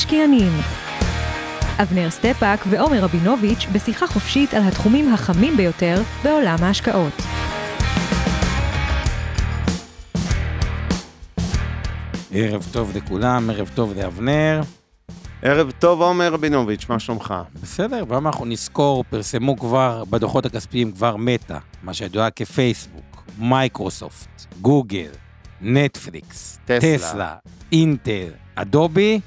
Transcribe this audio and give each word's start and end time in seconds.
המשקיענים 0.00 0.52
אבנר 1.82 2.10
סטפק 2.10 2.60
ועומר 2.70 3.04
רבינוביץ' 3.04 3.66
בשיחה 3.72 4.06
חופשית 4.06 4.54
על 4.54 4.62
התחומים 4.62 5.14
החמים 5.14 5.56
ביותר 5.56 6.02
בעולם 6.24 6.56
ההשקעות. 6.60 7.12
ערב 12.32 12.66
טוב 12.72 12.96
לכולם, 12.96 13.50
ערב 13.50 13.70
טוב 13.74 13.92
לאבנר. 13.96 14.60
ערב 15.42 15.70
טוב, 15.70 16.02
עומר 16.02 16.32
רבינוביץ', 16.32 16.86
מה 16.88 16.98
שלומך? 16.98 17.34
בסדר, 17.62 18.04
והיום 18.08 18.26
אנחנו 18.26 18.44
נסקור, 18.44 19.04
פרסמו 19.10 19.58
כבר 19.58 20.04
בדוחות 20.10 20.46
הכספיים 20.46 20.92
כבר 20.92 21.16
מטא, 21.16 21.58
מה 21.82 21.94
שידוע 21.94 22.30
כפייסבוק, 22.30 23.24
מייקרוסופט, 23.38 24.54
גוגל, 24.60 25.10
נטפליקס, 25.60 26.58
טסלה. 26.64 26.96
טסלה, 26.98 27.36
אינטל, 27.72 28.30
אדובי, 28.54 29.20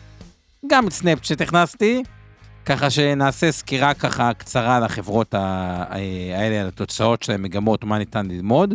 גם 0.68 0.88
את 0.88 0.94
סנאפצ'אט 0.94 1.42
הכנסתי, 1.42 2.04
ככה 2.66 2.90
שנעשה 2.90 3.52
סקירה 3.52 3.94
ככה 3.94 4.34
קצרה 4.34 4.78
על 4.78 4.84
החברות 4.84 5.34
האלה, 5.34 6.62
על 6.62 6.68
התוצאות 6.68 7.24
שלהן, 7.24 7.42
מגמות, 7.42 7.84
מה 7.84 7.98
ניתן 7.98 8.28
ללמוד. 8.28 8.74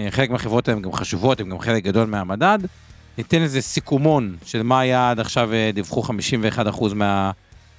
אה, 0.00 0.06
חלק 0.10 0.30
מהחברות 0.30 0.68
האלה 0.68 0.76
הן 0.76 0.82
גם 0.82 0.92
חשובות, 0.92 1.40
הן 1.40 1.48
גם 1.48 1.58
חלק 1.58 1.84
גדול 1.84 2.06
מהמדד. 2.06 2.58
ניתן 3.18 3.42
איזה 3.42 3.60
סיכומון 3.60 4.36
של 4.44 4.62
מה 4.62 4.80
היה 4.80 5.10
עד 5.10 5.20
עכשיו, 5.20 5.52
אה, 5.52 5.70
דיווחו 5.74 6.02
51% 6.02 6.94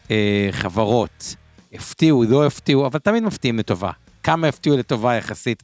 מהחברות. 0.09 1.35
הפתיעו, 1.73 2.23
לא 2.23 2.45
הפתיעו, 2.45 2.85
אבל 2.85 2.99
תמיד 2.99 3.23
מפתיעים 3.23 3.59
לטובה. 3.59 3.91
כמה 4.23 4.47
הפתיעו 4.47 4.77
לטובה 4.77 5.15
יחסית 5.15 5.63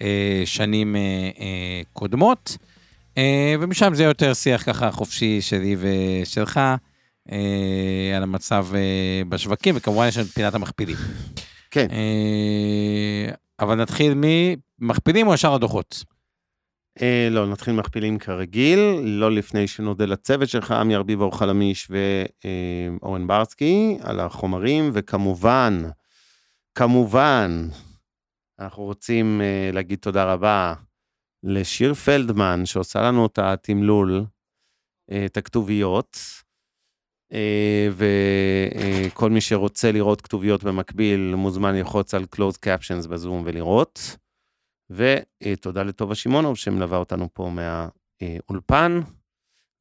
לשנים 0.00 0.96
קודמות. 1.92 2.56
אה, 3.18 3.54
ומשם 3.60 3.94
זה 3.94 4.04
יותר 4.04 4.34
שיח 4.34 4.62
ככה 4.66 4.90
חופשי 4.90 5.40
שלי 5.40 5.76
ושלך 5.78 6.60
אה, 7.32 8.12
על 8.16 8.22
המצב 8.22 8.66
אה, 8.74 9.22
בשווקים, 9.28 9.74
וכמובן 9.78 10.06
יש 10.08 10.16
לנו 10.16 10.26
את 10.26 10.32
פינת 10.32 10.54
המכפילים. 10.54 10.96
כן. 11.70 11.86
אבל 13.60 13.74
נתחיל 13.74 14.12
ממכפילים 14.16 15.26
או 15.26 15.34
ישר 15.34 15.54
הדוחות? 15.54 16.04
אה, 17.02 17.28
לא, 17.30 17.46
נתחיל 17.46 17.74
מכפילים 17.74 18.18
כרגיל, 18.18 18.78
לא 19.02 19.32
לפני 19.32 19.68
שנודה 19.68 20.06
לצוות 20.06 20.48
שלך, 20.48 20.70
עמי 20.70 20.96
ארביב, 20.96 21.20
אור 21.20 21.38
חלמיש 21.38 21.88
ואורן 23.00 23.26
ברסקי, 23.26 23.98
על 24.02 24.20
החומרים, 24.20 24.90
וכמובן, 24.92 25.82
כמובן, 26.74 27.68
אנחנו 28.58 28.82
רוצים 28.82 29.40
אה, 29.40 29.70
להגיד 29.72 29.98
תודה 29.98 30.32
רבה 30.32 30.74
לשיר 31.42 31.94
פלדמן, 31.94 32.66
שעושה 32.66 33.02
לנו 33.02 33.26
את 33.26 33.38
התמלול, 33.38 34.24
אה, 35.10 35.26
את 35.26 35.36
הכתוביות, 35.36 36.18
אה, 37.32 37.88
וכל 37.96 39.30
מי 39.30 39.40
שרוצה 39.40 39.92
לראות 39.92 40.20
כתוביות 40.20 40.64
במקביל, 40.64 41.34
מוזמן 41.34 41.74
ללחוץ 41.74 42.14
על 42.14 42.24
closed 42.34 42.66
captions 42.66 43.08
בזום 43.08 43.42
ולראות. 43.46 44.16
ותודה 44.90 45.82
לטובה 45.82 46.14
שמעונוב 46.14 46.56
שמלווה 46.56 46.98
אותנו 46.98 47.28
פה 47.32 47.50
מהאולפן, 47.50 49.00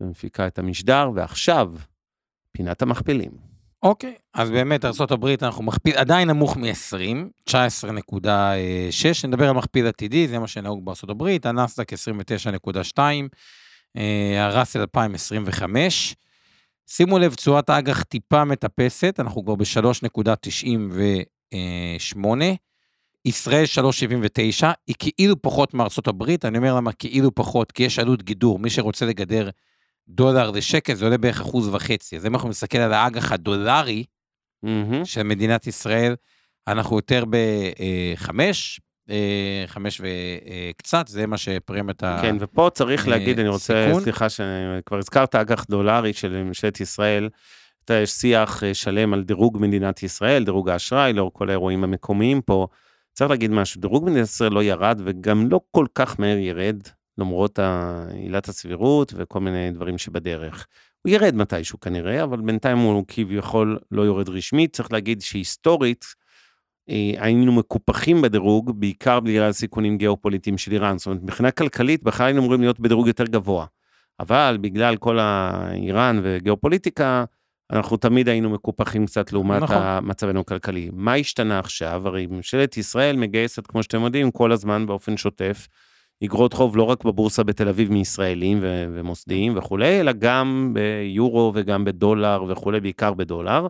ומפיקה 0.01 0.47
את 0.47 0.59
המשדר, 0.59 1.09
ועכשיו, 1.16 1.74
פינת 2.51 2.81
המכפילים. 2.81 3.55
אוקיי, 3.85 4.16
אז 4.34 4.50
באמת, 4.50 4.85
ארה"ב 4.85 5.25
אנחנו 5.41 5.63
מכפיל, 5.63 5.97
עדיין 5.97 6.29
נמוך 6.29 6.57
מ-20, 6.57 7.50
19.6, 7.50 7.56
נדבר 9.28 9.50
על 9.50 9.56
מכפיל 9.56 9.88
עתידי, 9.88 10.28
זה 10.28 10.40
מה 10.40 10.47
שנהוג 10.47 10.85
בארה"ב, 10.85 11.38
הנסדק 11.44 11.94
29.2, 11.94 13.00
אה, 13.97 14.45
הראסל 14.45 14.79
2025. 14.79 16.16
שימו 16.88 17.19
לב, 17.19 17.34
תשואת 17.34 17.69
האג"ח 17.69 18.03
טיפה 18.03 18.45
מטפסת, 18.45 19.16
אנחנו 19.19 19.44
כבר 19.44 19.56
ב-3.98. 19.56 22.28
ישראל 23.25 23.66
3.79, 24.62 24.66
היא 24.88 24.95
כאילו 25.00 25.41
פחות 25.41 25.74
הברית, 26.07 26.45
אני 26.45 26.57
אומר 26.57 26.75
למה 26.75 26.91
כאילו 26.91 27.35
פחות, 27.35 27.72
כי 27.72 27.84
יש 27.84 28.00
עלות 28.00 28.24
גידור, 28.24 28.59
מי 28.59 28.69
שרוצה 28.69 29.06
לגדר 29.06 29.50
דולר 30.08 30.52
לשקל, 30.52 30.94
זה 30.94 31.06
עולה 31.06 31.18
בערך 31.18 31.42
אחוז 31.42 31.68
וחצי. 31.68 32.18
אז 32.18 32.26
אם 32.26 32.36
אנחנו 32.36 32.50
נסתכל 32.50 32.78
על 32.78 32.94
האג"ח 32.94 33.32
הדולרי 33.32 34.04
מהמם. 34.64 35.06
של 35.06 35.24
מדינת 35.24 35.68
ישראל, 35.68 36.16
אנחנו 36.68 36.96
יותר 36.96 37.24
בחמש, 37.30 38.80
חמש 39.68 40.02
וקצת, 40.02 41.08
זה 41.08 41.28
מה 41.28 41.38
שפרמיית 41.38 42.04
ה... 42.04 42.20
כן, 42.22 42.36
ופה 42.40 42.70
צריך 42.74 43.06
אה, 43.06 43.12
להגיד, 43.12 43.40
אני 43.40 43.50
רוצה, 43.50 43.86
סיכון. 43.88 44.04
סליחה, 44.04 44.30
שכבר 44.30 44.98
הזכרת 44.98 45.36
אג"ח 45.36 45.66
דולרי 45.70 46.14
של 46.14 46.44
ממשלת 46.44 46.80
ישראל, 46.80 47.30
אתה 47.84 47.94
יודע, 47.94 48.04
יש 48.04 48.12
שיח 48.12 48.64
אה, 48.64 48.74
שלם 48.74 49.14
על 49.14 49.24
דירוג 49.24 49.58
מדינת 49.62 50.04
ישראל, 50.04 50.44
דירוג 50.44 50.70
האשראי, 50.70 51.14
לאור 51.14 51.34
כל 51.34 51.50
האירועים 51.50 51.84
המקומיים 51.84 52.42
פה. 52.42 52.68
צריך 53.14 53.30
להגיד 53.30 53.52
משהו, 53.52 53.82
דירוג 53.82 54.06
מדינת 54.06 54.28
ישראל 54.28 54.52
לא 54.52 54.64
ירד 54.64 55.02
וגם 55.06 55.50
לא 55.50 55.60
כל 55.72 55.86
כך 55.96 56.20
מהר 56.20 56.38
ירד, 56.38 56.78
למרות 57.18 57.59
עילת 58.14 58.48
הסבירות 58.48 59.14
וכל 59.16 59.40
מיני 59.40 59.72
דברים 59.72 59.98
שבדרך. 59.98 60.68
הוא 61.02 61.12
ירד 61.12 61.36
מתישהו 61.36 61.80
כנראה, 61.80 62.24
אבל 62.24 62.42
בינתיים 62.42 62.78
הוא 62.78 63.06
כביכול 63.08 63.80
לא 63.92 64.02
יורד 64.02 64.30
רשמית. 64.30 64.76
צריך 64.76 64.92
להגיד 64.92 65.22
שהיסטורית, 65.22 66.06
אה, 66.90 67.12
היינו 67.18 67.52
מקופחים 67.52 68.22
בדירוג, 68.22 68.80
בעיקר 68.80 69.20
בגלל 69.20 69.52
סיכונים 69.52 69.98
גיאופוליטיים 69.98 70.58
של 70.58 70.72
איראן. 70.72 70.98
זאת 70.98 71.06
אומרת, 71.06 71.24
מבחינה 71.24 71.52
כלכלית 71.52 72.04
בכלל 72.04 72.25
היינו 72.25 72.42
אמורים 72.42 72.62
להיות 72.62 72.80
בדירוג 72.80 73.08
יותר 73.08 73.25
גבוה. 73.25 73.66
אבל 74.20 74.58
בגלל 74.62 74.96
כל 74.98 75.20
האיראן 75.20 76.20
וגיאופוליטיקה, 76.24 77.25
אנחנו 77.72 77.98
תמיד 77.98 78.30
היינו 78.30 78.50
מקופחים 78.50 79.06
קצת 79.06 79.34
לעומת. 79.34 79.62
נכון. 79.62 79.78
מצבנו 80.02 80.40
הכלכלי. 80.40 80.90
מה 80.94 81.14
השתנה 81.14 81.59
עכשיו? 81.59 82.08
הרי 82.08 82.28
ממשלת 82.28 82.78
ישראל 82.78 83.16
מגייסת, 83.16 83.68
כמו 83.68 83.84
שאתם 83.84 84.02
יודעים, 84.02 84.31
כל 84.31 84.52
הזמן 84.52 84.86
באופן 84.86 85.18
שוטף, 85.18 85.68
אגרות 86.24 86.53
חוב 86.53 86.78
לא 86.78 86.84
רק 86.84 87.03
בבורסה 87.03 87.44
בתל 87.44 87.68
אביב 87.68 87.92
מישראלים 87.92 88.59
ו- 88.62 88.86
ומוסדיים 88.94 89.58
וכולי, 89.58 90.00
אלא 90.00 90.12
גם 90.12 90.74
ביורו 90.74 91.52
וגם 91.56 91.86
בדולר 91.86 92.44
וכולי, 92.48 92.80
בעיקר 92.80 93.14
בדולר. 93.14 93.68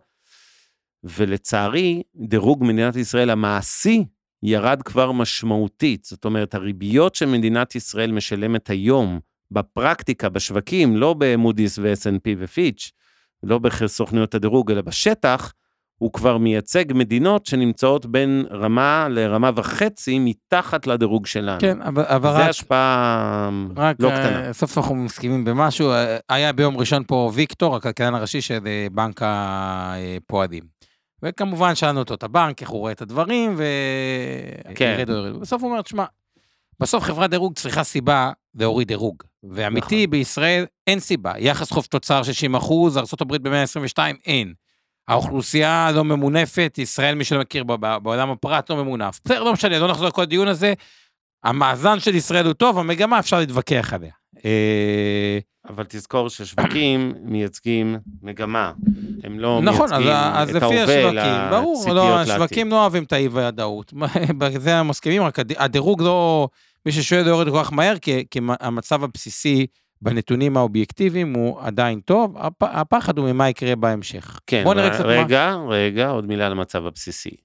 ולצערי, 1.04 2.04
דירוג 2.16 2.64
מדינת 2.64 2.96
ישראל 2.96 3.30
המעשי 3.30 4.04
ירד 4.44 4.82
כבר 4.82 5.12
משמעותית. 5.12 6.04
זאת 6.04 6.26
אומרת, 6.26 6.56
הריביות 6.56 7.16
שמדינת 7.16 7.76
ישראל 7.76 8.12
משלמת 8.12 8.70
היום 8.70 9.20
בפרקטיקה, 9.52 10.30
בשווקים, 10.30 10.98
לא 10.98 11.16
במודי'ס 11.18 11.80
ו-S&P 11.80 12.30
ופיץ', 12.38 12.92
לא 13.44 13.60
בסוכנויות 13.60 14.36
הדירוג, 14.36 14.72
אלא 14.72 14.82
בשטח, 14.82 15.54
הוא 15.98 16.14
כבר 16.14 16.38
מייצג 16.38 16.86
מדינות 16.94 17.46
שנמצאות 17.46 18.06
בין 18.06 18.46
רמה 18.52 19.08
לרמה 19.10 19.52
וחצי 19.56 20.20
מתחת 20.20 20.88
לדירוג 20.88 21.26
שלנו. 21.26 21.60
כן, 21.60 21.82
אבל, 21.82 22.04
אבל 22.08 22.34
זה 22.34 22.44
רק, 22.44 22.50
השפעה 22.50 23.50
רק 23.76 23.96
לא 24.00 24.10
אה, 24.10 24.18
קטנה. 24.18 24.54
סוף 24.54 24.78
אנחנו 24.78 24.96
מסכימים 24.96 25.46
במשהו. 25.46 25.92
אה, 25.92 26.18
היה 26.30 26.54
ביום 26.54 26.78
ראשון 26.78 27.04
פה 27.08 27.32
ויקטור, 27.34 27.76
הכלכלן 27.76 28.16
הראשי 28.16 28.42
של 28.42 28.60
אה, 28.68 28.88
בנק 28.92 29.22
הפועלים. 29.26 30.64
וכמובן 31.24 31.76
שאלנו 31.76 32.00
אותו 32.00 32.14
את 32.14 32.24
הבנק, 32.24 32.62
איך 32.62 32.70
הוא 32.70 32.80
רואה 32.80 32.92
את 32.92 33.02
הדברים, 33.02 33.58
כן. 34.76 34.96
וירד 34.98 35.10
או 35.10 35.16
ירד. 35.16 35.40
בסוף 35.40 35.62
הוא 35.62 35.72
אומר, 35.72 35.82
תשמע, 35.82 36.06
בסוף 36.80 37.04
חברת 37.04 37.30
דירוג 37.30 37.54
צריכה 37.54 37.84
סיבה 37.84 38.32
להוריד 38.56 38.88
דירוג. 38.88 39.24
ואמיתי, 39.44 39.96
נכון. 39.96 40.10
בישראל 40.10 40.66
אין 40.88 41.00
סיבה. 41.00 41.34
יחס 41.38 41.72
חוב 41.72 41.86
תוצר 41.86 42.24
60 42.24 42.56
אחוז, 42.56 42.98
ארה"ב 42.98 43.48
ב-122, 43.48 44.00
אין. 44.26 44.54
האוכלוסייה 45.08 45.90
לא 45.94 46.04
ממונפת, 46.04 46.76
ישראל, 46.78 47.16
מי 47.16 47.24
שלא 47.24 47.40
מכיר 47.40 47.64
בעולם 47.64 48.32
הפרט 48.32 48.70
לא 48.70 48.76
ממונף. 48.84 49.20
בסדר, 49.26 49.44
לא 49.44 49.54
משנה, 49.54 49.80
לא 49.80 49.88
נחזור 49.88 50.08
לכל 50.08 50.22
הדיון 50.22 50.48
הזה. 50.48 50.74
המאזן 51.44 52.00
של 52.00 52.16
ישראל 52.16 52.46
הוא 52.46 52.54
טוב, 52.54 52.80
המגמה 52.80 53.20
אפשר 53.20 53.40
להתווכח 53.40 53.94
עליה. 53.94 54.12
אה, 54.46 55.40
אבל 55.70 55.84
תזכור 55.90 56.30
ששווקים 56.30 57.14
מייצגים 57.32 57.98
מגמה. 58.22 58.72
הם 59.24 59.40
לא 59.40 59.62
נכון, 59.64 59.90
מייצגים 59.90 60.12
אז 60.14 60.56
את 60.56 60.62
ההווה, 60.64 60.84
השווקים, 60.84 61.10
אלא 61.18 61.50
ברור, 61.50 61.86
לא, 61.94 62.16
לעתיד. 62.16 62.32
השווקים 62.34 62.70
לא 62.70 62.82
אוהבים 62.82 63.04
את 63.04 63.14
האי-ודאות. 63.14 63.94
בזה 64.38 64.76
הם 64.78 64.88
מסכימים, 64.88 65.24
רק 65.24 65.40
הד- 65.40 65.58
הדירוג 65.58 66.02
לא, 66.02 66.48
מי 66.86 66.92
ששואל 66.92 67.22
לא 67.24 67.30
יורד 67.30 67.50
כל 67.50 67.64
כך 67.64 67.74
מהר, 67.74 67.98
כי, 67.98 68.26
כי 68.32 68.40
המצב 68.60 69.04
הבסיסי 69.04 69.68
בנתונים 70.06 70.58
האובייקטיביים 70.58 71.34
הוא 71.34 71.62
עדיין 71.62 72.00
טוב, 72.00 72.38
הפ, 72.38 72.64
הפחד 72.64 73.18
הוא 73.18 73.32
ממה 73.32 73.50
יקרה 73.50 73.76
בהמשך. 73.76 74.40
כן, 74.48 74.64
בוא 74.64 74.74
נראה 74.74 74.90
קצת 74.90 75.06
מה... 75.06 75.12
רגע, 75.12 75.56
רגע, 75.70 76.10
עוד 76.10 76.26
מילה 76.26 76.46
על 76.46 76.52
המצב 76.52 76.86
הבסיסי. 76.86 77.36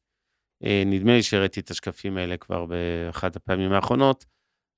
אה, 0.64 0.82
נדמה 0.86 1.12
לי 1.12 1.22
שהראיתי 1.22 1.60
את 1.60 1.70
השקפים 1.70 2.16
האלה 2.16 2.36
כבר 2.36 2.66
באחת 2.66 3.36
הפעמים 3.36 3.72
האחרונות, 3.72 4.24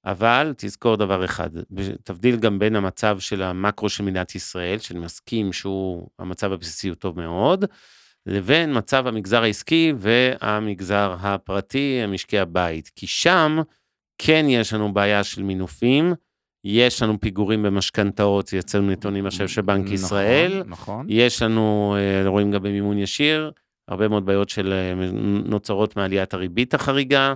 אבל 0.05 0.55
תזכור 0.57 0.97
דבר 0.97 1.25
אחד, 1.25 1.51
תבדיל 2.05 2.37
גם 2.37 2.59
בין 2.59 2.77
המצב 2.77 3.19
של 3.21 3.43
המקרו 3.43 3.89
של 3.89 4.05
מדינת 4.05 4.35
ישראל, 4.35 4.79
שאני 4.79 4.99
מסכים 4.99 5.53
שהוא, 5.53 6.09
המצב 6.19 6.53
הבסיסי 6.53 6.89
הוא 6.89 6.95
טוב 6.95 7.21
מאוד, 7.21 7.65
לבין 8.27 8.79
מצב 8.79 9.07
המגזר 9.07 9.43
העסקי 9.43 9.93
והמגזר 9.99 11.17
הפרטי, 11.21 12.01
המשקי 12.05 12.39
הבית. 12.39 12.91
כי 12.97 13.07
שם 13.07 13.59
כן 14.19 14.47
יש 14.49 14.73
לנו 14.73 14.95
בעיה 14.95 15.25
של 15.25 15.43
מינופים, 15.43 16.15
יש 16.65 17.03
לנו 17.03 17.21
פיגורים 17.21 17.63
במשכנתאות, 17.63 18.53
יצאנו 18.53 18.91
נתונים 18.91 19.27
עכשיו 19.27 19.49
של 19.49 19.63
בנק 19.63 19.85
נכון, 19.85 19.95
ישראל, 19.95 20.63
נכון. 20.67 21.07
יש 21.09 21.43
לנו, 21.43 21.97
אה, 21.99 22.29
רואים 22.29 22.51
גם 22.51 22.63
במימון 22.63 22.99
ישיר, 22.99 23.51
הרבה 23.89 24.09
מאוד 24.09 24.27
בעיות 24.27 24.49
של 24.49 24.73
אה, 24.73 25.11
נוצרות 25.45 25.97
מעליית 25.97 26.35
הריבית 26.35 26.75
החריגה, 26.75 27.35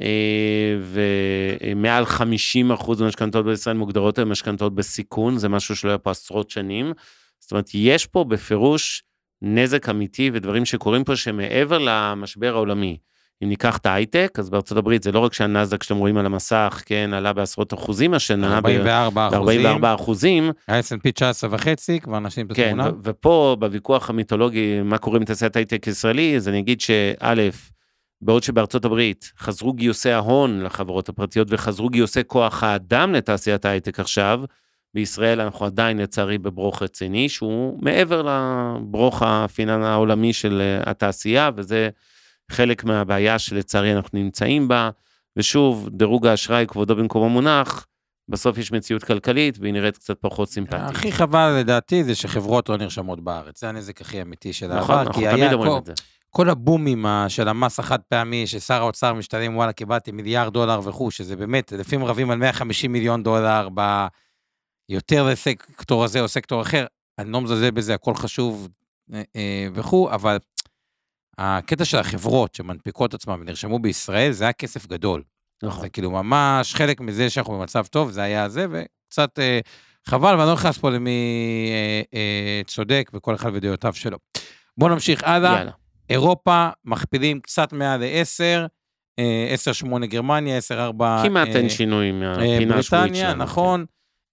אה, 0.00 0.76
ומעל 0.80 2.04
50% 2.04 3.00
מהמשכנתאות 3.00 3.44
בישראל 3.44 3.76
מוגדרות 3.76 4.18
היום 4.18 4.30
משכנתאות 4.30 4.74
בסיכון, 4.74 5.38
זה 5.38 5.48
משהו 5.48 5.76
שלא 5.76 5.90
היה 5.90 5.98
פה 5.98 6.10
עשרות 6.10 6.50
שנים. 6.50 6.92
זאת 7.40 7.52
אומרת, 7.52 7.70
יש 7.74 8.06
פה 8.06 8.24
בפירוש 8.24 9.02
נזק 9.42 9.88
אמיתי 9.88 10.30
ודברים 10.32 10.64
שקורים 10.64 11.04
פה 11.04 11.16
שמעבר 11.16 11.78
למשבר 11.78 12.54
העולמי. 12.54 12.98
אם 13.42 13.48
ניקח 13.48 13.76
את 13.76 13.86
ההייטק, 13.86 14.36
אז 14.38 14.50
בארצות 14.50 14.78
הברית 14.78 15.02
זה 15.02 15.12
לא 15.12 15.18
רק 15.18 15.32
שהנאסדק 15.32 15.82
שאתם 15.82 15.96
רואים 15.96 16.16
על 16.16 16.26
המסך, 16.26 16.82
כן, 16.86 17.10
עלה 17.14 17.32
בעשרות 17.32 17.74
אחוזים 17.74 18.14
השנה, 18.14 18.56
44 18.56 19.28
אחוזים, 19.28 19.62
ב-44 19.80 19.94
אחוזים. 19.94 20.50
ה-S&P 20.68 21.12
19 21.12 21.50
וחצי, 21.52 22.00
כבר 22.00 22.18
נשים 22.18 22.46
את 22.46 22.52
כן, 22.56 22.68
התמונה. 22.68 22.88
ו- 22.88 23.00
ופה 23.04 23.56
בוויכוח 23.58 24.10
המיתולוגי, 24.10 24.82
מה 24.82 24.98
קורה 24.98 25.16
עם 25.16 25.24
תעשיית 25.24 25.56
הייטק 25.56 25.86
ישראלי, 25.86 26.36
אז 26.36 26.48
אני 26.48 26.58
אגיד 26.58 26.80
שא', 26.80 27.48
בעוד 28.22 28.42
שבארצות 28.42 28.84
הברית 28.84 29.32
חזרו 29.38 29.72
גיוסי 29.72 30.10
ההון 30.10 30.62
לחברות 30.62 31.08
הפרטיות 31.08 31.48
וחזרו 31.50 31.88
גיוסי 31.88 32.20
כוח 32.26 32.62
האדם 32.62 33.12
לתעשיית 33.12 33.64
ההייטק 33.64 34.00
עכשיו, 34.00 34.40
בישראל 34.94 35.40
אנחנו 35.40 35.66
עדיין 35.66 35.98
לצערי 35.98 36.38
בברוך 36.38 36.82
רציני, 36.82 37.28
שהוא 37.28 37.78
מעבר 37.82 38.22
לברוך 38.22 39.22
הפינן 39.26 39.82
העולמי 39.82 40.32
של 40.32 40.60
אה, 40.60 40.90
התעשייה, 40.90 41.50
וזה 41.56 41.88
חלק 42.50 42.84
מהבעיה 42.84 43.38
שלצערי 43.38 43.96
אנחנו 43.96 44.18
נמצאים 44.18 44.68
בה. 44.68 44.90
ושוב, 45.36 45.88
דירוג 45.92 46.26
האשראי, 46.26 46.66
כבודו 46.66 46.96
במקומו 46.96 47.28
מונח, 47.28 47.86
בסוף 48.28 48.58
יש 48.58 48.72
מציאות 48.72 49.04
כלכלית 49.04 49.58
והיא 49.58 49.72
נראית 49.72 49.96
קצת 49.96 50.16
פחות 50.20 50.50
סימפטית. 50.50 50.80
הכי 50.80 51.12
חבל 51.12 51.56
לדעתי 51.58 52.04
זה 52.04 52.14
שחברות 52.14 52.68
לא 52.68 52.76
נרשמות 52.76 53.24
בארץ, 53.24 53.60
זה 53.60 53.68
הנזק 53.68 54.00
הכי 54.00 54.22
אמיתי 54.22 54.52
של 54.52 54.66
נכון, 54.66 54.78
העבר, 54.78 55.00
אנחנו 55.00 55.14
כי 55.14 55.28
היה 55.28 55.56
כל-. 55.56 55.92
כל 56.30 56.50
הבומים 56.50 57.06
של 57.28 57.48
המס 57.48 57.78
החד 57.78 57.98
פעמי, 58.08 58.46
ששר 58.46 58.74
האוצר 58.74 59.14
משתלם, 59.14 59.56
וואלה, 59.56 59.72
קיבלתי 59.72 60.12
מיליארד 60.12 60.52
דולר 60.52 60.80
וכו', 60.84 61.10
שזה 61.10 61.36
באמת, 61.36 61.72
לפעמים 61.72 62.06
רבים 62.06 62.30
על 62.30 62.38
150 62.38 62.92
מיליון 62.92 63.22
דולר, 63.22 63.68
ב... 63.74 64.06
יותר 64.88 65.26
לסקטור 65.26 66.04
הזה 66.04 66.20
או 66.20 66.28
סקטור 66.28 66.62
אחר, 66.62 66.86
אני 67.18 67.32
לא 67.32 67.40
מזלזל 67.40 67.70
בזה, 67.70 67.94
הכל 67.94 68.14
חשוב 68.14 68.68
אה, 69.14 69.22
אה, 69.36 69.66
וכו', 69.74 70.10
אבל 70.10 70.38
הקטע 71.42 71.84
של 71.84 71.98
החברות 71.98 72.54
שמנפיקות 72.54 73.14
עצמן 73.14 73.40
ונרשמו 73.40 73.78
בישראל, 73.78 74.32
זה 74.32 74.44
היה 74.44 74.52
כסף 74.52 74.86
גדול. 74.86 75.22
נכון. 75.62 75.80
זה 75.80 75.88
כאילו 75.88 76.10
ממש 76.10 76.74
חלק 76.74 77.00
מזה 77.00 77.30
שאנחנו 77.30 77.58
במצב 77.58 77.86
טוב, 77.86 78.10
זה 78.10 78.22
היה 78.22 78.48
זה, 78.48 78.66
וקצת 78.70 79.38
אה, 79.38 79.60
חבל, 80.06 80.34
ואני 80.36 80.48
לא 80.48 80.52
נכנס 80.54 80.78
פה 80.78 80.90
למי 80.90 81.20
אה, 81.70 82.18
אה, 82.18 82.60
צודק, 82.66 83.10
וכל 83.14 83.34
אחד 83.34 83.50
ודעותיו 83.54 83.94
שלו. 83.94 84.18
בואו 84.78 84.90
נמשיך 84.90 85.24
הלאה. 85.24 85.56
יאללה. 85.58 85.70
אירופה, 86.10 86.68
מכפילים 86.84 87.40
קצת 87.40 87.72
מעל 87.72 88.00
ל-10, 88.00 88.66
10-8 89.86 90.06
גרמניה, 90.06 90.58
10-4... 90.58 90.62
כמעט 91.22 91.48
אה, 91.48 91.56
אין 91.56 91.68
שינוי 91.68 92.06
אה, 92.06 92.12
מהפינה 92.12 92.78
השבועית 92.78 93.04
בריטניה, 93.04 93.30
שלנו. 93.30 93.42
נכון. 93.44 93.84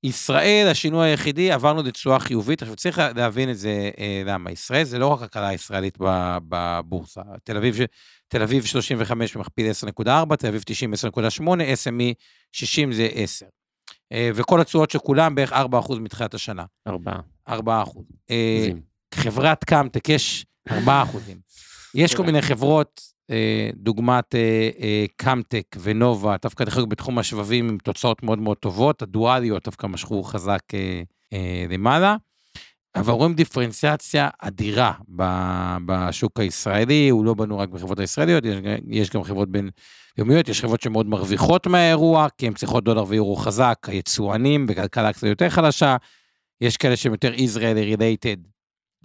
ישראל, 0.04 0.68
השינוי 0.72 1.10
היחידי, 1.10 1.52
עברנו 1.52 1.84
לתשואה 1.84 2.20
חיובית. 2.20 2.62
עכשיו 2.62 2.76
צריך 2.76 3.02
להבין 3.16 3.50
את 3.50 3.58
זה, 3.58 3.90
אה, 4.00 4.22
למה. 4.26 4.52
ישראל 4.52 4.84
זה 4.84 5.00
לא 5.00 5.08
רק 5.08 5.22
הכלכלה 5.22 5.48
הישראלית 5.48 5.98
בבורסה. 6.50 7.22
תל 7.44 7.58
אביב, 7.58 7.78
תל 8.28 8.42
אביב 8.42 8.66
35 8.66 9.36
מכפיל 9.36 9.72
10.4, 10.06 10.36
תל 10.36 10.48
אביב 10.48 10.64
90 10.66 10.94
10.8, 10.94 11.62
SME 11.62 12.14
60 12.52 12.92
זה 12.92 13.10
10. 13.14 13.46
אה, 14.12 14.30
וכל 14.36 14.62
התשואות 14.62 14.92
של 14.92 15.00
כולם 15.00 15.36
בערך 15.36 15.54
4% 15.54 16.00
מתחילת 16.00 16.34
השנה. 16.34 16.66
ארבעה. 16.88 17.20
4%. 17.50 18.04
אה. 18.30 18.68
חברת 19.14 19.64
קאמטק 19.64 20.10
יש 20.10 20.46
4 20.72 21.04
אחוזים. 21.04 21.38
יש 21.96 22.16
כל 22.16 22.24
מיני 22.24 22.42
חברות, 22.42 23.02
דוגמת 23.76 24.36
אה, 24.36 24.70
אה, 24.80 25.06
קאמטק 25.16 25.76
ונובה, 25.82 26.36
דווקא 26.42 26.64
דרך 26.64 26.78
אגב 26.78 26.90
בתחום 26.90 27.20
השבבים 27.20 27.70
עם 27.70 27.78
תוצאות 27.78 28.24
מאוד 28.24 28.40
מאוד 28.40 28.58
טובות, 28.58 29.02
הדואליות 29.02 29.66
דווקא 29.66 29.88
משכו 29.88 30.24
חזק 30.24 30.60
אה, 30.74 31.02
אה, 31.34 31.66
למעלה. 31.70 32.16
אבל 32.96 33.14
רואים 33.14 33.34
דיפרנציאציה 33.34 34.30
אדירה 34.40 34.94
בשוק 35.86 36.40
הישראלי, 36.40 37.10
הוא 37.10 37.26
לא 37.26 37.34
בנו 37.34 37.58
רק 37.58 37.70
בחברות 37.70 38.00
הישראליות, 38.00 38.44
יש, 38.88 39.10
גם 39.10 39.24
חברות 39.24 39.50
בינלאומיות, 39.50 40.50
יש 40.50 40.62
חברות 40.62 40.82
שמאוד 40.82 41.08
מרוויחות 41.08 41.68
מהאירוע, 41.68 42.28
כי 42.38 42.48
הן 42.48 42.54
צריכות 42.54 42.84
דולר 42.84 43.04
ואירו 43.08 43.36
חזק, 43.36 43.78
היצואנים 43.88 44.66
וכלכלה 44.70 45.14
קצת 45.14 45.28
יותר 45.28 45.50
חלשה, 45.50 45.98
יש 46.62 46.78
כאלה 46.78 46.96
שהם 46.96 47.12
יותר 47.12 47.34
Israeli 47.34 47.98
related, 47.98 48.48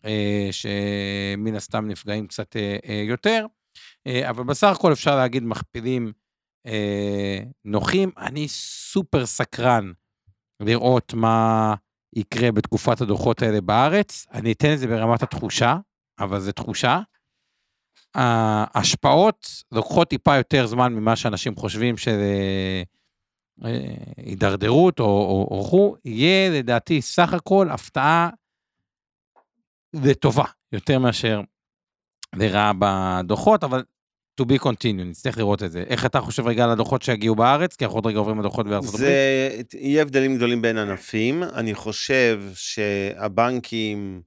אה, 0.05 0.49
שמן 0.51 1.55
הסתם 1.55 1.89
נפגעים 1.89 2.27
קצת 2.27 2.57
אה, 2.57 2.77
אה, 2.89 3.03
יותר, 3.07 3.41
אה, 3.41 3.62
אבל 4.09 4.45
בסך 4.45 4.69
הכל 4.77 4.93
אפשר 4.93 5.17
להגיד 5.17 5.43
מכפילים 5.43 6.13
אה, 6.67 7.39
נוחים. 7.65 8.11
אני 8.19 8.49
סופר 8.49 9.27
סקרן 9.27 9.93
לראות 10.61 11.15
מה 11.15 11.75
יקרה 12.17 12.53
בתקופת 12.53 13.01
הדוחות 13.01 13.43
האלה 13.43 13.61
בארץ. 13.61 14.27
אני 14.33 14.53
אתן 14.53 14.73
את 14.75 14.79
זה 14.79 14.87
ברמת 14.87 15.23
התחושה, 15.23 15.77
אבל 16.19 16.41
זו 16.41 16.53
תחושה. 16.53 17.01
ההשפעות 18.15 19.47
לוקחות 19.73 20.09
טיפה 20.09 20.37
יותר 20.37 20.67
זמן 20.67 20.95
ממה 20.95 21.17
שאנשים 21.17 21.57
חושבים 21.57 21.97
של 21.97 22.19
אה, 22.21 22.83
אה, 23.65 23.95
הידרדרות 24.17 25.01
או, 25.01 25.05
או, 25.05 25.69
או 25.71 25.97
יהיה 26.05 26.51
לדעתי 26.51 27.03
סך 27.03 27.33
הכל 27.33 27.71
הפתעה 27.71 28.31
לטובה, 29.95 30.45
יותר 30.73 30.99
מאשר 30.99 31.41
לרעה 32.37 32.73
בדוחות, 32.79 33.65
אבל 33.65 33.85
to 34.41 34.45
be 34.45 34.65
continued, 34.65 35.05
נצטרך 35.05 35.39
לראות 35.39 35.63
את 35.63 35.73
זה. 35.73 35.85
איך 35.89 36.07
אתה 36.07 36.21
חושב 36.21 36.47
רגע 36.47 36.65
על 36.65 36.71
הדוחות 36.71 37.03
שיגיעו 37.03 37.35
בארץ? 37.35 37.77
כי 37.77 37.85
אנחנו 37.85 37.99
עוד 37.99 38.07
רגע 38.07 38.19
עוברים 38.19 38.39
לדוחות 38.39 38.67
בארצות 38.67 38.95
הברית. 38.95 39.07
זה, 39.71 39.79
יהיה 39.79 40.03
הבדלים 40.03 40.37
גדולים 40.37 40.63
בין 40.63 40.79
ענפים. 40.79 41.43
אני 41.43 41.75
חושב 41.75 42.43
שהבנקים 42.55 44.23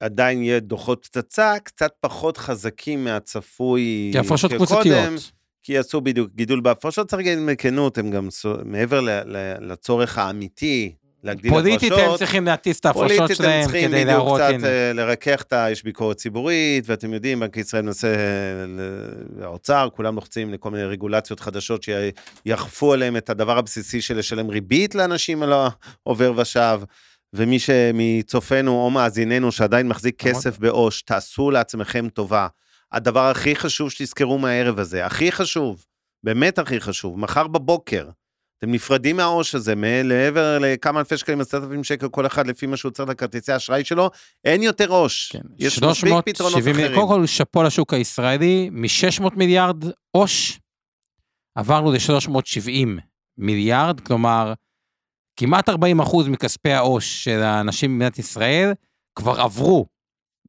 עדיין 0.00 0.42
יהיה 0.42 0.60
דוחות 0.60 1.06
פצצה, 1.06 1.54
קצת 1.64 1.92
פחות 2.00 2.36
חזקים 2.36 3.04
מהצפוי 3.04 4.10
כי 4.12 4.18
הפרשות 4.18 4.52
קבוצתיות. 4.52 5.32
כי 5.62 5.72
יעשו 5.72 6.00
בדיוק 6.00 6.30
גידול 6.34 6.60
בהפרשות, 6.60 7.08
צריך 7.08 7.22
להגיד 7.22 7.38
בכנות, 7.46 7.98
הם 7.98 8.10
גם 8.10 8.28
מעבר 8.64 9.00
לצורך 9.60 10.18
האמיתי 10.18 10.94
להגדיל 11.24 11.50
פוליטית 11.50 11.92
הם 11.92 11.98
הפרשות. 11.98 12.18
צריכים 12.18 12.44
להטיס 12.44 12.80
את 12.80 12.86
ההפרשות 12.86 13.16
פוליטית 13.16 13.30
הם 13.30 13.46
שלהם 13.46 13.64
צריכים 13.64 13.88
כדי 13.88 14.04
בדיוק 14.04 14.08
להראות, 14.08 14.40
קצת. 14.40 14.64
אה, 14.64 14.92
לרכך 14.92 15.42
את 15.42 15.52
ה... 15.52 15.66
יש 15.70 15.84
ביקורת 15.84 16.16
ציבורית, 16.16 16.84
ואתם 16.86 17.14
יודעים, 17.14 17.40
בנק 17.40 17.56
ישראל 17.56 17.82
מנסה, 17.82 18.08
אה, 18.08 19.44
האוצר, 19.44 19.88
כולם 19.92 20.14
לוחצים 20.14 20.52
לכל 20.52 20.70
מיני 20.70 20.84
רגולציות 20.84 21.40
חדשות 21.40 21.82
שיאכפו 21.82 22.92
עליהם 22.92 23.16
את 23.16 23.30
הדבר 23.30 23.58
הבסיסי 23.58 24.00
של 24.00 24.18
לשלם 24.18 24.48
ריבית 24.48 24.94
לאנשים 24.94 25.42
על 25.42 25.52
העובר 26.06 26.32
ושב. 26.36 26.80
ומי 27.36 27.58
שמצופינו 27.58 28.72
או 28.72 28.90
מאזיננו 28.90 29.52
שעדיין 29.52 29.88
מחזיק 29.88 30.26
נכון. 30.26 30.32
כסף 30.32 30.58
בעו"ש, 30.58 31.02
תעשו 31.02 31.50
לעצמכם 31.50 32.08
טובה. 32.08 32.46
הדבר 32.92 33.30
הכי 33.30 33.56
חשוב 33.56 33.90
שתזכרו 33.90 34.38
מהערב 34.38 34.78
הזה, 34.78 35.06
הכי 35.06 35.32
חשוב, 35.32 35.84
באמת 36.24 36.58
הכי 36.58 36.80
חשוב, 36.80 37.18
מחר 37.18 37.46
בבוקר, 37.46 38.08
אתם 38.64 38.72
נפרדים 38.72 39.16
מהעו"ש 39.16 39.54
הזה, 39.54 39.74
מעבר 39.74 40.58
לכמה 40.58 41.00
אלפי 41.00 41.16
שקלים, 41.16 41.40
עשרת 41.40 41.62
אלפים 41.62 41.84
שקל 41.84 42.08
כל 42.08 42.26
אחד 42.26 42.46
לפי 42.46 42.66
מה 42.66 42.76
שהוא 42.76 42.92
צריך 42.92 43.08
לכרטיסי 43.08 43.52
האשראי 43.52 43.84
שלו, 43.84 44.10
אין 44.44 44.62
יותר 44.62 44.88
עו"ש. 44.88 45.32
כן, 45.32 45.40
יש 45.58 45.82
מספיק 45.82 46.12
פתרונות 46.24 46.52
370 46.52 46.76
אחרים. 46.76 46.94
קודם 46.94 47.08
כל 47.08 47.26
שאפו 47.26 47.62
לשוק 47.62 47.94
הישראלי, 47.94 48.70
מ-600 48.72 49.30
מיליארד 49.36 49.84
עו"ש, 50.10 50.58
עברנו 51.54 51.92
ל-370 51.92 53.00
מיליארד, 53.38 54.00
כלומר, 54.00 54.52
כמעט 55.36 55.68
40 55.68 56.00
אחוז 56.00 56.28
מכספי 56.28 56.72
העו"ש 56.72 57.24
של 57.24 57.42
האנשים 57.42 57.90
במדינת 57.90 58.18
ישראל 58.18 58.72
כבר 59.18 59.40
עברו 59.40 59.86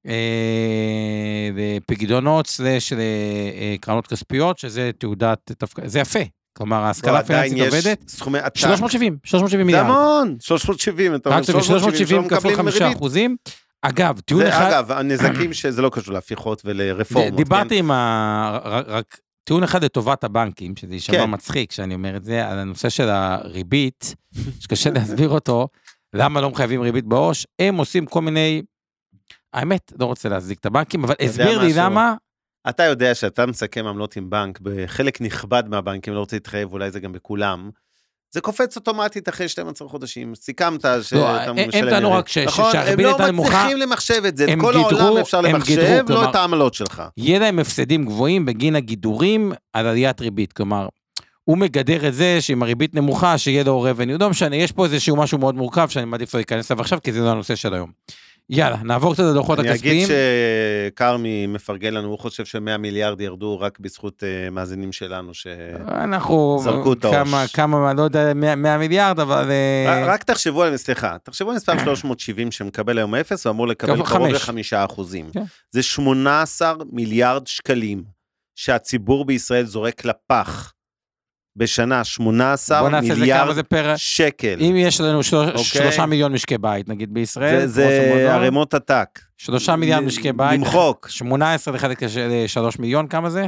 אה, 0.07 1.49
לפקדונות 1.55 2.47
סלש 2.47 2.93
לקרנות 2.93 4.07
כספיות, 4.07 4.57
שזה 4.57 4.91
תעודת, 4.97 5.51
זה 5.85 5.99
יפה, 5.99 6.19
כלומר, 6.57 6.81
לא, 6.81 6.85
ההשכלה 6.85 7.19
עדיין 7.19 7.53
הפיננסית 7.53 7.73
יש 7.73 7.85
עובדת, 7.85 8.09
סכומי 8.09 8.39
עתק. 8.39 8.57
370, 8.57 9.17
370 9.23 9.59
זה 9.59 9.65
מיליארד. 9.65 9.85
המון, 9.85 10.37
370, 10.39 11.15
אתה 11.15 11.29
אומר 11.29 11.39
רק 11.39 11.45
370 11.45 12.07
שלא 12.07 12.37
כפול 12.37 12.51
מקבלים 12.51 12.55
5 12.55 12.81
ריבית. 12.81 12.97
אחוזים. 12.97 13.35
אגב, 13.81 14.19
טיעון 14.19 14.43
זה 14.43 14.49
אחד, 14.49 14.71
אגב, 14.71 14.91
הנזקים 14.91 15.53
שזה 15.59 15.81
לא 15.81 15.89
קשור 15.89 16.13
להפיכות 16.13 16.61
ולרפורמות. 16.65 17.31
כן? 17.31 17.37
דיברתי 17.37 17.79
עם 17.79 17.91
ה... 17.91 18.59
רק 18.87 19.19
טיעון 19.43 19.63
אחד 19.63 19.83
לטובת 19.83 20.23
הבנקים, 20.23 20.75
שזה 20.75 20.93
יישמע 20.93 21.17
כן. 21.17 21.33
מצחיק 21.33 21.71
שאני 21.71 21.95
אומר 21.95 22.17
את 22.17 22.23
זה, 22.23 22.47
על 22.47 22.59
הנושא 22.59 22.89
של 22.89 23.09
הריבית, 23.09 24.15
שקשה 24.61 24.89
להסביר 24.89 25.29
אותו, 25.29 25.67
למה 26.13 26.41
לא 26.41 26.49
מחייבים 26.49 26.81
ריבית 26.81 27.05
בעו"ש, 27.05 27.47
הם 27.59 27.75
עושים 27.75 28.05
כל 28.05 28.21
מיני... 28.21 28.61
האמת, 29.53 29.93
לא 29.99 30.05
רוצה 30.05 30.29
להזיק 30.29 30.59
את 30.59 30.65
הבנקים, 30.65 31.03
אבל 31.03 31.15
הסביר 31.19 31.61
לי? 31.61 31.73
למה, 31.75 32.13
אתה 32.69 32.83
יודע 32.83 33.15
שאתה 33.15 33.45
מסכם 33.45 33.87
עמלות 33.87 34.15
עם 34.15 34.29
בנק, 34.29 34.59
בחלק 34.61 35.21
נכבד 35.21 35.63
מהבנקים, 35.69 36.13
לא 36.13 36.19
רוצה 36.19 36.35
להתחייב, 36.35 36.73
אולי 36.73 36.91
זה 36.91 36.99
גם 36.99 37.11
בכולם, 37.11 37.69
זה 38.31 38.41
קופץ 38.41 38.75
אוטומטית 38.75 39.29
אחרי 39.29 39.47
12 39.47 39.87
חודשים, 39.87 40.35
סיכמת 40.35 40.81
שאתה 40.81 40.97
לא, 41.15 41.27
הם- 41.41 41.57
הם 41.57 41.69
משלם 41.69 41.89
טענו 41.89 42.07
ריבית. 42.09 42.19
רק 42.19 42.27
ש- 42.27 42.37
נכון? 42.37 42.71
שהריבית 42.71 43.05
הייתה 43.05 43.23
הם 43.23 43.27
לא 43.27 43.31
נמוכה, 43.31 43.49
מצליחים 43.57 43.77
למחשב 43.77 44.21
את 44.27 44.37
זה, 44.37 44.43
את 44.43 44.49
הם 44.49 44.61
כל 44.61 44.75
העולם 44.75 45.17
אפשר 45.17 45.37
הם 45.37 45.45
למחשב, 45.45 46.03
לא 46.09 46.29
את 46.29 46.35
העמלות 46.35 46.73
שלך. 46.73 47.03
יהיה 47.17 47.39
להם 47.39 47.59
הפסדים 47.59 48.05
גבוהים 48.05 48.45
בגין 48.45 48.75
הגידורים 48.75 49.51
על 49.73 49.87
עליית 49.87 50.21
ריבית. 50.21 50.53
כלומר, 50.53 50.87
הוא 51.43 51.57
מגדר 51.57 52.07
את 52.07 52.13
זה 52.13 52.37
שעם 52.41 52.63
הריבית 52.63 52.95
נמוכה, 52.95 53.37
שיהיה 53.37 53.63
לו 53.63 53.87
revenue. 53.91 54.17
לא 54.19 54.29
משנה, 54.29 54.55
יש 54.55 54.71
פה 54.71 54.85
איזשהו 54.85 55.15
משהו 55.15 55.37
מאוד 55.37 55.55
מורכב 55.55 55.89
שאני 55.89 56.05
מעדיף 56.05 56.33
לא 56.33 56.37
להיכנס 56.39 56.71
אליו 56.71 56.81
עכשיו, 56.81 56.99
כי 57.03 57.11
זה 57.13 57.19
לא 57.19 57.29
הנושא 57.29 57.55
של 57.55 57.73
היום. 57.73 57.91
יאללה, 58.49 58.77
נעבור 58.83 59.13
קצת 59.13 59.23
לדוחות 59.23 59.59
אני 59.59 59.69
הכספיים. 59.69 59.93
אגיד 60.05 60.07
שכרמי 60.93 61.47
מפרגן 61.47 61.93
לנו, 61.93 62.07
הוא 62.07 62.19
חושב 62.19 62.45
ש-100 62.45 62.77
מיליארד 62.79 63.21
ירדו 63.21 63.59
רק 63.59 63.79
בזכות 63.79 64.23
אה, 64.23 64.49
מאזינים 64.49 64.91
שלנו, 64.91 65.33
ש... 65.33 65.47
אנחנו, 65.87 66.59
זרקו 66.63 66.93
את 66.93 67.01
כמה, 67.01 67.37
העו"ש. 67.39 67.51
כמה, 67.55 67.93
לא 67.93 68.01
יודע, 68.01 68.33
100, 68.33 68.55
100 68.55 68.77
מיליארד, 68.77 69.19
אבל... 69.19 69.51
אה, 69.51 70.03
רק- 70.03 70.09
רק 70.09 70.23
תחשבו 70.23 70.63
על, 70.63 70.77
סליחה, 70.77 71.17
תחשבו 71.23 71.49
על 71.49 71.55
מספר 71.55 71.73
370 71.85 72.51
שמקבל 72.51 72.97
היום 72.97 73.15
אפס, 73.15 73.45
הוא 73.47 73.51
אמור 73.51 73.67
לקבל 73.67 73.93
קרוב 73.95 74.07
קרוב 74.07 74.27
חמש. 74.29 74.33
לחמישה 74.33 74.85
אחוזים. 74.85 75.29
כן. 75.33 75.43
זה 75.71 75.83
18 75.83 76.73
מיליארד 76.91 77.47
שקלים 77.47 78.03
שהציבור 78.55 79.25
בישראל 79.25 79.65
זורק 79.65 80.05
לפח 80.05 80.73
בשנה, 81.55 82.03
18 82.03 82.81
בוא 82.81 82.89
נעשה 82.89 83.07
את 83.07 83.15
זה 83.15 83.19
מיליארד 83.19 83.55
זה 83.55 83.63
פר... 83.63 83.93
שקל. 83.97 84.57
אם 84.61 84.75
יש 84.77 85.01
לנו 85.01 85.23
של... 85.23 85.35
אוקיי. 85.37 85.63
שלושה 85.63 86.05
מיליון 86.05 86.33
משקי 86.33 86.57
בית, 86.57 86.89
נגיד 86.89 87.13
בישראל, 87.13 87.65
זה, 87.65 87.65
זה 87.67 88.33
ערימות 88.33 88.73
עתק. 88.73 89.19
שלושה 89.37 89.75
מיליארד 89.75 90.03
משקי 90.03 90.31
בית, 90.31 90.59
למחוק. 90.59 91.07
18 91.09 91.73
לחלק 91.73 92.03
לשלוש 92.03 92.79
מיליון, 92.79 93.07
כמה 93.07 93.29
זה? 93.29 93.47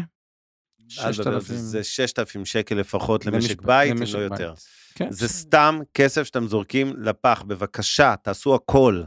אל 0.99 1.13
תדבר, 1.13 1.39
6,000. 1.39 1.55
זה 1.55 1.83
6,000 1.83 2.45
שקל 2.45 2.75
לפחות 2.75 3.25
למשק- 3.25 3.61
בית, 3.61 3.91
אם 3.91 3.97
לא. 4.13 4.19
יותר. 4.19 4.53
כן. 4.95 5.07
זה 5.11 5.27
סתם 5.27 5.79
כסף 5.93 6.23
שאתם 6.23 6.47
זורקים 6.47 6.93
לפח. 6.97 7.43
בבקשה, 7.47 8.15
תעשו 8.23 8.55
הכל. 8.55 9.03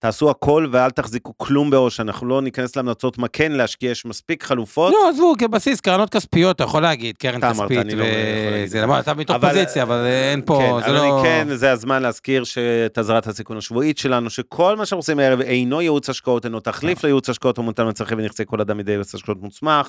תעשו 0.00 0.30
הכל 0.30 0.66
ואל 0.72 0.90
תחזיקו 0.90 1.38
כלום 1.38 1.70
בעו"ש. 1.70 2.00
אנחנו 2.00 2.26
לא 2.26 2.42
ניכנס 2.42 2.76
להמלצות 2.76 3.18
מה 3.18 3.28
כן 3.28 3.52
להשקיע, 3.52 3.90
יש 3.90 4.06
מספיק 4.06 4.44
חלופות. 4.44 4.92
לא, 4.92 5.08
עזבו, 5.08 5.34
כבסיס, 5.38 5.80
קרנות 5.80 6.10
כספיות, 6.10 6.56
אתה 6.56 6.64
יכול 6.64 6.82
להגיד, 6.82 7.16
קרן 7.16 7.38
אתה 7.38 7.50
אמרת, 7.50 7.60
כספית, 7.60 7.78
אני 7.78 7.94
לא 7.94 8.04
יכול 8.04 8.16
להגיד 8.16 8.64
וזה, 8.64 8.66
זה. 8.66 8.82
למרות, 8.82 8.98
אתה 8.98 9.14
מתוך 9.14 9.36
פוזיציה, 9.36 9.82
אבל 9.82 10.06
אין 10.06 10.42
פה, 10.46 10.78
כן, 10.80 10.86
זה 10.86 10.92
לא... 10.92 11.20
כן, 11.24 11.48
זה 11.54 11.72
הזמן 11.72 12.02
להזכיר 12.02 12.44
שאת 12.44 12.98
אזהרת 12.98 13.26
הסיכון 13.26 13.56
השבועית 13.56 13.98
שלנו, 13.98 14.30
שכל 14.30 14.76
מה 14.76 14.86
שאנחנו 14.86 14.98
עושים 14.98 15.18
הערב 15.18 15.40
אינו 15.40 15.80
ייעוץ 15.80 16.10
השקעות, 16.10 16.44
אינו 16.44 16.60
תחליף 16.60 17.04
לייעוץ 17.04 17.28
השקעות 17.28 17.58
המותאם 17.58 17.88
לצרכים 17.88 18.18
ונכסי 18.18 18.42
כל 18.46 18.60
אדם 18.60 18.78
מידי 18.78 18.92
יועץ 18.92 19.14
השקעות 19.14 19.42
מוסמך, 19.42 19.88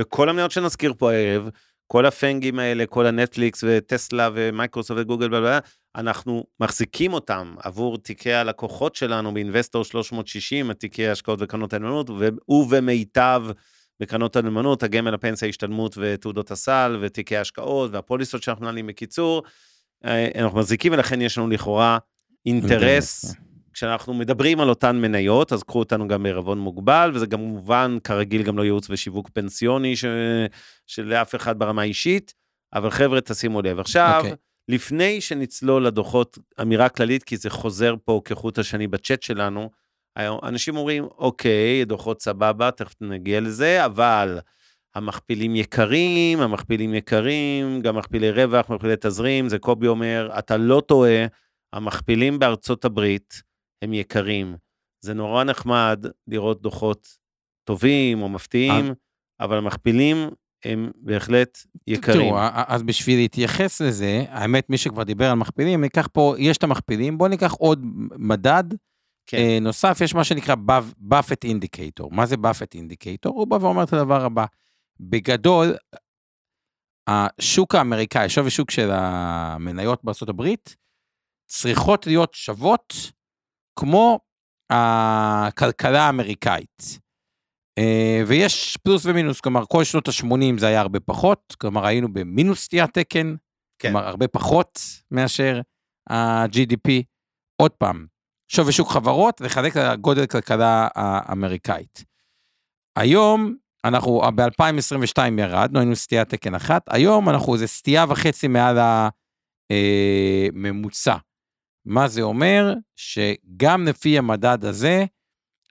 וכל 0.00 0.28
המניות 0.28 0.50
שנזכיר 0.50 0.94
פה 0.98 1.12
הערב, 1.12 1.48
כל 1.92 2.06
הפנגים 2.06 2.58
האלה, 2.58 2.86
כל 2.86 3.06
הנטפליקס 3.06 3.64
וטסלה 3.66 4.30
ומייקרוסופט 4.34 5.00
וגוגל, 5.00 5.28
בלה, 5.28 5.58
אנחנו 5.96 6.44
מחזיקים 6.60 7.12
אותם 7.12 7.54
עבור 7.62 7.98
תיקי 7.98 8.32
הלקוחות 8.32 8.94
שלנו 8.96 9.34
באינבסטור 9.34 9.84
360, 9.84 10.72
תיקי 10.72 11.08
ההשקעות 11.08 11.38
וקרנות 11.42 11.72
הנאמנות, 11.72 12.10
ובמיטב 12.48 13.42
בקרנות 14.00 14.36
הנאמנות, 14.36 14.82
הגמל, 14.82 15.14
הפנסיה, 15.14 15.46
ההשתלמות 15.46 15.94
ותעודות 15.98 16.50
הסל, 16.50 16.98
ותיקי 17.00 17.36
ההשקעות 17.36 17.90
והפוליסות 17.92 18.42
שאנחנו 18.42 18.62
מנהלים 18.62 18.86
בקיצור. 18.86 19.42
אה, 20.04 20.28
אנחנו 20.34 20.58
מחזיקים 20.58 20.92
ולכן 20.92 21.20
יש 21.20 21.38
לנו 21.38 21.48
לכאורה 21.48 21.98
אינטרס. 22.46 22.72
אינטרס, 22.72 23.34
כשאנחנו 23.72 24.14
מדברים 24.14 24.60
על 24.60 24.68
אותן 24.68 24.96
מניות, 24.96 25.52
אז 25.52 25.62
קחו 25.62 25.78
אותנו 25.78 26.08
גם 26.08 26.22
בערבון 26.22 26.58
מוגבל, 26.58 27.10
וזה 27.14 27.26
גם 27.26 27.38
כמובן, 27.38 27.98
כרגיל, 28.04 28.42
גם 28.42 28.58
לא 28.58 28.62
ייעוץ 28.62 28.90
ושיווק 28.90 29.30
פנסיוני 29.32 29.96
ש... 29.96 30.04
שלאף 30.86 31.34
אחד 31.34 31.58
ברמה 31.58 31.82
האישית, 31.82 32.34
אבל 32.74 32.90
חבר'ה, 32.90 33.20
תשימו 33.20 33.62
לב. 33.62 33.78
עכשיו, 33.78 34.16
אוקיי. 34.18 34.34
לפני 34.68 35.20
שנצלול 35.20 35.86
לדוחות, 35.86 36.38
אמירה 36.62 36.88
כללית, 36.88 37.24
כי 37.24 37.36
זה 37.36 37.50
חוזר 37.50 37.94
פה 38.04 38.20
כחוט 38.24 38.58
השני 38.58 38.86
בצ'אט 38.86 39.22
שלנו, 39.22 39.70
אנשים 40.18 40.76
אומרים, 40.76 41.04
אוקיי, 41.04 41.84
דוחות 41.84 42.22
סבבה, 42.22 42.70
תכף 42.70 42.94
נגיע 43.00 43.40
לזה, 43.40 43.84
אבל 43.84 44.38
המכפילים 44.94 45.56
יקרים, 45.56 46.40
המכפילים 46.40 46.94
יקרים, 46.94 47.80
גם 47.80 47.96
מכפילי 47.96 48.30
רווח, 48.30 48.70
מכפילי 48.70 48.94
תזרים, 49.00 49.48
זה 49.48 49.58
קובי 49.58 49.86
אומר, 49.86 50.30
אתה 50.38 50.56
לא 50.56 50.82
טועה, 50.86 51.26
המכפילים 51.72 52.38
בארצות 52.38 52.84
הברית 52.84 53.42
הם 53.82 53.92
יקרים. 53.92 54.56
זה 55.00 55.14
נורא 55.14 55.44
נחמד 55.44 56.06
לראות 56.26 56.62
דוחות 56.62 57.18
טובים 57.64 58.22
או 58.22 58.28
מפתיעים, 58.28 58.94
אבל 59.40 59.58
המכפילים 59.58 60.28
הם 60.64 60.90
בהחלט 60.96 61.58
יקרים. 61.86 62.20
תראו, 62.20 62.38
אז 62.66 62.82
בשביל 62.82 63.18
להתייחס 63.18 63.80
לזה, 63.80 64.24
האמת, 64.28 64.70
מי 64.70 64.78
שכבר 64.78 65.02
דיבר 65.02 65.30
על 65.30 65.34
מכפילים, 65.34 65.80
ניקח 65.80 66.08
פה, 66.12 66.34
יש 66.38 66.56
את 66.56 66.62
המכפילים, 66.62 67.18
בואו 67.18 67.28
ניקח 67.28 67.52
עוד 67.52 67.80
מדד 68.16 68.64
כן. 69.26 69.36
אה, 69.36 69.58
נוסף, 69.60 69.98
יש 70.04 70.14
מה 70.14 70.24
שנקרא 70.24 70.54
באפט 70.98 71.44
אינדיקטור. 71.44 72.10
מה 72.10 72.26
זה 72.26 72.36
באפט 72.36 72.74
אינדיקטור? 72.74 73.34
הוא 73.34 73.46
בא 73.46 73.54
ואומר 73.54 73.82
את 73.82 73.92
הדבר 73.92 74.24
הבא. 74.24 74.44
בגדול, 75.00 75.76
השוק 77.06 77.74
האמריקאי, 77.74 78.28
שווי 78.28 78.50
שוק 78.50 78.70
של 78.70 78.90
המניות 78.92 80.04
בארה"ב, 80.04 80.46
צריכות 81.46 82.06
להיות 82.06 82.34
שוות 82.34 82.94
כמו 83.78 84.18
הכלכלה 84.70 86.02
האמריקאית. 86.06 86.98
אה, 87.78 88.22
ויש 88.26 88.76
פלוס 88.76 89.06
ומינוס, 89.06 89.40
כלומר, 89.40 89.64
כל 89.68 89.84
שנות 89.84 90.08
ה-80 90.08 90.58
זה 90.58 90.66
היה 90.66 90.80
הרבה 90.80 91.00
פחות, 91.00 91.56
כלומר, 91.60 91.86
היינו 91.86 92.12
במינוס 92.12 92.64
סטיית 92.64 92.90
תקן, 92.90 93.34
כן. 93.78 93.88
כלומר, 93.88 94.08
הרבה 94.08 94.28
פחות 94.28 94.80
מאשר 95.10 95.60
ה-GDP. 96.10 97.02
עוד 97.62 97.70
פעם, 97.70 98.06
שווי 98.48 98.72
שוק 98.72 98.88
חברות, 98.88 99.40
לחלק 99.40 99.76
לגודל 99.76 100.26
כלכלה 100.26 100.88
האמריקאית. 100.94 102.04
היום, 102.98 103.54
אנחנו 103.84 104.22
ב-2022 104.34 105.22
ירדנו, 105.38 105.78
היינו 105.78 105.96
סטיית 105.96 106.28
תקן 106.28 106.54
אחת, 106.54 106.82
היום 106.90 107.28
אנחנו 107.28 107.54
איזה 107.54 107.66
סטייה 107.66 108.04
וחצי 108.08 108.48
מעל 108.48 108.78
הממוצע. 109.70 111.16
מה 111.84 112.08
זה 112.08 112.22
אומר? 112.22 112.74
שגם 112.96 113.86
לפי 113.88 114.18
המדד 114.18 114.64
הזה, 114.64 115.04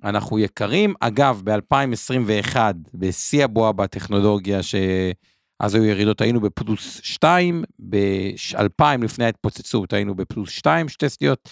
אנחנו 0.03 0.39
יקרים. 0.39 0.93
אגב, 0.99 1.41
ב-2021, 1.43 2.55
בשיא 2.93 3.43
הבועה 3.43 3.71
בטכנולוגיה, 3.71 4.59
שאז 4.63 5.75
היו 5.75 5.85
ירידות, 5.85 6.21
היינו 6.21 6.41
בפלוס 6.41 6.99
2, 7.03 7.63
ב-2000 7.89 9.03
לפני 9.03 9.25
ההתפוצצות 9.25 9.93
היינו 9.93 10.15
בפלוס 10.15 10.49
2, 10.49 10.89
שתי 10.89 11.09
סטיות 11.09 11.49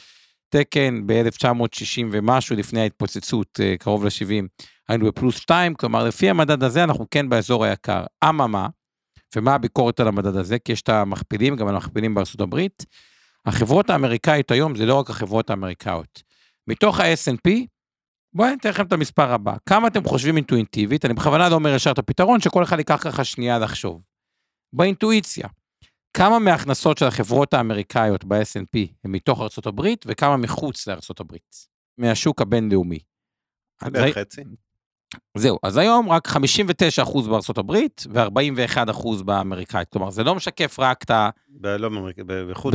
תקן, 0.50 1.02
ב-1960 1.06 2.06
ומשהו 2.12 2.56
לפני 2.56 2.82
ההתפוצצות, 2.82 3.60
אה, 3.64 3.76
קרוב 3.80 4.06
ל-70, 4.06 4.66
היינו 4.90 5.06
בפלוס 5.06 5.36
2, 5.36 5.76
כלומר, 5.76 6.04
לפי 6.04 6.30
המדד 6.30 6.64
הזה 6.64 6.84
אנחנו 6.84 7.06
כן 7.12 7.30
באזור 7.30 7.66
היקר. 7.66 8.04
אממה, 8.30 8.68
ומה 9.36 9.56
הביקורת 9.56 10.00
על 10.00 10.08
המדד 10.08 10.36
הזה? 10.36 10.60
כי 10.60 10.72
יש 10.72 10.82
את 10.82 10.90
המכפילים, 10.90 11.56
גם 11.56 11.68
המכפילים 11.68 12.16
בארצות 12.16 12.42
הברית. 12.42 12.86
החברות 13.46 13.90
האמריקאיות 13.90 14.52
היום 14.52 14.76
זה 14.76 14.86
לא 14.86 14.96
רק 14.96 15.10
החברות 15.10 15.50
האמריקאיות. 15.50 16.24
מתוך 16.68 17.00
ה-S&P, 17.00 17.52
בואו 18.34 18.48
אני 18.48 18.58
אתן 18.58 18.70
לכם 18.70 18.86
את 18.86 18.94
המספר 18.94 19.32
הבא. 19.32 19.56
כמה 19.66 19.88
אתם 19.88 20.04
חושבים 20.04 20.38
אינטואיטיבית? 20.38 21.06
אני 21.06 21.14
בכוונה 21.14 21.50
לא 21.50 21.56
אומר 21.56 21.76
ישר 21.76 21.92
את 21.92 21.98
הפתרון, 21.98 22.42
שכל 22.42 22.64
אחד 22.64 22.78
ייקח 22.78 23.00
ככה 23.04 23.24
שנייה 23.24 23.60
לחשוב. 23.60 24.02
באינטואיציה, 24.74 25.48
כמה 26.14 26.40
מההכנסות 26.40 26.98
של 26.98 27.06
החברות 27.06 27.54
האמריקאיות 27.54 28.26
ב-S&P 28.26 28.80
הם 29.04 29.12
מתוך 29.12 29.42
הברית, 29.68 30.06
וכמה 30.08 30.38
מחוץ 30.38 30.88
הברית, 31.20 31.68
מהשוק 31.98 32.42
הבינלאומי. 32.42 33.00
בערך 33.84 34.18
חצי. 34.18 34.42
זהו, 35.38 35.58
אז 35.64 35.78
היום 35.78 36.10
רק 36.10 36.28
59% 36.28 37.30
בארצות 37.30 37.58
הברית 37.58 38.04
ו-41% 38.14 39.24
באמריקאית. 39.24 39.90
כלומר, 39.90 40.10
זה 40.10 40.24
לא 40.24 40.36
משקף 40.36 40.80
רק 40.80 41.04
את 41.04 41.10
ה... 41.10 41.30
ב- 41.50 41.68
לא 41.68 41.90
באמריקה, 41.90 42.24
ב-. 42.24 42.34
ב- 42.34 42.52
מחוץ 42.52 42.74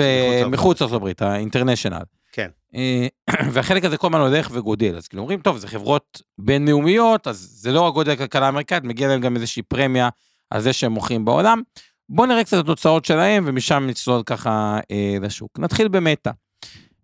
מחוץ 0.50 0.80
לארצות 0.80 0.96
הברית, 0.96 1.22
האינטרנשיונל. 1.22 2.02
כן. 2.32 2.48
אה, 2.74 3.06
והחלק 3.52 3.84
הזה 3.84 3.96
כל 3.96 4.06
הזמן 4.06 4.20
הולך 4.20 4.50
וגודל. 4.52 4.96
אז 4.96 5.08
כאילו 5.08 5.22
אומרים, 5.22 5.40
טוב, 5.40 5.56
זה 5.56 5.68
חברות 5.68 6.22
בינלאומיות, 6.38 7.26
אז 7.26 7.36
זה 7.36 7.72
לא 7.72 7.80
רק 7.80 7.94
גודל 7.94 8.12
הכלכלה 8.12 8.46
האמריקאית, 8.46 8.84
מגיע 8.84 9.08
להם 9.08 9.20
גם 9.20 9.36
איזושהי 9.36 9.62
פרמיה 9.62 10.08
על 10.50 10.60
זה 10.60 10.72
שהם 10.72 10.92
מוכרים 10.92 11.24
בעולם. 11.24 11.62
בואו 12.08 12.26
נראה 12.26 12.44
קצת 12.44 12.58
את 12.58 12.64
התוצאות 12.64 13.04
שלהם, 13.04 13.44
ומשם 13.46 13.84
נצלול 13.86 14.22
ככה 14.26 14.78
אה, 14.90 15.16
לשוק. 15.20 15.58
נתחיל 15.58 15.88
במטא. 15.88 16.30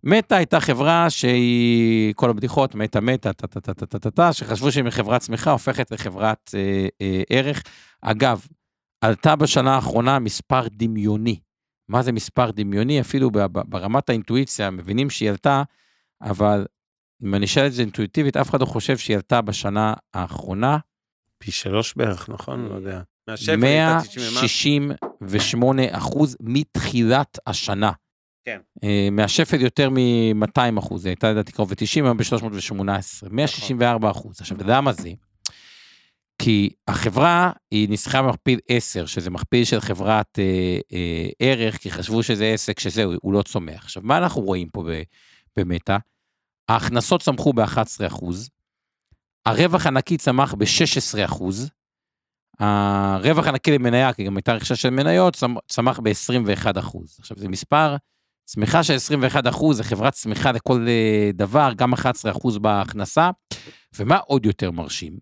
מטא 0.03 0.35
הייתה 0.35 0.59
חברה 0.59 1.09
שהיא, 1.09 2.13
כל 2.15 2.29
הבדיחות, 2.29 2.75
מטא 2.75 2.99
מטא, 2.99 3.31
טה 3.31 3.47
טה 3.47 3.59
טה 3.59 3.73
טה 3.73 3.85
טה 3.85 3.99
טה 3.99 4.11
טה, 4.11 4.33
שחשבו 4.33 4.71
שהיא 4.71 4.83
מחברת 4.83 5.21
צמיחה, 5.21 5.51
הופכת 5.51 5.91
לחברת 5.91 6.51
אה, 6.55 6.87
אה, 7.01 7.21
ערך. 7.29 7.63
אגב, 8.01 8.45
עלתה 9.01 9.35
בשנה 9.35 9.75
האחרונה 9.75 10.19
מספר 10.19 10.67
דמיוני. 10.71 11.39
מה 11.89 12.01
זה 12.01 12.11
מספר 12.11 12.51
דמיוני? 12.51 13.01
אפילו 13.01 13.31
ברמת 13.65 14.09
האינטואיציה, 14.09 14.69
מבינים 14.69 15.09
שהיא 15.09 15.29
עלתה, 15.29 15.63
אבל 16.21 16.65
אם 17.23 17.35
אני 17.35 17.45
אשאל 17.45 17.65
את 17.65 17.73
זה 17.73 17.81
אינטואיטיבית, 17.81 18.37
אף 18.37 18.49
אחד 18.49 18.61
לא 18.61 18.65
חושב 18.65 18.97
שהיא 18.97 19.15
עלתה 19.15 19.41
בשנה 19.41 19.93
האחרונה. 20.13 20.77
פי 21.37 21.51
שלוש 21.51 21.93
בערך, 21.95 22.29
נכון? 22.29 22.65
לא 22.65 22.75
יודע. 22.75 23.01
מהשפל 23.27 23.63
הייתה 23.63 23.99
90 24.03 24.91
ומשהו. 24.91 24.97
168 25.21 25.83
אחוז 25.91 26.37
מתחילת 26.41 27.39
השנה. 27.47 27.91
כן. 28.45 28.59
אה, 28.83 29.07
מהשפל 29.11 29.61
יותר 29.61 29.89
מ-200 29.89 30.79
אחוז, 30.79 31.05
הייתה 31.05 31.31
לדעתי 31.31 31.51
קרוב 31.51 31.71
ל-90, 31.71 31.95
היום 31.95 32.17
ב-318, 32.17 33.29
164 33.31 34.11
אחוז. 34.11 34.41
עכשיו, 34.41 34.57
למה 34.65 34.93
זה? 34.93 35.09
כי 36.41 36.69
החברה 36.87 37.51
היא 37.71 37.89
נסחרה 37.89 38.21
במכפיל 38.21 38.59
10, 38.67 39.05
שזה 39.05 39.29
מכפיל 39.29 39.63
של 39.65 39.79
חברת 39.79 40.39
אה, 40.39 40.79
אה, 40.93 41.29
ערך, 41.39 41.77
כי 41.77 41.91
חשבו 41.91 42.23
שזה 42.23 42.45
עסק 42.45 42.79
שזהו, 42.79 43.13
הוא 43.21 43.33
לא 43.33 43.41
צומח. 43.41 43.83
עכשיו, 43.83 44.03
מה 44.05 44.17
אנחנו 44.17 44.41
רואים 44.41 44.69
פה 44.69 44.83
במטא? 45.57 45.97
ההכנסות 46.69 47.21
צמחו 47.21 47.53
ב-11 47.53 48.07
אחוז, 48.07 48.49
הרווח 49.45 49.85
הנקי 49.85 50.17
צמח 50.17 50.53
ב-16 50.53 51.25
אחוז, 51.25 51.69
הרווח 52.59 53.47
הנקי 53.47 53.71
למניה, 53.71 54.13
כי 54.13 54.23
גם 54.23 54.37
הייתה 54.37 54.53
רכישה 54.53 54.75
של 54.75 54.89
מניות, 54.89 55.35
צמ- 55.35 55.59
צמח 55.67 55.99
ב-21 55.99 56.79
אחוז. 56.79 57.17
עכשיו, 57.19 57.37
זה 57.37 57.49
מספר, 57.49 57.95
צמיחה 58.51 58.83
של 58.83 58.93
21 58.93 59.47
אחוז, 59.47 59.77
זה 59.77 59.83
חברת 59.83 60.13
צמיחה 60.13 60.51
לכל 60.51 60.85
אה, 60.87 61.31
דבר, 61.33 61.71
גם 61.75 61.93
11 61.93 62.31
אחוז 62.31 62.57
בהכנסה, 62.57 63.29
ומה 63.99 64.17
עוד 64.17 64.45
יותר 64.45 64.71
מרשים? 64.71 65.17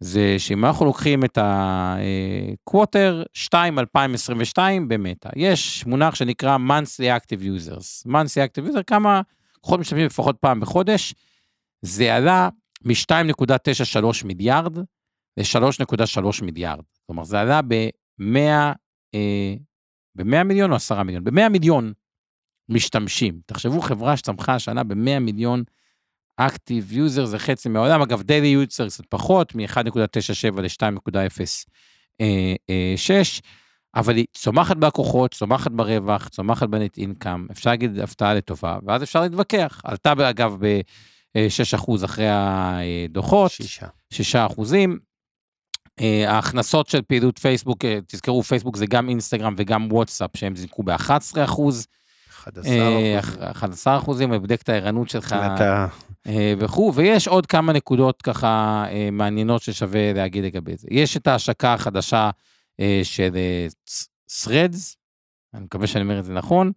זה 0.00 0.34
שאם 0.38 0.64
אנחנו 0.64 0.86
לוקחים 0.86 1.24
את 1.24 1.38
ה-quarter 1.38 3.24
2 3.32 3.78
2022 3.78 4.88
במטא, 4.88 5.28
יש 5.36 5.86
מונח 5.86 6.14
שנקרא 6.14 6.56
monthly 6.56 7.20
active 7.20 7.42
users. 7.42 8.08
monthly 8.10 8.40
active 8.48 8.72
user, 8.72 8.82
כמה 8.86 9.20
כוחות 9.60 9.80
משתמשים 9.80 10.06
לפחות 10.06 10.36
פעם 10.40 10.60
בחודש, 10.60 11.14
זה 11.82 12.14
עלה 12.14 12.48
מ-2.93 12.84 14.24
מיליארד 14.24 14.78
ל-3.3 15.36 16.44
מיליארד. 16.44 16.84
כלומר, 17.06 17.24
זה 17.24 17.40
עלה 17.40 17.60
ב-100 17.62 18.36
אה, 19.14 19.54
ב-100 20.14 20.44
מיליון 20.44 20.70
או 20.70 20.76
10 20.76 21.02
מיליון? 21.02 21.24
ב-100 21.24 21.48
מיליון 21.48 21.92
משתמשים. 22.68 23.40
תחשבו 23.46 23.80
חברה 23.80 24.16
שצמחה 24.16 24.54
השנה 24.54 24.84
ב-100 24.84 25.18
מיליון 25.20 25.62
active 26.36 26.92
user, 26.92 27.24
זה 27.24 27.38
חצי 27.38 27.68
מהעולם. 27.68 28.02
אגב, 28.02 28.22
daily 28.22 28.46
user 28.46 28.88
קצת 28.88 29.04
פחות, 29.08 29.54
מ-1.97 29.54 30.60
ל-2.06, 30.60 33.40
אבל 33.94 34.16
היא 34.16 34.26
צומחת 34.34 34.76
בהכנסות, 34.76 35.34
צומחת 35.34 35.70
ברווח, 35.70 36.28
צומחת 36.28 36.68
ב 36.68 36.75
net 36.75 36.98
income, 36.98 37.46
אפשר 37.50 37.70
להגיד 37.70 37.98
הפתעה 37.98 38.34
לטובה, 38.34 38.78
ואז 38.86 39.02
אפשר 39.02 39.20
להתווכח. 39.20 39.80
עלתה 39.84 40.12
אגב 40.30 40.56
ב-6% 40.60 42.04
אחרי 42.04 42.26
הדוחות, 42.30 43.50
שישה. 43.50 43.86
6 44.10 44.36
אחוזים. 44.36 44.98
אה, 46.00 46.30
ההכנסות 46.30 46.88
של 46.88 47.02
פעילות 47.02 47.38
פייסבוק, 47.38 47.84
אה, 47.84 47.98
תזכרו, 48.06 48.42
פייסבוק 48.42 48.76
זה 48.76 48.86
גם 48.86 49.08
אינסטגרם 49.08 49.54
וגם 49.56 49.88
וואטסאפ, 49.90 50.30
שהם 50.36 50.56
זינקו 50.56 50.82
ב-11 50.82 51.44
אחוז, 51.44 51.86
11 52.42 52.72
אה, 52.72 53.18
אחוז. 53.18 53.38
11 53.42 53.96
אחוזים, 53.96 54.30
ובודק 54.32 54.62
את 54.62 54.68
הערנות 54.68 55.08
שלך 55.08 55.26
אתה... 55.26 55.86
אה, 56.26 56.54
וכו', 56.58 56.92
ויש 56.94 57.28
עוד 57.28 57.46
כמה 57.46 57.72
נקודות 57.72 58.22
ככה 58.22 58.84
אה, 58.90 59.08
מעניינות 59.12 59.62
ששווה 59.62 60.12
להגיד 60.12 60.44
לגבי 60.44 60.76
זה. 60.76 60.88
יש 60.90 61.16
את 61.16 61.26
ההשקה 61.26 61.74
החדשה 61.74 62.30
של 63.02 63.30
Threads, 64.30 64.96
אני 65.54 65.64
מקווה 65.64 65.86
שאני 65.86 66.04
אומר 66.04 66.18
את 66.18 66.24
זה 66.24 66.32
נכון. 66.32 66.72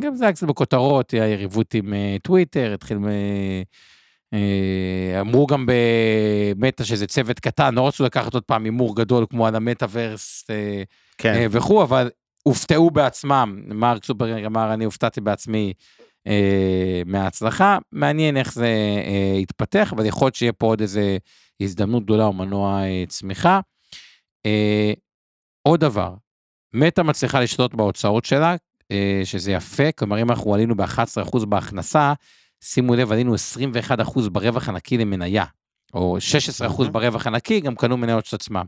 גם 0.00 0.14
זה 0.14 0.24
היה 0.24 0.32
קצת 0.32 0.46
בכותרות, 0.46 1.10
היריבות 1.10 1.74
עם 1.74 1.94
טוויטר, 2.22 2.72
התחיל... 2.74 2.98
אה, 4.34 5.20
אמרו 5.20 5.46
גם 5.46 5.66
במטא 5.66 6.84
שזה 6.84 7.06
צוות 7.06 7.40
קטן, 7.40 7.74
לא 7.74 7.88
רצו 7.88 8.04
לקחת 8.04 8.34
עוד 8.34 8.42
פעם 8.42 8.64
הימור 8.64 8.96
גדול 8.96 9.26
כמו 9.30 9.46
על 9.46 9.54
המטאוורס 9.54 10.46
כן. 11.18 11.46
וכו', 11.50 11.82
אבל 11.82 12.10
הופתעו 12.42 12.90
בעצמם. 12.90 13.62
מרק 13.66 14.04
סופרינג 14.04 14.44
אמר, 14.44 14.74
אני 14.74 14.84
הופתעתי 14.84 15.20
בעצמי 15.20 15.72
אה, 16.26 17.02
מההצלחה. 17.06 17.78
מעניין 17.92 18.36
איך 18.36 18.52
זה 18.52 18.66
אה, 19.06 19.38
יתפתח, 19.38 19.92
אבל 19.96 20.06
יכול 20.06 20.26
להיות 20.26 20.34
שיהיה 20.34 20.52
פה 20.52 20.66
עוד 20.66 20.80
איזה 20.80 21.16
הזדמנות 21.60 22.04
גדולה 22.04 22.24
או 22.24 22.32
מנוע 22.32 22.82
אה, 22.82 23.04
צמיחה. 23.08 23.60
אה, 24.46 24.92
עוד 25.62 25.80
דבר, 25.80 26.14
מטא 26.74 27.00
מצליחה 27.00 27.40
לשלוט 27.40 27.74
בהוצאות 27.74 28.24
שלה, 28.24 28.56
אה, 28.90 29.20
שזה 29.24 29.52
יפה, 29.52 29.92
כלומר 29.92 30.22
אם 30.22 30.30
אנחנו 30.30 30.54
עלינו 30.54 30.76
ב-11% 30.76 31.46
בהכנסה, 31.46 32.12
שימו 32.64 32.94
לב, 32.94 33.12
עלינו 33.12 33.34
21% 33.34 34.28
ברווח 34.32 34.68
הנקי 34.68 34.98
למניה, 34.98 35.44
או 35.94 36.16
16% 36.60 36.64
אוקיי. 36.64 36.90
ברווח 36.90 37.26
הנקי, 37.26 37.60
גם 37.60 37.74
קנו 37.74 37.96
מניות 37.96 38.26
של 38.26 38.36
עצמם. 38.36 38.64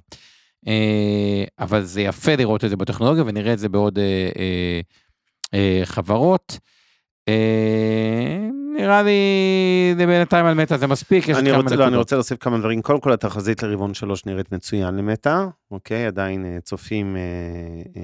אה, 0.69 1.45
אבל 1.59 1.83
זה 1.83 2.01
יפה 2.01 2.37
לראות 2.37 2.65
את 2.65 2.71
זה 2.71 2.77
בטכנולוגיה, 2.77 3.25
ונראה 3.27 3.53
את 3.53 3.59
זה 3.59 3.69
בעוד 3.69 3.99
אה, 3.99 4.81
אה, 5.55 5.81
חברות. 5.85 6.59
אה, 7.29 8.49
נראה 8.77 9.03
לי 9.03 9.95
בינתיים 9.97 10.47
על 10.47 10.55
מטא 10.55 10.77
זה 10.77 10.87
מספיק, 10.87 11.31
אני 11.31 11.53
רוצה, 11.53 11.77
לא, 11.77 11.87
אני. 11.87 11.97
רוצה 11.97 12.17
להוסיף 12.17 12.39
כמה 12.39 12.59
דברים. 12.59 12.83
קודם 12.83 13.01
כל, 13.01 13.13
התחזית 13.13 13.63
לרבעון 13.63 13.95
שלוש 13.95 14.27
נראית 14.27 14.53
מצוין 14.53 14.95
למטא, 14.95 15.47
אוקיי? 15.71 16.07
עדיין 16.07 16.61
צופים 16.63 17.17
אה, 17.17 17.23
אה, 17.97 18.01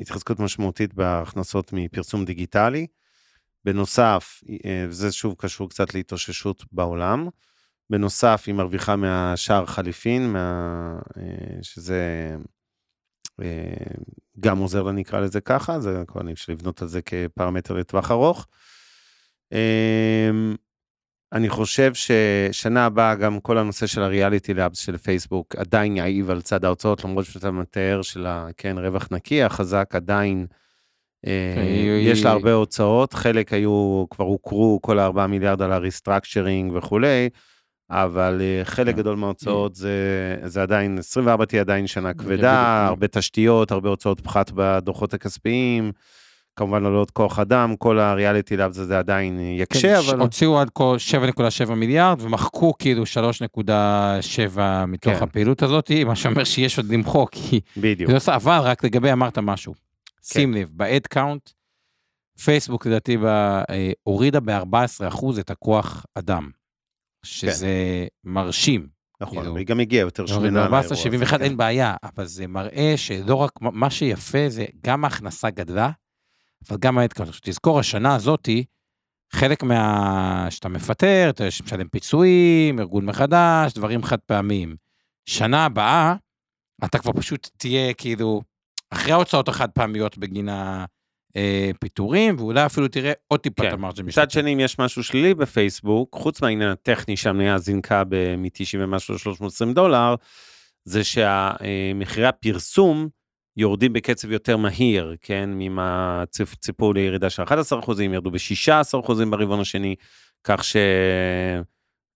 התחזקות 0.00 0.40
משמעותית 0.40 0.94
בהכנסות 0.94 1.72
מפרסום 1.72 2.24
דיגיטלי. 2.24 2.86
בנוסף, 3.64 4.42
אה, 4.64 4.86
וזה 4.88 5.12
שוב 5.12 5.34
קשור 5.38 5.68
קצת 5.68 5.94
להתאוששות 5.94 6.64
בעולם. 6.72 7.28
בנוסף, 7.90 8.44
היא 8.46 8.54
מרוויחה 8.54 8.96
מהשער 8.96 9.66
חליפין, 9.66 10.32
מה, 10.32 10.98
אה, 11.16 11.22
שזה 11.62 12.30
אה, 13.42 13.74
גם 14.40 14.58
עוזר 14.58 14.82
לה, 14.82 14.92
נקרא 14.92 15.20
לזה 15.20 15.40
ככה, 15.40 15.80
זה 15.80 16.02
כבר 16.06 16.20
אפשר 16.32 16.52
לבנות 16.52 16.82
על 16.82 16.88
זה 16.88 17.00
כפרמטר 17.02 17.74
לטווח 17.74 18.10
ארוך. 18.10 18.46
אה, 19.52 20.30
אני 21.32 21.48
חושב 21.48 21.92
ששנה 21.94 22.86
הבאה 22.86 23.14
גם 23.14 23.40
כל 23.40 23.58
הנושא 23.58 23.86
של 23.86 24.02
ה 24.02 24.09
Reality 24.09 24.54
Labs 24.54 24.78
של 24.78 24.96
פייסבוק 24.96 25.56
עדיין 25.56 25.96
יעיב 25.96 26.30
על 26.30 26.42
צד 26.42 26.64
ההוצאות, 26.64 27.04
למרות 27.04 27.24
שאתה 27.24 27.50
מתאר 27.50 28.02
של 28.02 28.26
ה... 28.26 28.48
כן, 28.56 28.78
רווח 28.78 29.08
נקי 29.10 29.42
החזק 29.42 29.90
עדיין, 29.94 30.46
אה, 31.26 31.54
היא- 31.62 32.10
יש 32.12 32.24
לה 32.24 32.30
הרבה 32.30 32.52
הוצאות, 32.52 33.12
חלק 33.14 33.52
היו, 33.52 34.04
כבר 34.10 34.24
הוכרו 34.24 34.78
כל 34.82 34.98
ה-4 34.98 35.26
מיליארד 35.26 35.62
על 35.62 35.72
ה 35.72 35.79
restructuring 35.79 36.72
וכולי, 36.74 37.28
אבל 37.90 38.40
אה, 38.42 38.64
חלק 38.64 38.94
כן. 38.94 39.00
גדול 39.00 39.16
מההוצאות 39.16 39.74
זה, 39.74 39.90
זה 40.44 40.62
עדיין, 40.62 40.98
24 40.98 41.44
תהיה 41.44 41.60
עדיין 41.62 41.86
שנה. 41.86 42.14
כבדה, 42.14 42.86
הרבה 42.86 43.08
תשתיות, 43.08 43.70
הרבה 43.70 43.88
הוצאות 43.88 44.20
פחת 44.20 44.50
בדוחות 44.54 45.14
הכספיים, 45.14 45.92
כמובן 46.56 46.82
לעוד 46.82 47.10
כוח 47.10 47.38
אדם, 47.38 47.76
כל 47.78 47.98
הריאליטי 47.98 48.56
לאבס 48.56 48.78
הזה 48.78 48.98
עדיין 48.98 49.36
כן, 49.36 49.62
יקשה, 49.62 50.02
ש- 50.02 50.08
אבל... 50.08 50.20
הוציאו 50.20 50.60
עד 50.60 50.70
כה 50.74 50.94
7.7 51.66 51.74
מיליארד 51.74 52.20
ומחקו 52.22 52.72
כאילו 52.78 53.02
3.7 53.02 54.58
מתוך 54.86 55.12
כן. 55.14 55.22
הפעילות 55.22 55.62
הזאת, 55.62 55.90
מה 56.06 56.16
שאומר 56.16 56.44
שיש 56.44 56.78
עוד 56.78 56.86
למחוק, 56.92 57.30
כי 57.32 57.60
בדיוק. 57.76 58.10
זה 58.10 58.16
עושה, 58.16 58.34
אבל 58.36 58.58
רק 58.58 58.84
לגבי 58.84 59.12
אמרת 59.12 59.38
משהו, 59.38 59.74
כן. 59.74 59.80
שים 60.22 60.54
לב, 60.54 60.72
ב-ad 60.76 61.16
count, 61.18 61.52
פייסבוק 62.44 62.86
לדעתי 62.86 63.16
ב- 63.16 63.24
אה, 63.70 63.90
הורידה 64.02 64.40
ב-14% 64.40 65.24
את 65.40 65.50
הכוח 65.50 66.06
אדם, 66.14 66.50
שזה 67.24 67.66
כן. 68.24 68.30
מרשים. 68.30 68.88
נכון, 69.20 69.38
כאילו, 69.38 69.50
אבל 69.50 69.58
היא 69.58 69.66
גם 69.66 69.80
הגיעה 69.80 70.00
יותר 70.00 70.26
שמנה. 70.26 70.68
ב-14, 70.68 70.70
לאירוע 70.70 70.96
71 70.96 71.32
הזה, 71.34 71.44
אין 71.44 71.56
בעיה, 71.56 71.96
אבל 72.02 72.26
זה 72.26 72.46
מראה 72.46 72.94
שלא 72.96 73.34
רק, 73.34 73.52
מה 73.60 73.90
שיפה 73.90 74.48
זה 74.48 74.64
גם 74.84 75.04
ההכנסה 75.04 75.50
גדלה, 75.50 75.90
אבל 76.68 76.78
גם. 76.78 76.98
עכשיו, 76.98 77.26
תזכור, 77.42 77.78
השנה 77.78 78.14
הזאתי, 78.14 78.64
חלק 79.32 79.62
מה... 79.62 80.46
שאתה 80.50 80.68
מפטר, 80.68 81.26
אתה 81.30 81.44
משלם 81.64 81.88
פיצויים, 81.88 82.80
ארגון 82.80 83.04
מחדש, 83.04 83.72
דברים 83.74 84.02
חד 84.02 84.18
פעמיים. 84.26 84.76
שנה 85.26 85.64
הבאה, 85.64 86.14
אתה 86.84 86.98
כבר 86.98 87.12
פשוט 87.12 87.50
תהיה 87.56 87.94
כאילו, 87.94 88.42
אחרי 88.90 89.12
ההוצאות 89.12 89.48
החד 89.48 89.70
פעמיות 89.70 90.18
בגין 90.18 90.48
הפיטורים, 91.70 92.36
ואולי 92.38 92.66
אפילו 92.66 92.88
תראה 92.88 93.12
עוד 93.28 93.40
טיפה 93.40 93.62
כן. 93.62 93.68
את 93.68 93.72
המרג'ן 93.72 94.06
מצד 94.06 94.30
שני, 94.30 94.52
אם 94.52 94.60
יש 94.60 94.78
משהו 94.78 95.02
שלילי 95.02 95.34
בפייסבוק, 95.34 96.14
חוץ 96.14 96.42
מהעניין 96.42 96.70
הטכני 96.70 97.16
שהמניה 97.16 97.58
זינקה 97.58 98.02
מ-90 98.38 98.78
ומשהו 98.78 99.14
ל-320 99.14 99.74
דולר, 99.74 100.14
זה 100.84 101.00
שמחירי 101.04 102.26
הפרסום 102.26 103.08
יורדים 103.56 103.92
בקצב 103.92 104.32
יותר 104.32 104.56
מהיר, 104.56 105.16
כן, 105.20 105.50
ממה 105.52 106.24
ציפו 106.60 106.92
לירידה 106.92 107.30
של 107.30 107.42
11 107.42 107.78
אחוזים, 107.78 108.14
ירדו 108.14 108.30
ב-16 108.30 109.00
אחוזים 109.00 109.30
ברבעון 109.30 109.60
השני, 109.60 109.94
כך 110.44 110.64
ש... 110.64 110.76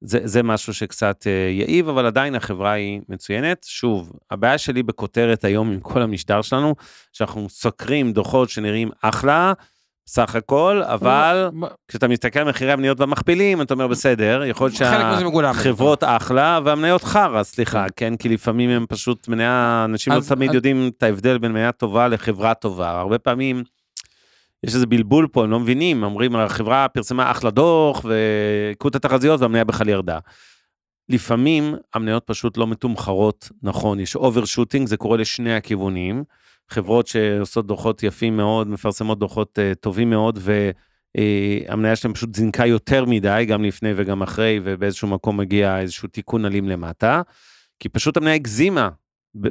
זה, 0.00 0.18
זה 0.24 0.42
משהו 0.42 0.74
שקצת 0.74 1.26
אה, 1.26 1.50
יעיב, 1.52 1.88
אבל 1.88 2.06
עדיין 2.06 2.34
החברה 2.34 2.72
היא 2.72 3.00
מצוינת. 3.08 3.66
שוב, 3.68 4.12
הבעיה 4.30 4.58
שלי 4.58 4.82
בכותרת 4.82 5.44
היום 5.44 5.70
עם 5.70 5.80
כל 5.80 6.02
המשטר 6.02 6.42
שלנו, 6.42 6.74
שאנחנו 7.12 7.48
סוקרים 7.48 8.12
דוחות 8.12 8.50
שנראים 8.50 8.90
אחלה, 9.02 9.52
סך 10.08 10.34
הכל, 10.34 10.82
אבל 10.84 11.50
כשאתה 11.88 12.08
מסתכל 12.08 12.38
על 12.38 12.48
מחירי 12.48 12.72
המניות 12.72 13.00
והמכפילים, 13.00 13.62
אתה 13.62 13.74
אומר, 13.74 13.86
בסדר, 13.86 14.44
יכול 14.44 14.66
להיות 14.66 14.76
שהחברות 14.76 16.04
אחלה 16.04 16.60
והמניות 16.64 17.04
חרא, 17.04 17.42
סליחה, 17.42 17.86
כן. 17.96 18.10
כן? 18.10 18.16
כי 18.16 18.28
לפעמים 18.28 18.70
הם 18.70 18.86
פשוט 18.88 19.28
מניה, 19.28 19.82
אנשים 19.84 20.12
לא 20.12 20.20
תמיד 20.28 20.54
יודעים 20.54 20.90
את 20.98 21.02
ההבדל 21.02 21.38
בין 21.38 21.52
מניה 21.52 21.72
טובה 21.72 22.08
לחברה 22.08 22.54
טובה. 22.54 22.90
הרבה 23.00 23.18
פעמים... 23.18 23.62
יש 24.66 24.74
איזה 24.74 24.86
בלבול 24.86 25.28
פה, 25.32 25.44
הם 25.44 25.50
לא 25.50 25.60
מבינים, 25.60 26.02
אומרים, 26.02 26.36
החברה 26.36 26.88
פרסמה 26.88 27.30
אחלה 27.30 27.50
דוח 27.50 28.04
והיכו 28.04 28.88
את 28.88 28.94
התחזיות 28.94 29.40
והמניה 29.40 29.64
בכלל 29.64 29.88
ירדה. 29.88 30.18
לפעמים 31.08 31.74
המניות 31.94 32.22
פשוט 32.26 32.56
לא 32.56 32.66
מתומחרות 32.66 33.48
נכון, 33.62 34.00
יש 34.00 34.16
overshooting, 34.16 34.88
זה 34.88 34.96
קורה 34.96 35.16
לשני 35.16 35.54
הכיוונים. 35.54 36.24
חברות 36.70 37.06
שעושות 37.06 37.66
דוחות 37.66 38.02
יפים 38.02 38.36
מאוד, 38.36 38.68
מפרסמות 38.68 39.18
דוחות 39.18 39.58
uh, 39.58 39.74
טובים 39.74 40.10
מאוד, 40.10 40.38
והמניה 40.42 41.92
uh, 41.92 41.96
שלהם 41.96 42.14
פשוט 42.14 42.34
זינקה 42.34 42.66
יותר 42.66 43.04
מדי, 43.04 43.44
גם 43.48 43.64
לפני 43.64 43.92
וגם 43.96 44.22
אחרי, 44.22 44.60
ובאיזשהו 44.64 45.08
מקום 45.08 45.36
מגיע 45.36 45.80
איזשהו 45.80 46.08
תיקון 46.08 46.44
אלים 46.44 46.68
למטה, 46.68 47.22
כי 47.80 47.88
פשוט 47.88 48.16
המניה 48.16 48.34
הגזימה, 48.34 48.88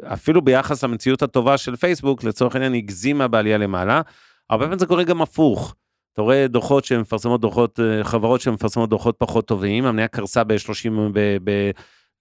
אפילו 0.03 0.41
ביחס 0.41 0.83
למציאות 0.83 1.21
הטובה 1.21 1.57
של 1.57 1.75
פייסבוק, 1.75 2.23
לצורך 2.23 2.55
העניין 2.55 2.73
הגזימה 2.73 3.27
בעלייה 3.27 3.57
למעלה. 3.57 4.01
הרבה 4.49 4.63
פעמים 4.63 4.79
זה 4.79 4.85
קורה 4.85 5.03
גם 5.03 5.21
הפוך. 5.21 5.75
אתה 6.13 6.21
רואה 6.21 6.47
דוחות 6.47 6.85
שמפרסמות 6.85 7.41
דוחות, 7.41 7.79
אה, 7.79 8.03
חברות 8.03 8.41
שמפרסמות 8.41 8.89
דוחות 8.89 9.15
פחות 9.17 9.47
טובים, 9.47 9.85
המניה 9.85 10.07
קרסה 10.07 10.43
ב-30, 10.43 10.89
ב, 11.13 11.37
ב, 11.43 11.71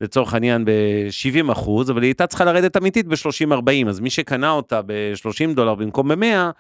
לצורך 0.01 0.35
העניין 0.35 0.65
ב-70 0.65 1.53
אחוז, 1.53 1.91
אבל 1.91 2.03
היא 2.03 2.09
הייתה 2.09 2.27
צריכה 2.27 2.45
לרדת 2.45 2.77
אמיתית 2.77 3.07
ב-30-40, 3.07 3.89
אז 3.89 4.01
מי 4.01 4.11
שקנה 4.11 4.51
אותה 4.51 4.81
ב-30 4.87 5.55
דולר 5.55 5.75
במקום 5.75 6.09
ב-100, 6.09 6.53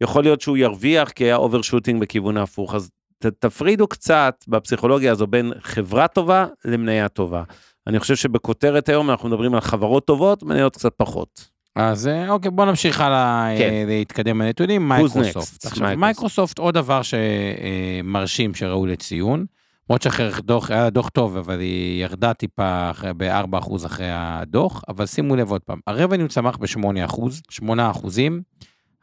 יכול 0.00 0.22
להיות 0.22 0.40
שהוא 0.40 0.56
ירוויח 0.56 1.10
כי 1.10 1.24
היה 1.24 1.36
overshooting 1.36 2.00
בכיוון 2.00 2.36
ההפוך. 2.36 2.74
אז 2.74 2.90
ת, 3.18 3.26
תפרידו 3.26 3.88
קצת 3.88 4.44
בפסיכולוגיה 4.48 5.12
הזו 5.12 5.26
בין 5.26 5.52
חברה 5.60 6.08
טובה 6.08 6.46
למניה 6.64 7.08
טובה. 7.08 7.42
אני 7.86 7.98
חושב 7.98 8.16
שבכותרת 8.16 8.88
היום 8.88 9.10
אנחנו 9.10 9.28
מדברים 9.28 9.54
על 9.54 9.60
חברות 9.60 10.06
טובות, 10.06 10.42
מניות 10.42 10.76
קצת 10.76 10.92
פחות. 10.96 11.53
אז 11.74 12.06
אה, 12.06 12.30
אוקיי, 12.30 12.50
בוא 12.50 12.64
נמשיך 12.64 13.00
הלאה 13.00 13.52
אה, 13.52 13.58
כן. 13.58 13.84
להתקדם 13.86 14.38
בנתונים, 14.38 14.88
מייקרוסופט. 14.88 15.66
עכשיו, 15.66 15.96
מייקרוסופט 15.96 16.58
עוד 16.58 16.74
דבר 16.74 17.00
שמרשים 17.02 18.50
אה, 18.50 18.56
שראוי 18.56 18.92
לציון, 18.92 19.46
למרות 19.90 20.02
שאחרי 20.02 20.30
דוח, 20.42 20.70
היה 20.70 20.90
דוח 20.90 21.08
טוב, 21.08 21.36
אבל 21.36 21.60
היא 21.60 22.02
ירדה 22.02 22.34
טיפה 22.34 22.90
ב-4% 23.16 23.86
אחרי 23.86 24.08
הדוח, 24.10 24.82
אבל 24.88 25.06
שימו 25.06 25.36
לב 25.36 25.50
עוד 25.50 25.60
פעם, 25.60 25.80
הרבניו 25.86 26.28
צמח 26.28 26.56
ב-8%, 26.56 27.20
8 27.50 27.90
אחוזים, 27.90 28.42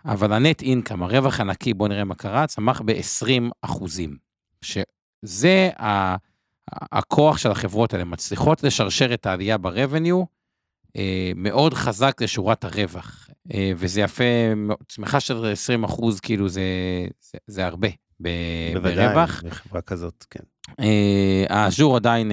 אבל 0.06 0.34
הנט 0.34 0.62
אינקאם, 0.62 1.04
הרווח 1.04 1.40
הנקי, 1.40 1.74
בואו 1.74 1.90
נראה 1.90 2.04
מה 2.04 2.16
קרה, 2.16 2.48
צמח 2.48 2.82
ב-20 2.86 3.52
אחוזים. 3.62 4.18
שזה 4.62 5.70
הכוח 6.92 7.38
של 7.38 7.52
החברות 7.52 7.94
האלה, 7.94 8.06
מצליחות 8.06 8.64
לשרשר 8.64 9.14
את 9.14 9.26
העלייה 9.26 9.58
ברבניו, 9.58 10.24
מאוד 11.36 11.74
חזק 11.74 12.22
לשורת 12.22 12.64
הרווח, 12.64 13.30
אה, 13.54 13.72
וזה 13.78 14.02
יפה, 14.02 14.24
צמיחה 14.88 15.20
של 15.20 15.46
20 15.52 15.84
אחוז, 15.84 16.20
כאילו 16.20 16.50
זה, 16.50 16.62
זה, 17.32 17.38
זה 17.48 17.66
הרבה 17.66 17.88
ב, 18.22 18.30
בוודאי, 18.74 18.96
ברווח. 19.08 19.32
בוודאי, 19.36 19.52
בחברה 19.52 19.82
כזאת, 19.82 20.26
כן. 20.30 20.40
אה, 20.80 21.46
האז'ור 21.50 21.96
עדיין 21.96 22.32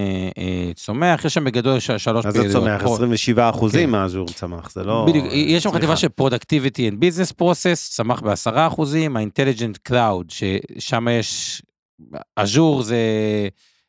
צומח, 0.75 1.25
יש 1.25 1.35
שם 1.35 1.45
בגדול 1.45 1.79
שלוש. 1.81 2.27
אז 2.27 2.35
זה 2.35 2.53
צומח, 2.53 2.83
27 2.83 3.51
אחוזים 3.51 3.91
מהאז'ור 3.91 4.27
כן. 4.27 4.33
צמח, 4.33 4.71
זה 4.71 4.85
לא... 4.85 5.05
בדיוק, 5.09 5.27
יש 5.33 5.63
שם 5.63 5.73
חטיבה 5.73 5.97
של 5.97 6.09
Productivity 6.21 6.93
and 6.93 6.95
Business 6.95 7.33
Process, 7.43 7.91
צמח 7.91 8.21
ב-10 8.21 8.51
אחוזים, 8.55 9.17
ה-Intelligent 9.17 9.93
Cloud, 9.93 10.25
ששם 10.29 11.07
יש, 11.21 11.63
אז'ור 12.37 12.83
זה 12.83 12.99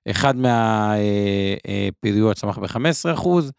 אחד 0.09 0.35
מהפעילויות, 1.95 2.37
צמח 2.37 2.57
ב-15 2.57 3.13
אחוז. 3.13 3.51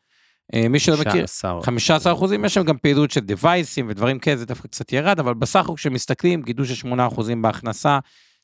אה, 0.54 0.68
מי 0.68 0.78
שלא 0.78 0.96
מכיר, 0.96 1.24
15 1.62 2.12
אחוזים, 2.12 2.44
יש 2.44 2.54
שם 2.54 2.62
גם 2.62 2.78
פעילות 2.78 3.10
של 3.10 3.20
דווייסים 3.20 3.86
ודברים 3.88 4.18
כאלה, 4.18 4.36
זה 4.36 4.46
דווקא 4.46 4.68
קצת 4.68 4.92
ירד, 4.92 5.18
אבל 5.18 5.34
בסך 5.34 5.60
הכל 5.60 5.74
כשמסתכלים, 5.76 6.42
גידול 6.42 6.66
של 6.66 6.74
8 6.74 7.06
אחוזים 7.06 7.42
בהכנסה, 7.42 7.98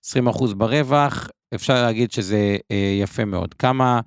20 0.04 0.26
אחוז 0.26 0.54
ברווח, 0.54 1.28
אפשר 1.54 1.74
להגיד 1.82 2.12
שזה 2.12 2.56
אה, 2.70 2.96
יפה 3.02 3.24
מאוד. 3.24 3.54
כמה 3.54 4.00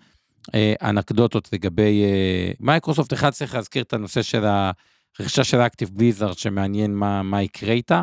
אה, 0.55 0.73
אנקדוטות 0.81 1.49
לגבי 1.53 2.03
מייקרוסופט, 2.59 3.13
אחד 3.13 3.29
צריך 3.29 3.55
להזכיר 3.55 3.83
את 3.83 3.93
הנושא 3.93 4.21
של 4.21 4.45
הרכישה 4.45 5.43
של 5.43 5.57
אקטיב 5.57 5.89
Blizzard, 5.93 6.38
שמעניין 6.38 6.95
מה, 6.95 7.23
מה 7.23 7.41
יקרה 7.41 7.73
איתה. 7.73 8.01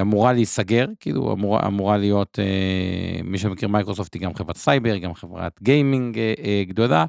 אמורה 0.00 0.32
להיסגר, 0.32 0.86
כאילו 1.00 1.32
אמורה, 1.32 1.66
אמורה 1.66 1.96
להיות, 1.96 2.38
מי 3.24 3.38
שמכיר 3.38 3.68
מייקרוסופט 3.68 4.14
היא 4.14 4.22
גם 4.22 4.34
חברת 4.34 4.56
סייבר, 4.56 4.96
גם 4.96 5.14
חברת 5.14 5.52
גיימינג 5.62 6.18
גדולה. 6.68 7.04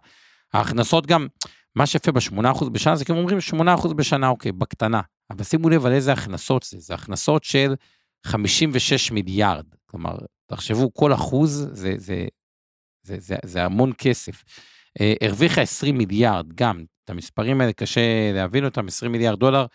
ההכנסות 0.54 1.08
גם, 1.08 1.28
מה 1.76 1.86
שיפה 1.86 2.12
ב-8% 2.12 2.70
בשנה, 2.70 2.96
זה 2.96 3.06
כמו 3.06 3.18
אומרים 3.18 3.38
8% 3.78 3.94
בשנה, 3.94 4.28
אוקיי, 4.28 4.52
בקטנה. 4.52 5.02
אבל 5.30 5.44
שימו 5.44 5.70
לב 5.70 5.86
על 5.86 5.92
איזה 5.92 6.14
הכנסות 6.14 6.64
זה, 6.64 6.80
זה 6.80 6.94
הכנסות 6.94 7.44
של 7.44 7.76
56 8.26 9.12
מיליארד. 9.12 9.66
כלומר, 9.86 10.18
תחשבו, 10.46 10.94
כל 10.94 11.14
אחוז 11.14 11.52
זה, 11.52 11.74
זה, 11.74 11.96
זה, 11.98 12.26
זה, 13.04 13.16
זה, 13.20 13.36
זה 13.44 13.66
המון 13.66 13.92
כסף. 13.98 14.44
אה, 15.02 15.14
הרוויחה 15.22 15.62
20 15.62 15.98
מיליארד, 15.98 16.54
גם, 16.56 16.84
את 17.04 17.10
המספרים 17.10 17.62
האלה 17.62 17.74
קשה 17.74 18.32
להבין 18.34 18.66
אותם, 18.66 18.88
20 18.88 19.12
מיליארד 19.12 19.40
דולר 19.40 19.66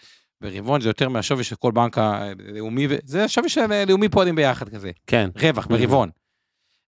ברבעון 0.41 0.81
זה 0.81 0.89
יותר 0.89 1.09
מהשווי 1.09 1.45
של 1.45 1.57
כל 1.57 1.73
בנק 1.73 1.99
הלאומי, 1.99 2.87
זה 3.05 3.25
השווי 3.25 3.49
של 3.49 3.85
לאומי 3.89 4.09
פועלים 4.09 4.35
ביחד 4.35 4.69
כזה. 4.69 4.91
כן. 5.07 5.31
רווח 5.37 5.67
ברבעון. 5.67 6.11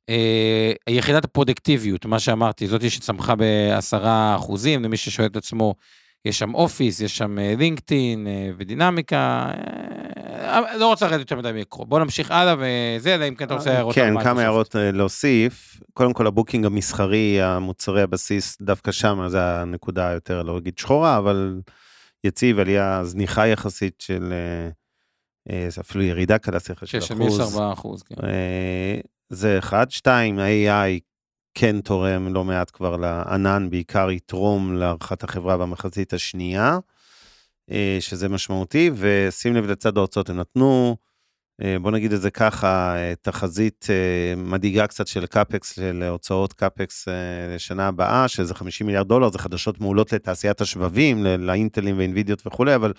אה, 0.09 0.73
יחידת 0.89 1.25
הפרודקטיביות, 1.25 2.07
מה 2.07 2.19
שאמרתי, 2.19 2.67
זאתי 2.67 2.91
שצמחה 2.91 3.35
בעשרה 3.35 4.37
אחוזים, 4.37 4.85
למי 4.85 4.97
ששואל 4.97 5.27
את 5.27 5.37
עצמו, 5.37 5.75
יש 6.25 6.39
שם 6.39 6.55
Office, 6.55 7.01
יש 7.01 7.17
שם 7.17 7.39
לינקדאין 7.39 8.27
אה, 8.27 8.33
אה, 8.33 8.51
ודינמיקס, 8.59 9.51
לא 10.79 10.87
רוצה 10.87 11.07
לרדת 11.07 11.21
יותר 11.21 11.37
מדי 11.37 11.53
מיקרו. 11.53 11.87
בוא 11.87 12.01
נמשיך 12.01 12.31
הלאה 12.31 12.55
וזה, 12.59 13.15
אלא 13.15 13.29
אם 13.29 13.35
כן 13.35 13.45
אתה 13.45 13.55
רוצה 13.55 13.73
הערות. 13.73 13.95
כן, 13.95 14.23
כמה 14.23 14.43
הערות 14.43 14.75
להוסיף. 14.79 15.81
קודם 15.93 16.13
כל 16.13 16.27
ה 16.27 16.32
booking 16.32 16.67
המסחרי, 16.67 17.43
המוצרי 17.43 18.03
הבסיס, 18.03 18.59
דווקא 18.61 18.93
שם, 18.93 19.29
זה 19.29 19.43
הנקודה 19.43 20.09
היותר, 20.09 20.43
לא 20.43 20.59
אגיד 20.59 20.79
שחורה, 20.79 21.19
אבל 21.19 21.61
יציב, 22.25 22.59
עלייה 22.59 23.01
זניחה 23.05 23.47
יחסית 23.47 23.95
של... 23.99 24.33
אפילו 25.81 26.05
ירידה 26.05 26.39
קלה, 26.39 26.59
סליחה, 26.59 26.87
של 26.87 26.99
אחוז. 26.99 27.51
6 27.53 27.59
אחוז, 27.73 28.03
כן. 28.03 28.17
זה 29.31 29.59
אחד. 29.59 29.91
שתיים, 29.91 30.39
ה-AI 30.39 31.01
כן 31.55 31.81
תורם 31.81 32.35
לא 32.35 32.45
מעט 32.45 32.71
כבר 32.71 32.97
לענן, 32.97 33.71
בעיקר 33.71 34.11
יתרום 34.11 34.75
להערכת 34.75 35.25
החברה 35.25 35.57
במחצית 35.57 36.13
השנייה, 36.13 36.79
אה, 37.71 37.97
שזה 38.01 38.29
משמעותי, 38.29 38.91
ושים 38.95 39.55
לב 39.55 39.71
לצד 39.71 39.97
ההוצאות, 39.97 40.31
הם 40.31 40.37
נתנו, 40.37 40.97
אה, 41.63 41.77
בוא 41.79 41.91
נגיד 41.91 42.13
את 42.13 42.21
זה 42.21 42.31
ככה, 42.31 42.97
אה, 42.97 43.15
תחזית 43.23 43.87
מדאיגה 44.37 44.87
קצת 44.87 45.07
של 45.07 45.27
CapEx, 45.27 45.75
של 45.75 46.03
הוצאות 46.03 46.53
CapEx 46.53 47.09
לשנה 47.55 47.89
הבאה, 47.89 48.29
שזה 48.29 48.55
50 48.55 48.87
מיליארד 48.87 49.09
דולר, 49.09 49.31
זה 49.31 49.39
חדשות 49.39 49.81
מעולות 49.81 50.13
לתעשיית 50.13 50.61
השבבים, 50.61 51.25
לאינטלים 51.25 51.99
ואנבידיות 51.99 52.47
וכולי, 52.47 52.75
אבל 52.75 52.93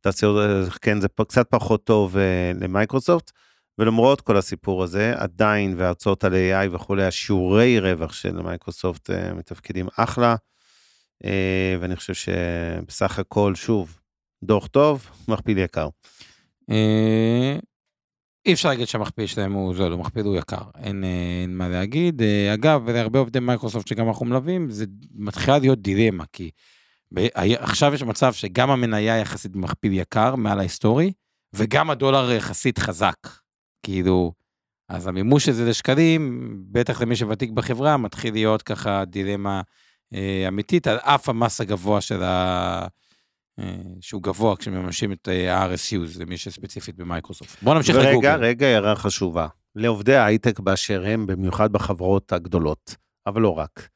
תעשיות, 0.00 0.68
כן, 0.82 1.00
זה 1.00 1.08
קצת 1.28 1.46
פחות 1.50 1.84
טוב 1.84 2.16
למייקרוסופט. 2.60 3.32
ולמרות 3.78 4.20
כל 4.20 4.36
הסיפור 4.36 4.82
הזה, 4.82 5.12
עדיין 5.16 5.74
והרצאות 5.76 6.24
על 6.24 6.32
AI 6.32 6.74
וכולי, 6.74 7.04
השיעורי 7.04 7.80
רווח 7.80 8.12
של 8.12 8.42
מייקרוסופט 8.42 9.10
אה, 9.10 9.34
מתפקדים 9.34 9.88
אחלה, 9.96 10.36
אה, 11.24 11.26
ואני 11.80 11.96
חושב 11.96 12.14
שבסך 12.14 13.18
הכל, 13.18 13.54
שוב, 13.54 13.98
דוח 14.44 14.66
טוב, 14.66 15.10
מכפיל 15.28 15.58
יקר. 15.58 15.88
אה, 16.70 17.58
אי 18.46 18.52
אפשר 18.52 18.68
להגיד 18.68 18.88
שהמכפיל 18.88 19.26
שלהם 19.26 19.52
הוא 19.52 19.74
זול, 19.74 19.92
הוא 19.92 20.00
מכפיל 20.00 20.26
הוא 20.26 20.36
יקר, 20.36 20.62
אין, 20.82 21.04
אין 21.04 21.56
מה 21.56 21.68
להגיד. 21.68 22.22
אגב, 22.54 22.82
ולהרבה 22.86 23.18
עובדי 23.18 23.40
מייקרוסופט 23.40 23.88
שגם 23.88 24.08
אנחנו 24.08 24.26
מלווים, 24.26 24.70
זה 24.70 24.84
מתחילה 25.14 25.58
להיות 25.58 25.78
דילמה, 25.78 26.24
כי 26.32 26.50
עכשיו 27.58 27.94
יש 27.94 28.02
מצב 28.02 28.32
שגם 28.32 28.70
המניה 28.70 29.18
יחסית 29.18 29.52
במכפיל 29.52 29.92
יקר 29.92 30.36
מעל 30.36 30.58
ההיסטורי, 30.58 31.12
וגם 31.52 31.90
הדולר 31.90 32.32
יחסית 32.32 32.78
חזק. 32.78 33.16
כאילו, 33.82 34.32
אז 34.88 35.06
המימוש 35.06 35.44
של 35.46 35.52
זה 35.52 35.64
לשקלים, 35.70 36.52
בטח 36.72 37.02
למי 37.02 37.16
שוותיק 37.16 37.50
בחברה, 37.50 37.96
מתחיל 37.96 38.34
להיות 38.34 38.62
ככה 38.62 39.04
דילמה 39.04 39.60
אה, 40.14 40.44
אמיתית, 40.48 40.86
על 40.86 40.96
אף 40.96 41.28
המס 41.28 41.60
הגבוה 41.60 42.00
של 42.00 42.22
ה... 42.22 42.86
אה, 43.58 43.76
שהוא 44.00 44.22
גבוה 44.22 44.56
כשמממשים 44.56 45.12
את 45.12 45.28
אה, 45.28 45.54
ה-RSU, 45.58 46.06
זה 46.06 46.24
מי 46.26 46.36
שספציפית 46.36 46.96
במייקרוסופט. 46.96 47.62
בואו 47.62 47.74
נמשיך 47.74 47.96
רגע, 47.96 48.10
לגוגל. 48.10 48.36
רגע, 48.44 48.66
הערה 48.66 48.96
חשובה. 48.96 49.46
לעובדי 49.74 50.14
ההייטק 50.16 50.60
באשר 50.60 51.02
הם, 51.06 51.26
במיוחד 51.26 51.72
בחברות 51.72 52.32
הגדולות, 52.32 52.96
אבל 53.26 53.42
לא 53.42 53.58
רק. 53.58 53.88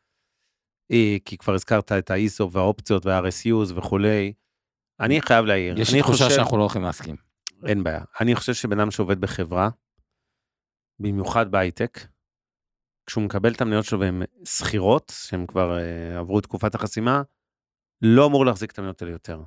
אה, 0.92 1.16
כי 1.24 1.36
כבר 1.36 1.54
הזכרת 1.54 1.92
את 1.92 2.10
ה-ISO 2.10 2.44
והאופציות 2.50 3.06
וה-RSUs 3.06 3.72
וכולי. 3.74 4.32
אני 5.00 5.22
חייב 5.22 5.44
להעיר. 5.44 5.80
יש 5.80 5.92
לי 5.94 6.00
תחושה 6.00 6.24
חושב- 6.24 6.36
שאנחנו 6.36 6.56
לא 6.56 6.62
הולכים 6.62 6.82
להסכים. 6.82 7.29
אין 7.66 7.84
בעיה. 7.84 8.04
אני 8.20 8.34
חושב 8.34 8.54
שבן 8.54 8.80
אדם 8.80 8.90
שעובד 8.90 9.20
בחברה, 9.20 9.70
במיוחד 10.98 11.50
בהייטק, 11.50 12.06
כשהוא 13.06 13.24
מקבל 13.24 13.52
את 13.52 13.60
המניות 13.60 13.84
שלו 13.84 14.00
והן 14.00 14.22
שכירות, 14.44 15.12
שהן 15.16 15.46
כבר 15.46 15.78
uh, 15.78 16.18
עברו 16.18 16.38
את 16.38 16.42
תקופת 16.42 16.74
החסימה, 16.74 17.22
לא 18.02 18.26
אמור 18.26 18.46
להחזיק 18.46 18.70
את 18.70 18.78
המניות 18.78 19.02
האלה 19.02 19.12
יותר. 19.12 19.42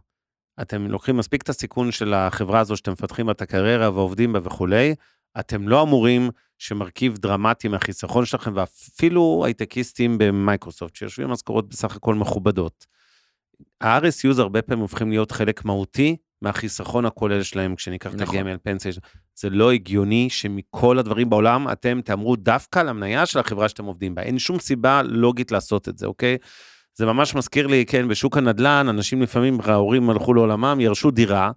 אתם 0.62 0.88
לוקחים 0.88 1.18
מספיק 1.18 1.42
את 1.42 1.50
הסיכון 1.50 1.92
של 1.92 2.14
החברה 2.14 2.60
הזו 2.60 2.78
שאתם 2.78 2.92
מפתחים 2.92 3.26
בה 3.26 3.32
את 3.32 3.42
הקריירה 3.42 3.92
ועובדים 3.92 4.34
בה 4.34 4.40
וכולי, 4.44 4.96
אתם 5.40 5.68
לא 5.68 5.82
אמורים 5.82 6.30
שמרכיב 6.58 7.18
דרמטי 7.18 7.68
מהחיסכון 7.68 8.26
שלכם, 8.26 8.52
ואפילו 8.56 9.44
הייטקיסטים 9.46 10.18
במייקרוסופט, 10.18 10.96
שיושבים 10.96 11.30
משכורות 11.30 11.70
בסך 11.70 11.96
הכל 11.96 12.16
מכובדות. 12.16 12.86
ה-RSUs 13.82 14.40
הרבה 14.40 14.62
פעמים 14.62 14.82
הופכים 14.82 15.10
להיות 15.10 15.32
חלק 15.32 15.66
מהותי 15.66 16.18
מהחיסכון 16.44 17.06
הכולל 17.06 17.44
שלהם, 17.44 17.76
כשניקח 17.76 18.14
את 18.14 18.22
נכון. 18.22 18.36
הגמל 18.38 18.58
פנסיה. 18.64 18.92
זה 19.36 19.50
לא 19.50 19.72
הגיוני 19.72 20.30
שמכל 20.30 21.00
הדברים 21.00 21.30
בעולם 21.30 21.72
אתם 21.72 22.02
תאמרו 22.06 22.36
דווקא 22.36 22.80
על 22.80 22.90
המניה 22.90 23.26
של 23.26 23.40
החברה 23.40 23.70
שאתם 23.70 23.86
עובדים 23.86 24.16
בה. 24.16 24.22
אין 24.22 24.40
שום 24.40 24.60
סיבה 24.60 25.02
לוגית 25.04 25.52
לעשות 25.52 25.90
את 25.90 25.98
זה, 25.98 26.06
אוקיי? 26.06 26.38
זה 26.96 27.06
ממש 27.06 27.36
מזכיר 27.36 27.68
לי, 27.68 27.86
כן, 27.86 28.08
בשוק 28.08 28.38
הנדל"ן, 28.38 28.86
אנשים 28.90 29.22
לפעמים, 29.22 29.58
ההורים 29.64 30.10
הלכו 30.10 30.34
לעולמם, 30.34 30.78
ירשו 30.80 31.12
דירה. 31.12 31.52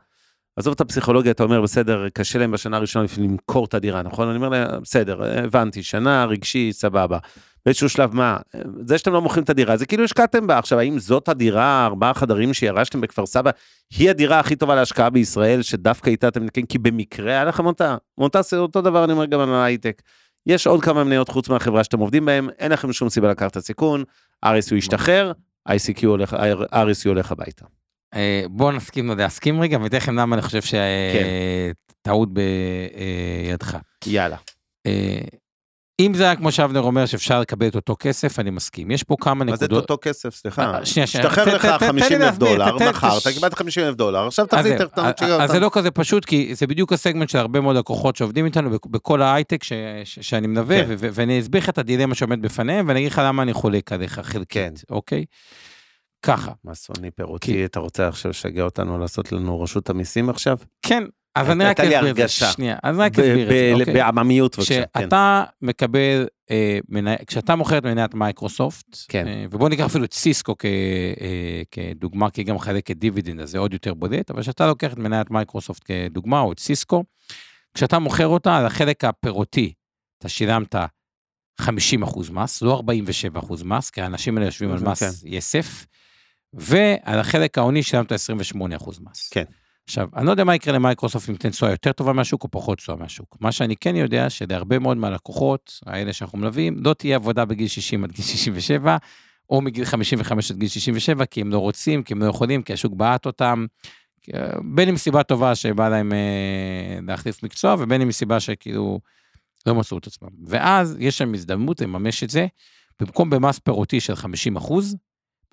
עזוב 0.57 0.73
את 0.75 0.81
הפסיכולוגיה, 0.81 1.33
אתה 1.33 1.43
אומר, 1.43 1.63
בסדר, 1.63 2.09
קשה 2.09 2.39
להם 2.39 2.51
בשנה 2.51 2.77
הראשונה 2.77 3.07
למכור 3.19 3.65
את 3.65 3.75
הדירה, 3.75 4.03
נכון? 4.03 4.29
אני 4.29 4.37
אומר 4.37 4.49
להם, 4.49 4.83
בסדר, 4.83 5.45
הבנתי, 5.45 5.83
שנה 5.83 6.25
רגשי, 6.25 6.73
סבבה. 6.73 7.19
באיזשהו 7.67 7.89
שלב, 7.89 8.15
מה, 8.15 8.37
זה 8.87 8.99
שאתם 8.99 9.13
לא 9.13 9.23
מוכרים 9.23 9.45
את 9.45 9.51
הדירה, 9.51 9.77
זה 9.77 9.87
כאילו 9.87 10.05
השקעתם 10.05 10.47
בה. 10.47 10.59
עכשיו, 10.59 10.79
האם 10.79 10.99
זאת 10.99 11.29
הדירה, 11.29 11.87
ארבעה 11.87 12.15
חדרים 12.15 12.55
שירשתם 12.55 13.01
בכפר 13.01 13.27
סבא, 13.27 13.51
היא 13.99 14.11
הדירה 14.11 14.41
הכי 14.41 14.57
טובה 14.57 14.75
להשקעה 14.75 15.11
בישראל, 15.11 15.63
שדווקא 15.63 16.11
איתה 16.11 16.29
אתם 16.29 16.45
נקיים, 16.45 16.67
כי 16.67 16.79
במקרה 16.79 17.33
היה 17.33 17.45
לכם 17.45 17.67
אותה? 17.67 17.97
אותה, 18.19 18.41
אותו 18.57 18.83
דבר 18.83 19.05
אני 19.05 19.13
אומר 19.13 19.27
גם 19.27 19.41
על 19.41 19.55
ההייטק. 19.55 20.03
יש 20.47 20.67
עוד 20.67 20.83
כמה 20.83 21.05
מניות 21.05 21.29
חוץ 21.29 21.49
מהחברה 21.49 21.85
שאתם 21.85 21.99
עובדים 21.99 22.25
בהם, 22.25 22.49
אין 22.59 22.73
לכם 22.73 22.93
שום 22.93 23.09
סיבה 23.09 23.31
לקחת 23.31 23.51
את 23.51 23.57
הסיכון, 23.57 24.05
RSU 24.45 24.75
ישתחרר, 24.75 25.33
ICQ 25.69 26.07
הולך, 26.07 26.37
RSU 26.73 27.09
הולך 27.09 27.33
הביתה. 27.33 27.65
אה, 28.15 28.43
בואו 28.51 28.73
נסכים 28.73 29.11
להסכים 29.19 29.61
רגע, 29.61 29.79
ואתן 29.83 29.97
לכם 29.97 30.17
למה 30.17 30.37
אני 30.37 30.43
חושב 30.43 30.61
כן. 30.61 30.69
שטעות 32.03 32.29
בידך. 32.33 33.77
יאללה. 34.07 34.37
אה, 36.01 36.07
אם 36.07 36.15
זה 36.15 36.25
היה 36.25 36.37
כמו 36.37 36.53
שאבנר 36.53 36.81
אומר 36.81 37.07
שאפשר 37.07 37.41
לקבל 37.41 37.69
את 37.69 37.75
אותו 37.75 37.97
כסף, 38.01 38.39
אני 38.39 38.51
מסכים. 38.51 38.91
יש 38.91 39.03
פה 39.03 39.17
כמה 39.21 39.45
מה 39.45 39.57
זה 39.57 39.65
את 39.65 39.71
נקודות. 39.71 39.91
אותו 39.91 39.99
כסף? 40.03 40.35
סליחה. 40.35 40.75
אה, 40.79 40.87
שנייה, 40.87 41.07
שנייה. 41.07 41.27
השתחרר 41.27 41.45
תן- 41.45 41.55
לך 41.55 41.67
תן- 41.67 41.79
תן 41.79 41.95
לי 41.95 42.03
50 42.03 42.23
אלף 42.23 42.39
דולר, 42.39 42.77
מכרת, 42.77 42.95
תש- 43.27 43.29
קיבלת 43.35 43.55
50 43.55 43.85
אלף 43.85 43.95
דולר, 43.95 44.27
עכשיו 44.27 44.45
אז 44.45 44.49
תחזיר 44.51 44.79
זהו, 44.79 44.87
את 44.87 44.99
המניות 44.99 45.41
אז 45.41 45.51
זה 45.51 45.61
לא 45.61 45.71
כזה 45.73 45.91
פשוט, 45.91 46.25
כי 46.25 46.55
זה 46.55 46.67
בדיוק 46.67 46.93
הסגמנט 46.93 47.29
של 47.29 47.39
הרבה 47.39 47.61
מאוד 47.61 47.77
לקוחות 47.77 48.17
שעובדים 48.17 48.45
איתנו 48.45 48.71
בכ- 48.71 48.87
בכל 48.87 49.23
ההייטק 49.23 49.65
שאני 50.05 50.47
מלווה, 50.47 50.85
כן. 50.87 50.95
ואני 50.99 51.41
אסביר 51.41 51.61
לך 51.63 51.69
את 51.69 51.79
הדילמה 51.79 52.15
שעומד 52.15 52.43
בפניהם, 52.43 52.89
ואני 52.89 53.01
אגיד 53.01 53.13
לך 53.13 53.21
למה 53.25 53.43
אני 53.43 53.53
חולק 53.53 53.93
עליך 53.93 54.15
כן. 54.15 54.23
חלקית, 54.23 54.83
אוקיי? 54.91 55.25
ככה, 56.23 56.53
מסוני 56.65 57.11
פירוטי, 57.11 57.65
אתה 57.65 57.81
רוצה 57.81 58.09
עכשיו 58.09 58.31
לשגע 58.31 58.63
אותנו 58.63 58.99
לעשות 58.99 59.33
לנו 59.33 59.61
רשות 59.61 59.91
המיסים 59.91 60.31
עכשיו? 60.31 60.57
כן, 60.83 61.03
אז 61.37 61.51
אני 61.51 61.65
רק 61.65 61.81
אסביר 61.81 62.11
את 62.11 62.17
זה. 62.17 62.29
שנייה, 62.29 62.77
אז 62.83 62.99
רק 62.99 63.13
אסביר 63.19 63.43
את 63.43 63.49
זה, 63.49 63.73
אוקיי? 63.81 63.95
בעממיות 63.95 64.57
בבקשה, 64.59 64.75
כן. 64.75 65.01
כשאתה 65.01 65.45
מקבל, 65.63 66.27
אה, 66.51 66.79
כשאתה 67.27 67.57
מוכר 67.57 67.79
את 67.79 67.85
מניית 67.85 68.15
מייקרוסופט, 68.15 68.97
כן. 69.09 69.29
אה, 69.29 69.45
ובוא 69.51 69.69
ניקח 69.69 69.85
אפילו 69.85 70.05
את 70.05 70.13
סיסקו 70.15 70.55
כ- 70.59 70.65
אה, 70.65 71.63
כדוגמה, 71.71 72.31
כי 72.31 72.41
היא 72.41 72.47
גם 72.47 72.55
מחלקת 72.55 72.97
דיבידנד, 72.97 73.41
אז 73.41 73.51
זה 73.51 73.59
עוד 73.59 73.73
יותר 73.73 73.95
בולט, 73.95 74.23
אבל 74.31 74.43
כשאתה 74.43 74.67
לוקח 74.67 74.93
את 74.93 74.99
מניית 74.99 75.31
מייקרוסופט 75.31 75.83
כדוגמה, 75.85 76.41
או 76.41 76.53
את 76.53 76.59
סיסקו, 76.59 77.05
כשאתה 77.75 77.99
מוכר 77.99 78.27
אותה, 78.27 78.57
על 78.57 78.67
החלק 78.67 79.05
הפירותי, 79.05 79.73
אתה 80.19 80.29
שילמת 80.29 80.75
50% 81.63 82.31
מס, 82.33 82.63
לא 82.63 82.83
47% 83.41 83.65
מס, 83.65 83.91
כי 83.91 84.01
האנשים 84.03 84.37
האלה 84.37 84.47
יושבים 84.47 84.73
על 84.73 84.79
כן. 84.79 84.85
מס 84.91 85.23
יסף, 85.27 85.87
ועל 86.53 87.19
החלק 87.19 87.59
ההוני 87.59 87.83
שילמת 87.83 88.13
28% 88.13 88.17
מס. 89.01 89.29
כן. 89.31 89.45
עכשיו, 89.89 90.09
אני 90.17 90.27
לא 90.27 90.31
יודע 90.31 90.45
מה 90.45 90.55
יקרה 90.55 90.75
למייקרוסופט 90.75 91.29
אם 91.29 91.35
תיתן 91.35 91.51
תשואה 91.51 91.71
יותר 91.71 91.93
טובה 91.93 92.13
מהשוק 92.13 92.45
או 92.45 92.51
פחות 92.51 92.79
תשואה 92.79 92.97
מהשוק. 92.99 93.37
מה 93.41 93.53
שאני 93.53 93.77
כן 93.77 93.97
יודע, 93.97 94.31
שלהרבה 94.31 94.79
מאוד 94.79 94.97
מהלקוחות, 94.97 95.81
האלה 95.87 96.13
שאנחנו 96.13 96.39
מלווים, 96.39 96.77
לא 96.85 96.95
תהיה 96.95 97.17
עבודה 97.17 97.45
בגיל 97.45 97.69
60 97.69 98.05
עד 98.05 98.13
גיל 98.13 98.25
67, 98.25 98.97
או 99.51 99.61
מגיל 99.61 99.85
55 99.85 100.51
עד 100.51 100.57
גיל 100.57 100.69
67, 100.69 101.25
כי 101.25 101.41
הם 101.41 101.51
לא 101.51 101.59
רוצים, 101.59 102.03
כי 102.03 102.13
הם 102.13 102.23
לא 102.23 102.27
יכולים, 102.27 102.63
כי 102.63 102.73
השוק 102.73 102.95
בעט 102.95 103.27
אותם, 103.27 103.67
אה, 104.35 104.51
בין 104.75 104.89
אם 104.89 104.97
סיבה 104.97 105.23
טובה 105.23 105.55
שבא 105.55 105.89
להם 105.89 106.13
אה, 106.13 106.99
להחליף 107.07 107.43
מקצוע, 107.43 107.77
ובין 107.79 108.01
אם 108.03 108.09
מסיבה 108.09 108.41
שכאילו 108.41 109.01
לא 109.67 109.75
מצאו 109.75 109.99
את 109.99 110.07
עצמם. 110.07 110.29
ואז 110.47 110.97
יש 111.01 111.19
שם 111.19 111.35
הזדמנות 111.35 111.81
לממש 111.81 112.25
את 112.25 112.31
זה, 112.31 112.47
במקום 113.01 113.31
במס 113.31 113.59
פירותי 113.59 114.01
של 114.01 114.17
50 114.17 114.57
אחוז, 114.57 114.97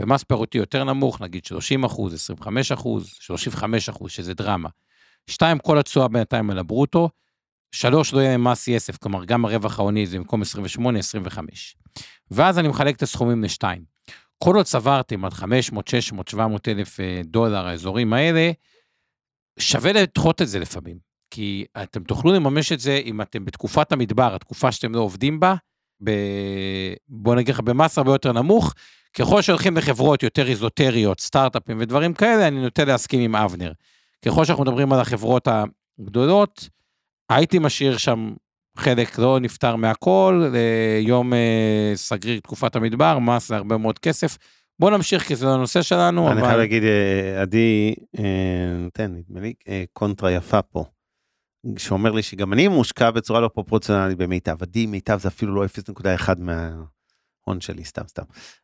במס 0.01 0.23
פירותי 0.23 0.57
יותר 0.57 0.83
נמוך, 0.83 1.21
נגיד 1.21 1.45
30 1.45 1.83
אחוז, 1.83 2.13
25 2.13 2.71
אחוז, 2.71 3.09
35 3.19 3.89
אחוז, 3.89 4.11
שזה 4.11 4.33
דרמה. 4.33 4.69
שתיים, 5.29 5.59
כל 5.59 5.79
התשואה 5.79 6.07
בינתיים 6.07 6.49
על 6.49 6.59
הברוטו. 6.59 7.09
שלוש, 7.75 8.13
לא 8.13 8.19
יהיה 8.19 8.37
מס 8.37 8.67
יסף, 8.67 8.97
כלומר, 8.97 9.25
גם 9.25 9.45
הרווח 9.45 9.79
ההוני 9.79 10.05
זה 10.05 10.17
במקום 10.17 10.41
28, 10.41 10.99
25. 10.99 11.75
ואז 12.31 12.59
אני 12.59 12.67
מחלק 12.67 12.95
את 12.95 13.01
הסכומים 13.01 13.43
לשתיים. 13.43 13.83
כל 14.43 14.55
עוד 14.55 14.65
צברתם 14.65 15.25
עד 15.25 15.33
500, 15.33 15.87
600, 15.87 16.27
700 16.27 16.67
אלף 16.67 16.99
אה, 16.99 17.21
דולר, 17.25 17.67
האזורים 17.67 18.13
האלה, 18.13 18.51
שווה 19.59 19.91
לדחות 19.93 20.41
את 20.41 20.47
זה 20.47 20.59
לפעמים. 20.59 20.97
כי 21.31 21.65
אתם 21.83 22.03
תוכלו 22.03 22.33
לממש 22.33 22.71
את 22.71 22.79
זה 22.79 23.01
אם 23.05 23.21
אתם 23.21 23.45
בתקופת 23.45 23.91
המדבר, 23.91 24.35
התקופה 24.35 24.71
שאתם 24.71 24.95
לא 24.95 24.99
עובדים 24.99 25.39
בה, 25.39 25.55
ב... 26.03 26.11
בוא 27.07 27.35
נגיד 27.35 27.53
לך, 27.53 27.59
במס 27.59 27.97
הרבה 27.97 28.11
יותר 28.11 28.31
נמוך, 28.31 28.73
ככל 29.13 29.41
שהולכים 29.41 29.77
לחברות 29.77 30.23
יותר 30.23 30.47
איזוטריות, 30.49 31.19
סטארט-אפים 31.19 31.77
ודברים 31.79 32.13
כאלה, 32.13 32.47
אני 32.47 32.61
נוטה 32.61 32.85
להסכים 32.85 33.21
עם 33.21 33.35
אבנר. 33.35 33.71
ככל 34.25 34.45
שאנחנו 34.45 34.63
מדברים 34.63 34.93
על 34.93 34.99
החברות 34.99 35.47
הגדולות, 35.99 36.69
הייתי 37.29 37.59
משאיר 37.59 37.97
שם 37.97 38.33
חלק 38.77 39.19
לא 39.19 39.39
נפטר 39.39 39.75
מהכל, 39.75 40.51
יום 41.01 41.33
אה, 41.33 41.91
סגריר 41.95 42.39
תקופת 42.39 42.75
המדבר, 42.75 43.19
מס 43.19 43.47
זה 43.47 43.55
הרבה 43.55 43.77
מאוד 43.77 43.99
כסף. 43.99 44.37
בוא 44.79 44.91
נמשיך 44.91 45.23
כי 45.23 45.35
זה 45.35 45.45
לא 45.45 45.53
הנושא 45.53 45.81
שלנו, 45.81 46.31
אני 46.31 46.39
אבל... 46.39 46.47
חייב 46.47 46.59
להגיד, 46.59 46.83
אה, 46.83 47.41
עדי, 47.41 47.95
אה, 48.19 48.23
נותן, 48.77 49.15
נדמה 49.15 49.39
לי, 49.39 49.53
קונטרה 49.93 50.31
יפה 50.31 50.61
פה. 50.61 50.85
שאומר 51.77 52.11
לי 52.11 52.21
שגם 52.23 52.53
אני 52.53 52.67
מושקע 52.67 53.11
בצורה 53.11 53.39
לא 53.39 53.47
פרופורציונלית 53.47 54.17
במיטב. 54.17 54.57
עדי, 54.61 54.85
מיטב 54.85 55.19
זה 55.21 55.27
אפילו 55.27 55.55
לא 55.55 55.65
0.1 55.65 56.29
מההון 57.47 57.61
שלי, 57.61 57.85
סתם, 57.85 58.07
סתם. 58.07 58.23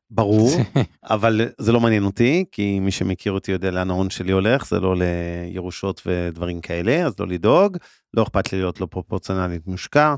ברור, 0.09 0.49
אבל 1.03 1.41
זה 1.57 1.71
לא 1.71 1.79
מעניין 1.79 2.03
אותי, 2.03 2.45
כי 2.51 2.79
מי 2.79 2.91
שמכיר 2.91 3.31
אותי 3.31 3.51
יודע 3.51 3.71
לאן 3.71 3.89
ההון 3.89 4.09
שלי 4.09 4.31
הולך, 4.31 4.67
זה 4.67 4.79
לא 4.79 4.95
לירושות 4.97 6.01
ודברים 6.05 6.61
כאלה, 6.61 7.05
אז 7.05 7.19
לא 7.19 7.27
לדאוג, 7.27 7.77
לא 8.13 8.23
אכפת 8.23 8.53
לי 8.53 8.59
להיות 8.59 8.81
לא 8.81 8.85
פרופורציונלית 8.85 9.67
מושקע, 9.67 10.15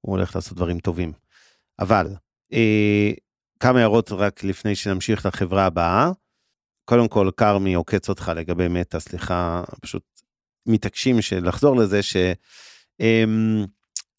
הוא 0.00 0.16
הולך 0.16 0.34
לעשות 0.34 0.56
דברים 0.56 0.78
טובים. 0.78 1.12
אבל, 1.78 2.06
אה, 2.52 3.12
כמה 3.60 3.80
הערות 3.80 4.12
רק 4.12 4.44
לפני 4.44 4.74
שנמשיך 4.74 5.26
לחברה 5.26 5.66
הבאה. 5.66 6.10
קודם 6.84 7.08
כל, 7.08 7.30
כרמי 7.36 7.74
עוקץ 7.74 8.08
אותך 8.08 8.32
לגבי 8.36 8.68
מטא, 8.68 8.98
סליחה, 8.98 9.64
פשוט 9.80 10.02
מתעקשים 10.66 11.16
לחזור 11.42 11.76
לזה, 11.76 12.02
ש... 12.02 12.16
אמ, 13.00 13.64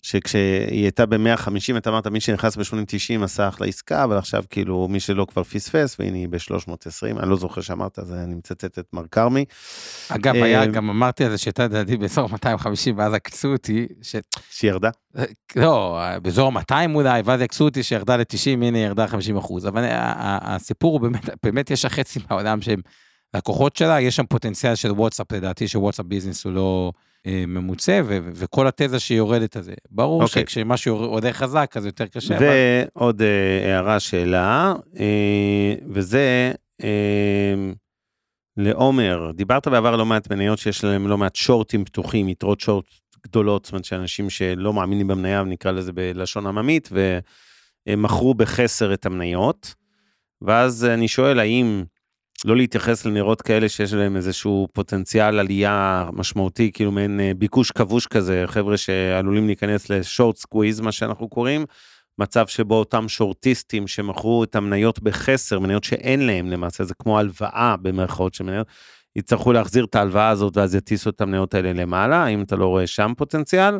שכשהיא 0.05 0.83
הייתה 0.83 1.05
ב-150, 1.05 1.77
אתה 1.77 1.89
אמרת, 1.89 2.07
מי 2.07 2.19
שנכנס 2.19 2.57
ב-80-90 2.57 3.23
עשה 3.23 3.47
אחלה 3.47 3.67
עסקה, 3.67 4.03
אבל 4.03 4.17
עכשיו 4.17 4.43
כאילו 4.49 4.87
מי 4.87 4.99
שלא 4.99 5.25
כבר 5.29 5.43
פספס, 5.43 5.95
והנה 5.99 6.17
היא 6.17 6.27
ב-320, 6.29 7.19
אני 7.19 7.29
לא 7.29 7.35
זוכר 7.35 7.61
שאמרת, 7.61 7.99
אז 7.99 8.13
אני 8.13 8.35
מצטט 8.35 8.79
את 8.79 8.85
מר 8.93 9.03
כרמי. 9.11 9.45
אגב, 10.09 10.35
אה, 10.35 10.43
היה, 10.43 10.65
גם 10.65 10.89
אמרתי 10.89 11.25
על 11.25 11.31
זה 11.31 11.37
שהייתה 11.37 11.63
לדעתי 11.65 11.97
באזור 11.97 12.29
250, 12.29 12.97
ואז 12.97 13.13
עקצו 13.13 13.47
אותי, 13.47 13.87
ש... 14.01 14.15
שירדה? 14.49 14.89
לא, 15.55 15.99
באזור 16.21 16.51
200 16.51 16.95
אולי, 16.95 17.21
ואז 17.25 17.41
עקצו 17.41 17.63
אותי 17.63 17.83
שירדה 17.83 18.17
ל-90, 18.17 18.51
הנה 18.51 18.77
ירדה 18.77 19.07
50 19.07 19.37
אחוז. 19.37 19.67
אבל 19.67 19.83
ה- 19.83 20.13
ה- 20.17 20.55
הסיפור 20.55 20.93
הוא 20.93 21.01
באמת, 21.01 21.29
באמת 21.43 21.71
יש 21.71 21.83
לה 21.83 21.89
חצי 21.89 22.19
מהעולם 22.29 22.61
שהם 22.61 22.79
לקוחות 23.33 23.75
שלה, 23.75 24.01
יש 24.01 24.15
שם 24.15 24.25
פוטנציאל 24.25 24.75
של 24.75 24.91
וואטסאפ, 24.91 25.31
לדעתי 25.31 25.67
שוואטסאפ 25.67 26.05
ביזנס 26.05 26.45
הוא 26.45 26.53
לא 26.53 26.91
אה, 27.27 27.43
ממוצע, 27.47 28.01
ו- 28.05 28.19
וכל 28.33 28.67
התזה 28.67 28.99
שהיא 28.99 29.17
יורדת 29.17 29.55
הזה. 29.55 29.73
ברור 29.91 30.23
אוקיי. 30.23 30.41
שכשמשהו 30.43 30.95
עולה 30.95 31.33
חזק, 31.33 31.73
אז 31.75 31.85
יותר 31.85 32.07
קשה. 32.07 32.37
אבל... 32.37 32.45
ועוד 32.95 33.21
אה, 33.21 33.73
הערה, 33.73 33.99
שאלה, 33.99 34.73
אה, 34.99 35.73
וזה 35.89 36.51
לעומר, 38.57 39.31
דיברת 39.33 39.67
בעבר 39.67 39.89
על 39.93 39.99
לא 39.99 40.05
מעט 40.05 40.31
מניות 40.31 40.59
שיש 40.59 40.83
להם 40.83 41.07
לא 41.07 41.17
מעט 41.17 41.35
שורטים 41.35 41.85
פתוחים, 41.85 42.29
יתרות 42.29 42.59
שורט 42.59 42.85
גדולות, 43.27 43.65
זאת 43.65 43.71
אומרת 43.71 43.85
שאנשים 43.85 44.29
שלא 44.29 44.73
מאמינים 44.73 45.07
במניה, 45.07 45.43
נקרא 45.43 45.71
לזה 45.71 45.93
בלשון 45.93 46.47
עממית, 46.47 46.89
ומכרו 47.87 48.33
בחסר 48.33 48.93
את 48.93 49.05
המניות. 49.05 49.75
ואז 50.41 50.85
אני 50.85 51.07
שואל, 51.07 51.39
האם 51.39 51.83
לא 52.45 52.55
להתייחס 52.55 53.05
לנרות 53.05 53.41
כאלה 53.41 53.69
שיש 53.69 53.93
להם 53.93 54.15
איזשהו 54.15 54.67
פוטנציאל 54.73 55.39
עלייה 55.39 56.09
משמעותי, 56.13 56.71
כאילו 56.71 56.91
מעין 56.91 57.19
אה, 57.19 57.31
ביקוש 57.37 57.71
כבוש 57.71 58.07
כזה, 58.07 58.43
חבר'ה 58.47 58.77
שעלולים 58.77 59.45
להיכנס 59.45 59.89
ל 59.89 59.97
short 59.97 60.37
squeeze, 60.37 60.79
מה 60.81 60.91
שאנחנו 60.91 61.29
קוראים, 61.29 61.65
מצב 62.19 62.47
שבו 62.47 62.75
אותם 62.75 63.07
שורטיסטים 63.07 63.87
שמכרו 63.87 64.43
את 64.43 64.55
המניות 64.55 64.99
בחסר, 64.99 65.59
מניות 65.59 65.83
שאין 65.83 66.27
להם 66.27 66.51
למעשה, 66.51 66.83
זה 66.83 66.93
כמו 66.99 67.19
הלוואה 67.19 67.75
במרכאות 67.81 68.33
של 68.33 68.43
מניות, 68.43 68.67
יצטרכו 69.15 69.53
להחזיר 69.53 69.85
את 69.85 69.95
ההלוואה 69.95 70.29
הזאת 70.29 70.57
ואז 70.57 70.75
יטיסו 70.75 71.09
את 71.09 71.21
המניות 71.21 71.53
האלה 71.53 71.73
למעלה, 71.73 72.23
האם 72.23 72.41
אתה 72.41 72.55
לא 72.55 72.65
רואה 72.65 72.87
שם 72.87 73.13
פוטנציאל? 73.17 73.79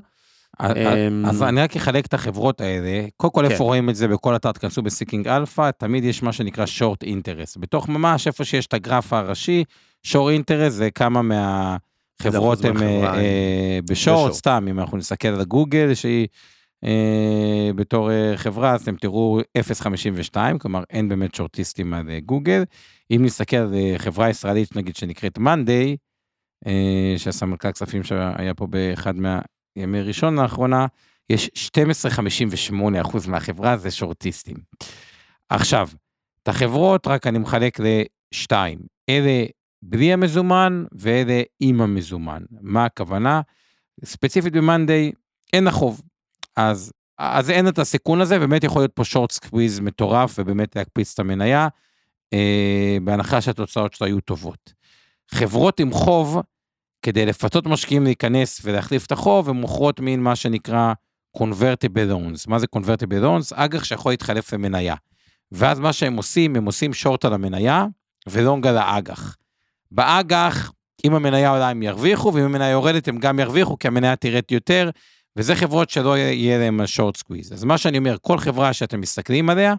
אז- 0.59 0.71
אמ, 0.77 1.25
אז 1.25 1.43
אני 1.43 1.61
רק 1.61 1.75
אחלק 1.75 2.05
את 2.05 2.13
החברות 2.13 2.61
האלה. 2.61 3.05
קודם 3.17 3.33
כל, 3.33 3.45
כן. 3.45 3.51
איפה 3.51 3.63
רואים 3.63 3.89
את 3.89 3.95
זה 3.95 4.07
בכל 4.07 4.35
אתר, 4.35 4.51
תכנסו 4.51 4.81
בסיקינג 4.81 5.27
אלפא, 5.27 5.69
תמיד 5.77 6.03
יש 6.03 6.23
מה 6.23 6.33
שנקרא 6.33 6.65
short 6.65 7.03
interest. 7.03 7.57
בתוך 7.57 7.89
ממש, 7.89 8.27
איפה 8.27 8.45
שיש 8.45 8.67
את 8.67 8.73
הגרף 8.73 9.13
הראשי, 9.13 9.63
שורט 10.03 10.33
אינטרס 10.33 10.73
זה 10.73 10.91
כמה 10.91 11.21
מהחברות 11.21 12.65
הן 12.65 12.73
מהחברה, 12.73 13.13
אה, 13.15 13.19
אה, 13.19 13.79
בשורט. 13.89 14.33
סתם, 14.33 14.65
אם 14.69 14.79
אנחנו 14.79 14.97
נסתכל 14.97 15.27
על 15.27 15.43
גוגל, 15.43 15.93
שהיא 15.93 16.27
אה, 16.83 17.69
בתור 17.75 18.11
אה, 18.11 18.33
חברה, 18.35 18.73
אז 18.73 18.81
אתם 18.81 18.95
תראו 18.95 19.39
0.52, 19.57 20.35
כלומר 20.59 20.83
אין 20.89 21.09
באמת 21.09 21.35
שורטיסטים 21.35 21.93
על 21.93 22.09
אה, 22.09 22.19
גוגל. 22.19 22.63
אם 23.11 23.21
נסתכל 23.25 23.57
על 23.57 23.73
אה, 23.73 23.93
חברה 23.97 24.29
ישראלית, 24.29 24.75
נגיד, 24.75 24.95
שנקראת 24.95 25.37
מאנדיי, 25.37 25.97
אה, 26.67 27.13
שהסמנכ"ל 27.17 27.71
כספים 27.71 28.03
שהיה 28.03 28.53
פה 28.53 28.67
באחד 28.67 29.13
מהימי 29.75 30.01
ראשון 30.01 30.39
לאחרונה, 30.39 30.85
יש 31.29 31.49
12.58 31.77 33.01
אחוז 33.01 33.27
מהחברה 33.27 33.77
זה 33.77 33.91
שורטיסטים. 33.91 34.57
עכשיו, 35.49 35.89
את 36.43 36.47
החברות 36.47 37.07
רק 37.07 37.27
אני 37.27 37.37
מחלק 37.37 37.77
לשתיים, 37.79 38.79
אלה 39.09 39.45
בלי 39.83 40.13
המזומן 40.13 40.85
ואלה 40.91 41.41
עם 41.59 41.81
המזומן. 41.81 42.43
מה 42.61 42.85
הכוונה? 42.85 43.41
ספציפית 44.05 44.53
במאנדיי 44.53 45.11
אין 45.53 45.67
החוב. 45.67 46.01
אז, 46.55 46.91
אז 47.17 47.49
אין 47.49 47.67
את 47.67 47.79
הסיכון 47.79 48.21
הזה, 48.21 48.39
באמת 48.39 48.63
יכול 48.63 48.81
להיות 48.81 48.91
פה 48.93 49.03
short 49.03 49.31
squeeze 49.31 49.79
מטורף 49.79 50.35
ובאמת 50.39 50.75
להקפיץ 50.75 51.13
את 51.13 51.19
המניה, 51.19 51.67
אה, 52.33 52.97
בהנחה 53.03 53.41
שהתוצאות 53.41 53.93
שלה 53.93 54.07
יהיו 54.07 54.21
טובות. 54.21 54.73
חברות 55.31 55.79
עם 55.79 55.91
חוב, 55.91 56.41
כדי 57.05 57.25
לפתות 57.25 57.67
משקיעים 57.67 58.03
להיכנס 58.03 58.61
ולהחליף 58.63 59.05
את 59.05 59.11
החוב, 59.11 59.49
הן 59.49 59.55
מוכרות 59.55 59.99
מין 59.99 60.23
מה 60.23 60.35
שנקרא 60.35 60.93
convertible 61.37 62.11
loans. 62.11 62.43
מה 62.47 62.59
זה 62.59 62.65
convertible 62.75 63.23
loans? 63.23 63.53
אג"ח 63.53 63.83
שיכול 63.83 64.11
להתחלף 64.11 64.53
למניה. 64.53 64.95
ואז 65.51 65.79
מה 65.79 65.93
שהם 65.93 66.17
עושים, 66.17 66.55
הם 66.55 66.65
עושים 66.65 66.93
שורט 66.93 67.25
על 67.25 67.33
המניה 67.33 67.85
ולונג 68.27 68.67
על 68.67 68.77
האג"ח. 68.77 69.35
באג"ח, 69.91 70.71
אם 71.05 71.15
המניה 71.15 71.49
עולה 71.49 71.69
הם 71.69 71.83
ירוויחו, 71.83 72.33
ואם 72.33 72.43
המניה 72.43 72.69
יורדת 72.69 73.07
הם 73.07 73.17
גם 73.17 73.39
ירוויחו, 73.39 73.79
כי 73.79 73.87
המניה 73.87 74.15
תרד 74.15 74.43
יותר, 74.51 74.89
וזה 75.35 75.55
חברות 75.55 75.89
שלא 75.89 76.17
יהיה 76.17 76.57
להם 76.57 76.81
ה 76.81 76.87
short 76.87 77.17
squeeze. 77.17 77.53
אז 77.53 77.63
מה 77.63 77.77
שאני 77.77 77.97
אומר, 77.97 78.17
כל 78.21 78.37
חברה 78.37 78.73
שאתם 78.73 79.01
מסתכלים 79.01 79.49
עליה, 79.49 79.75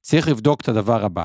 צריך 0.00 0.28
לבדוק 0.28 0.60
את 0.60 0.68
הדבר 0.68 1.04
הבא. 1.04 1.24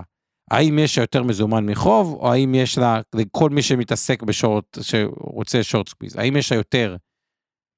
האם 0.53 0.79
יש 0.79 0.97
לה 0.97 1.03
יותר 1.03 1.23
מזומן 1.23 1.65
מחוב, 1.65 2.17
או 2.19 2.31
האם 2.31 2.55
יש 2.55 2.77
לה, 2.77 3.01
לכל 3.15 3.49
מי 3.49 3.61
שמתעסק 3.61 4.23
בשורט, 4.23 4.77
שרוצה 4.81 5.63
short 5.63 5.89
squeeze, 5.89 6.15
האם 6.15 6.37
יש 6.37 6.51
לה 6.51 6.57
יותר 6.57 6.95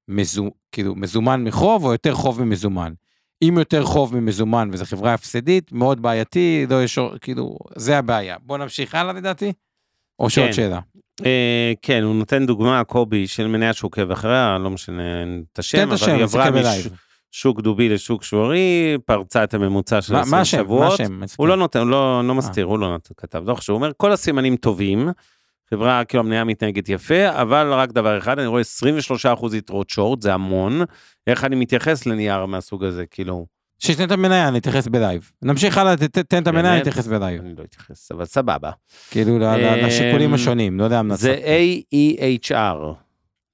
מזו, 0.07 0.51
כאילו, 0.71 0.95
מזומן 0.95 1.43
מחוב, 1.43 1.85
או 1.85 1.91
יותר 1.91 2.13
חוב 2.13 2.43
ממזומן? 2.43 2.93
אם 3.41 3.55
יותר 3.59 3.83
חוב 3.83 4.19
ממזומן 4.19 4.69
וזו 4.71 4.85
חברה 4.85 5.13
הפסדית, 5.13 5.71
מאוד 5.71 6.01
בעייתי, 6.01 6.65
לא 6.69 6.83
יש, 6.83 6.99
כאילו, 7.21 7.57
זה 7.75 7.97
הבעיה. 7.97 8.37
בוא 8.41 8.57
נמשיך 8.57 8.95
הלאה 8.95 9.13
לדעתי, 9.13 9.53
או 10.19 10.29
שעוד 10.29 10.47
כן. 10.47 10.53
שאלה. 10.53 10.79
אה, 11.25 11.73
כן, 11.81 12.03
הוא 12.03 12.15
נותן 12.15 12.45
דוגמה, 12.45 12.83
קובי, 12.83 13.27
של 13.27 13.47
מניה 13.47 13.73
שעוקב 13.73 14.11
אחריה, 14.11 14.57
לא 14.57 14.69
משנה 14.69 15.03
את 15.53 15.59
השם, 15.59 15.91
אבל 15.91 16.11
היא 16.11 16.23
עברה 16.23 16.49
נסתכל 16.49 16.95
משוק 17.35 17.61
דובי 17.61 17.89
לשוק 17.89 18.23
שורי, 18.23 18.97
פרצה 19.05 19.43
את 19.43 19.53
הממוצע 19.53 20.01
של 20.01 20.13
מה 20.13 20.19
20 20.19 20.31
מה 20.35 20.41
השם? 20.41 20.57
מה 20.57 20.63
שבועות. 20.63 20.99
השם? 20.99 21.21
הוא 21.37 21.47
לא 21.47 21.55
נותן, 21.57 21.79
הוא 21.79 21.87
לא, 21.89 22.21
לא 22.27 22.35
מסתיר, 22.35 22.65
הוא 22.65 22.79
לא 22.79 22.89
נותן, 22.89 23.13
כתב 23.17 23.43
דוח 23.45 23.61
שהוא 23.61 23.75
אומר, 23.75 23.91
כל 23.97 24.11
הסימנים 24.11 24.55
טובים, 24.55 25.09
חברה, 25.69 26.03
כאילו 26.05 26.23
המניה 26.23 26.43
מתנהגת 26.43 26.89
יפה, 26.89 27.41
אבל 27.41 27.73
רק 27.73 27.91
דבר 27.91 28.17
אחד, 28.17 28.39
אני 28.39 28.47
רואה 28.47 28.61
23% 28.61 29.55
יתרות 29.55 29.89
שורט, 29.89 30.21
זה 30.21 30.33
המון, 30.33 30.81
איך 31.27 31.43
אני 31.43 31.55
מתייחס 31.55 32.05
לנייר 32.05 32.45
מהסוג 32.45 32.83
הזה, 32.83 33.05
כאילו, 33.05 33.45
שתתן 33.79 34.03
את 34.03 34.11
המניה, 34.11 34.47
אני 34.47 34.57
אתייחס 34.57 34.87
בלייב. 34.87 35.31
נמשיך 35.41 35.77
הלאה, 35.77 35.97
ת- 35.97 36.03
ת- 36.03 36.17
תן 36.17 36.43
את 36.43 36.47
המניה, 36.47 36.73
אני? 36.73 36.81
אתייחס 36.81 37.07
בלייב. 37.07 37.41
אני 37.41 37.53
לא 37.57 37.63
אתייחס, 37.63 38.11
אבל 38.11 38.25
סבבה. 38.25 38.71
כאילו, 39.11 39.35
אמ, 39.35 39.41
לשיקולים 39.85 40.33
השונים, 40.33 40.79
לא 40.79 40.83
יודע 40.83 40.99
המלצות. 40.99 41.19
זה 41.19 41.37
AEHR, 41.91 42.93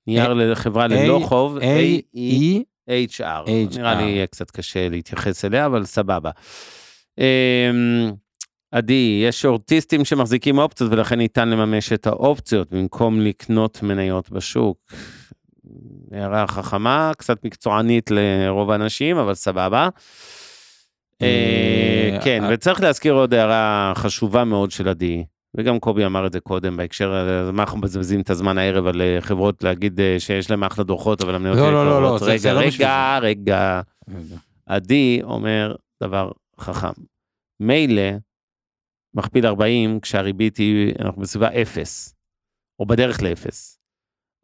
נייר 0.08 0.34
לחברה 0.34 0.88
ללא 0.88 1.20
A- 1.24 1.28
חוב, 1.28 1.58
A-E, 1.58 2.62
HR. 2.90 3.48
HR. 3.48 3.78
נראה 3.78 3.96
לי 3.96 4.04
יהיה 4.04 4.28
קצת 4.28 4.52
קשה 4.52 4.90
להתייחס 4.90 5.46
אליה, 5.46 5.66
אבל 5.66 5.86
סבבה. 5.86 6.32
אמ, 7.18 8.12
עדי, 8.72 9.24
יש 9.28 9.42
שורטיסטים 9.42 10.06
שמחזיקים 10.06 10.58
אופציות 10.58 10.92
ולכן 10.92 11.18
ניתן 11.18 11.50
לממש 11.50 11.94
את 11.94 12.08
האופציות 12.08 12.74
במקום 12.74 13.22
לקנות 13.22 13.84
מניות 13.84 14.32
בשוק. 14.32 14.78
הערה 16.12 16.48
חכמה, 16.48 17.12
קצת 17.18 17.46
מקצוענית 17.46 18.12
לרוב 18.12 18.72
האנשים, 18.72 19.18
אבל 19.18 19.34
סבבה. 19.34 19.90
אה, 21.22 21.28
אה, 22.14 22.20
כן, 22.24 22.44
אה. 22.44 22.50
וצריך 22.54 22.82
להזכיר 22.82 23.14
עוד 23.14 23.34
הערה 23.34 23.94
חשובה 23.96 24.44
מאוד 24.44 24.72
של 24.72 24.88
עדי, 24.88 25.24
וגם 25.58 25.80
קובי 25.80 26.06
אמר 26.06 26.28
את 26.28 26.34
זה 26.34 26.40
קודם 26.40 26.78
בהקשר, 26.78 27.12
מה 27.54 27.64
אנחנו 27.64 27.78
מבזבזים 27.78 28.22
את 28.22 28.30
הזמן 28.30 28.58
הערב 28.58 28.86
על 28.86 29.02
אה, 29.02 29.18
חברות 29.22 29.64
להגיד 29.64 30.00
אה, 30.00 30.16
שיש 30.20 30.52
להם 30.52 30.64
אחלה 30.64 30.84
דוחות, 30.84 31.22
אבל 31.22 31.36
המניות 31.36 31.58
לא, 31.58 31.74
לא, 31.74 31.86
לא. 31.86 32.02
לא, 32.02 32.18
זה- 32.18 32.26
רגע, 32.26 32.38
זה 32.38 32.54
לא 32.54 32.68
בשביל 32.68 32.88
רגע, 33.22 33.82
רגע. 34.10 34.38
עדי 34.66 35.20
אומר 35.24 35.76
דבר 36.04 36.32
חכם. 36.60 36.88
מילא, 37.60 38.04
מכפיל 39.14 39.46
40 39.46 40.00
כשהריבית 40.00 40.58
היא, 40.58 40.94
אנחנו 41.00 41.22
בסביבה 41.22 41.62
0, 41.62 42.14
או 42.80 42.86
בדרך 42.86 43.24
לאפס. 43.24 43.78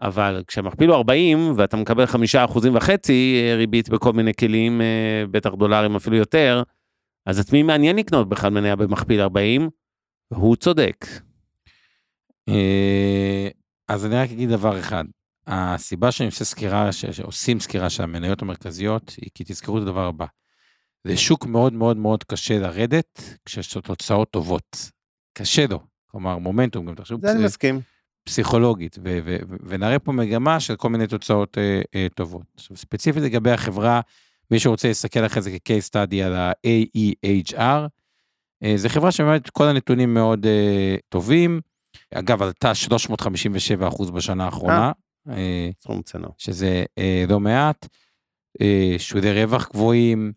אבל 0.02 0.43
כשהמכפיל 0.48 0.89
הוא 0.89 0.96
40 0.98 1.54
ואתה 1.58 1.78
מקבל 1.78 2.06
5 2.06 2.36
אחוזים 2.36 2.76
וחצי 2.76 3.41
אה, 3.52 3.56
ריבית 3.56 3.89
בכל 3.89 4.13
מיני 4.13 4.34
כלים, 4.34 4.82
אה, 4.82 5.24
בטח 5.32 5.54
דולרים 5.54 5.96
אפילו 5.96 6.15
יותר, 6.15 6.63
אז 7.26 7.39
את 7.39 7.54
מי 7.54 7.63
מעניין 7.63 7.96
לקנות 7.96 8.30
בכלל 8.30 8.50
מניה 8.50 8.76
במכפיל 8.76 9.22
40? 9.22 9.70
הוא 10.34 10.56
צודק. 10.56 11.06
אה, 12.50 13.48
אז 13.88 14.06
אני 14.06 14.16
רק 14.16 14.32
אגיד 14.32 14.50
דבר 14.50 14.80
אחד. 14.80 15.06
הסיבה 15.48 16.12
שאני 16.12 16.28
עושה 16.28 16.46
סקירה, 16.46 16.92
שעושים 16.92 17.60
סקירה 17.60 17.90
של 17.90 18.04
המניות 18.04 18.42
המרכזיות, 18.42 19.16
היא 19.22 19.30
כי 19.34 19.44
תזכרו 19.48 19.78
את 19.78 19.84
הדבר 19.84 20.08
הבא. 20.08 20.26
זה 21.08 21.18
שוק 21.18 21.46
מאוד 21.46 21.74
מאוד 21.74 21.98
מאוד 21.98 22.24
קשה 22.24 22.60
לרדת 22.60 23.22
כשיש 23.46 23.76
לו 23.76 23.82
תוצאות 23.82 24.32
טובות. 24.32 24.92
קשה 25.34 25.66
לו. 25.70 25.80
כלומר, 26.12 26.38
מומנטום, 26.38 26.86
גם 26.86 26.96
תחשבו 26.96 27.18
זה 27.22 27.32
אני 27.32 27.46
מסכים. 27.46 27.82
פסיכולוגית, 28.24 28.98
ו- 29.04 29.20
ו- 29.26 29.38
ו- 29.50 29.56
ונראה 29.63 30.00
פה 30.00 30.12
מגמה 30.12 30.60
של 30.60 30.76
כל 30.76 30.90
מיני 30.90 31.08
תוצאות 31.08 31.58
אה, 31.58 31.82
אה, 31.96 32.08
טובות. 32.16 32.46
עכשיו, 32.56 32.78
ספציפית 32.78 33.24
לגבי 33.24 33.52
החברה, 33.52 34.02
מי 34.52 34.60
שרוצה 34.60 34.88
להסתכל 34.88 35.26
אחרי 35.26 35.42
זה 35.42 35.52
כ-case 35.52 35.90
study 35.90 36.16
על 36.26 36.36
ה-AEHR, 36.36 37.88
זו 38.76 38.89
חברה 38.89 39.12
שבאמת 39.12 39.50
כל 39.50 39.65
הנתונים 39.65 40.13
מאוד 40.13 40.46
אה, 40.46 40.96
טובים. 41.10 41.62
אגב, 42.13 42.41
עלתה 42.41 42.72
357% 42.88 44.12
בשנה 44.12 44.45
האחרונה, 44.45 44.91
אה, 45.30 45.70
סכום 45.80 46.01
צנוע. 46.01 46.30
שזה 46.38 46.84
אה, 46.97 47.26
לא 47.30 47.39
מעט. 47.39 47.88
אה, 48.62 48.95
שולי 48.97 49.43
רווח 49.43 49.70
גבוהים, 49.74 50.32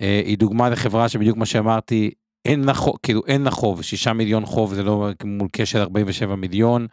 אה, 0.00 0.22
היא 0.24 0.38
דוגמה 0.38 0.70
לחברה 0.70 1.08
שבדיוק 1.08 1.36
מה 1.36 1.46
שאמרתי, 1.46 2.10
אין 2.44 2.64
לה 2.64 2.74
חוב, 2.74 2.96
כאילו 3.02 3.22
אין 3.26 3.42
לה 3.42 3.50
חוב, 3.50 3.82
6 3.82 4.08
מיליון 4.08 4.46
חוב 4.46 4.74
זה 4.74 4.82
לא 4.82 5.08
מול 5.24 5.48
כשל 5.52 5.78
47 5.78 6.36
מיליון, 6.36 6.86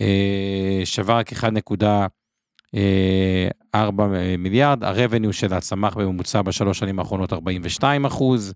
אה, 0.00 0.80
שווה 0.84 1.18
רק 1.18 1.32
1.4 1.32 4.02
מיליארד, 4.38 4.84
הרבניו 4.84 5.32
שלה 5.32 5.60
צמח 5.60 5.96
בממוצע 5.96 6.42
בשלוש 6.42 6.78
שנים 6.78 6.98
האחרונות 6.98 7.32
42 7.32 8.04
אחוז, 8.04 8.54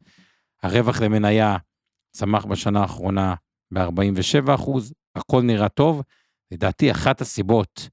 הרווח 0.63 1.01
למניה 1.01 1.57
צמח 2.17 2.45
בשנה 2.45 2.81
האחרונה 2.81 3.35
ב-47 3.75 4.55
אחוז, 4.55 4.93
הכל 5.17 5.43
נראה 5.43 5.69
טוב. 5.69 6.03
לדעתי 6.53 6.91
אחת 6.91 7.21
הסיבות 7.21 7.89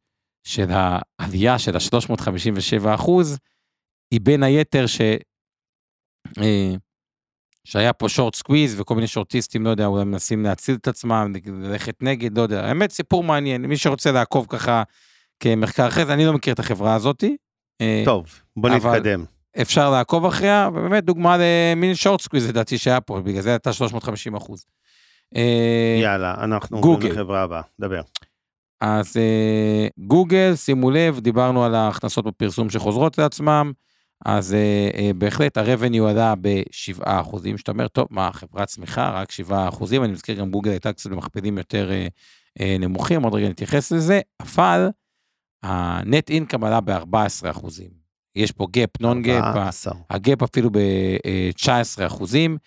של 0.48 0.66
העלייה 0.70 1.60
של 1.60 1.76
ה-357 1.76 2.96
אחוז, 2.96 3.38
היא 4.14 4.22
בין 4.24 4.44
היתר 4.44 4.86
ש... 4.88 5.02
אה, 6.38 6.74
שהיה 7.68 7.94
פה 7.94 8.10
short 8.10 8.36
squeeze 8.36 8.80
וכל 8.80 8.96
מיני 8.96 9.08
שורטיסטים, 9.08 9.66
לא 9.66 9.70
יודע, 9.70 9.86
אולי 9.86 10.04
מנסים 10.06 10.44
להציל 10.44 10.76
את 10.76 10.88
עצמם, 10.88 11.34
ללכת 11.46 12.04
נגד, 12.04 12.38
לא 12.38 12.42
יודע. 12.42 12.66
האמת, 12.66 12.92
סיפור 12.92 13.24
מעניין, 13.24 13.66
מי 13.66 13.78
שרוצה 13.78 14.12
לעקוב 14.12 14.46
ככה 14.50 14.84
כמחקר 15.40 15.88
אחרי 15.88 16.06
זה, 16.06 16.14
אני 16.14 16.26
לא 16.26 16.34
מכיר 16.34 16.54
את 16.54 16.60
החברה 16.60 16.96
הזאתי. 16.96 17.38
אה, 17.82 18.02
טוב, 18.06 18.42
בוא 18.58 18.70
אבל- 18.70 18.96
נתקדם. 18.98 19.26
אפשר 19.62 19.92
לעקוב 19.92 20.26
אחריה, 20.26 20.70
ובאמת 20.74 21.04
דוגמה 21.04 21.38
למין 21.38 21.96
short 21.96 22.22
squeeze 22.22 22.50
לדעתי 22.50 22.78
שהיה 22.78 23.02
פה, 23.02 23.22
בגלל 23.22 23.42
זה 23.42 23.50
הייתה 23.50 23.74
350 23.74 24.36
אחוז. 24.36 24.66
אה, 25.36 26.00
יאללה, 26.02 26.36
אנחנו 26.44 26.78
עוברים. 26.78 27.12
לחברה 27.12 27.42
הבאה, 27.42 27.62
דבר. 27.80 28.02
אז 28.82 29.18
אה, 29.18 29.88
גוגל, 29.98 30.56
שימו 30.56 30.92
לב, 30.92 31.20
דיברנו 31.20 31.66
על 31.66 31.76
ההכנסות 31.76 32.26
בפרסום 32.26 32.70
שחוזרות 32.70 33.18
לעצמם, 33.18 33.72
אז 34.26 34.54
אה, 34.54 35.12
בהחלט 35.16 35.58
ה-revenue 35.58 36.10
עלה 36.10 36.34
ב-7 36.42 37.02
אחוזים, 37.04 37.58
שאתה 37.58 37.72
אומר, 37.72 37.88
טוב, 37.88 38.08
מה, 38.10 38.30
חברת 38.34 38.68
צמיחה, 38.68 39.10
רק 39.10 39.32
7 39.32 39.68
אחוזים, 39.68 40.04
אני 40.04 40.12
מזכיר 40.12 40.40
גם 40.40 40.52
גוגל 40.52 40.72
הייתה 40.72 40.94
קצת 40.94 41.10
במכפילים 41.10 41.58
יותר 41.58 41.92
נמוכים, 42.60 43.24
עוד 43.24 43.34
רגע 43.34 43.50
נתייחס 43.50 43.92
לזה, 43.92 44.20
אבל 44.40 44.90
ה-net 45.64 46.32
income 46.32 46.66
עלה 46.66 46.82
ב-14 46.82 47.50
אחוזים. 47.50 47.99
יש 48.36 48.52
פה 48.52 48.68
non 49.02 49.26
gap, 49.26 49.44
14. 49.44 49.94
הגאפ 50.10 50.44
אפילו 50.44 50.70
ב-19 50.70 52.08
אחוזים, 52.08 52.58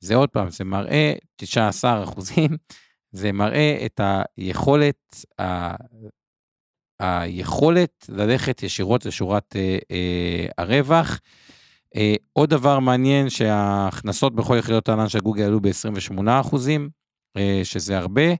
זה 0.00 0.14
עוד 0.14 0.28
פעם, 0.28 0.50
זה 0.50 0.64
מראה 0.64 1.12
19 1.36 2.04
אחוזים, 2.04 2.50
זה 3.12 3.32
מראה 3.32 3.82
את 3.86 4.00
היכולת, 4.36 5.24
ה... 5.40 5.74
היכולת 7.00 8.06
ללכת 8.08 8.62
ישירות 8.62 9.06
לשורת 9.06 9.56
אה, 9.56 9.78
אה, 9.90 10.46
הרווח. 10.58 11.20
אה, 11.96 12.14
עוד 12.32 12.50
דבר 12.50 12.78
מעניין 12.78 13.30
שההכנסות 13.30 14.34
בכל 14.34 14.56
יחידות 14.58 14.88
הענן 14.88 15.08
של 15.08 15.18
גוגל 15.18 15.42
עלו 15.42 15.60
ב-28 15.60 16.20
אחוזים, 16.40 16.88
אה, 17.36 17.60
שזה 17.64 17.98
הרבה. 17.98 18.34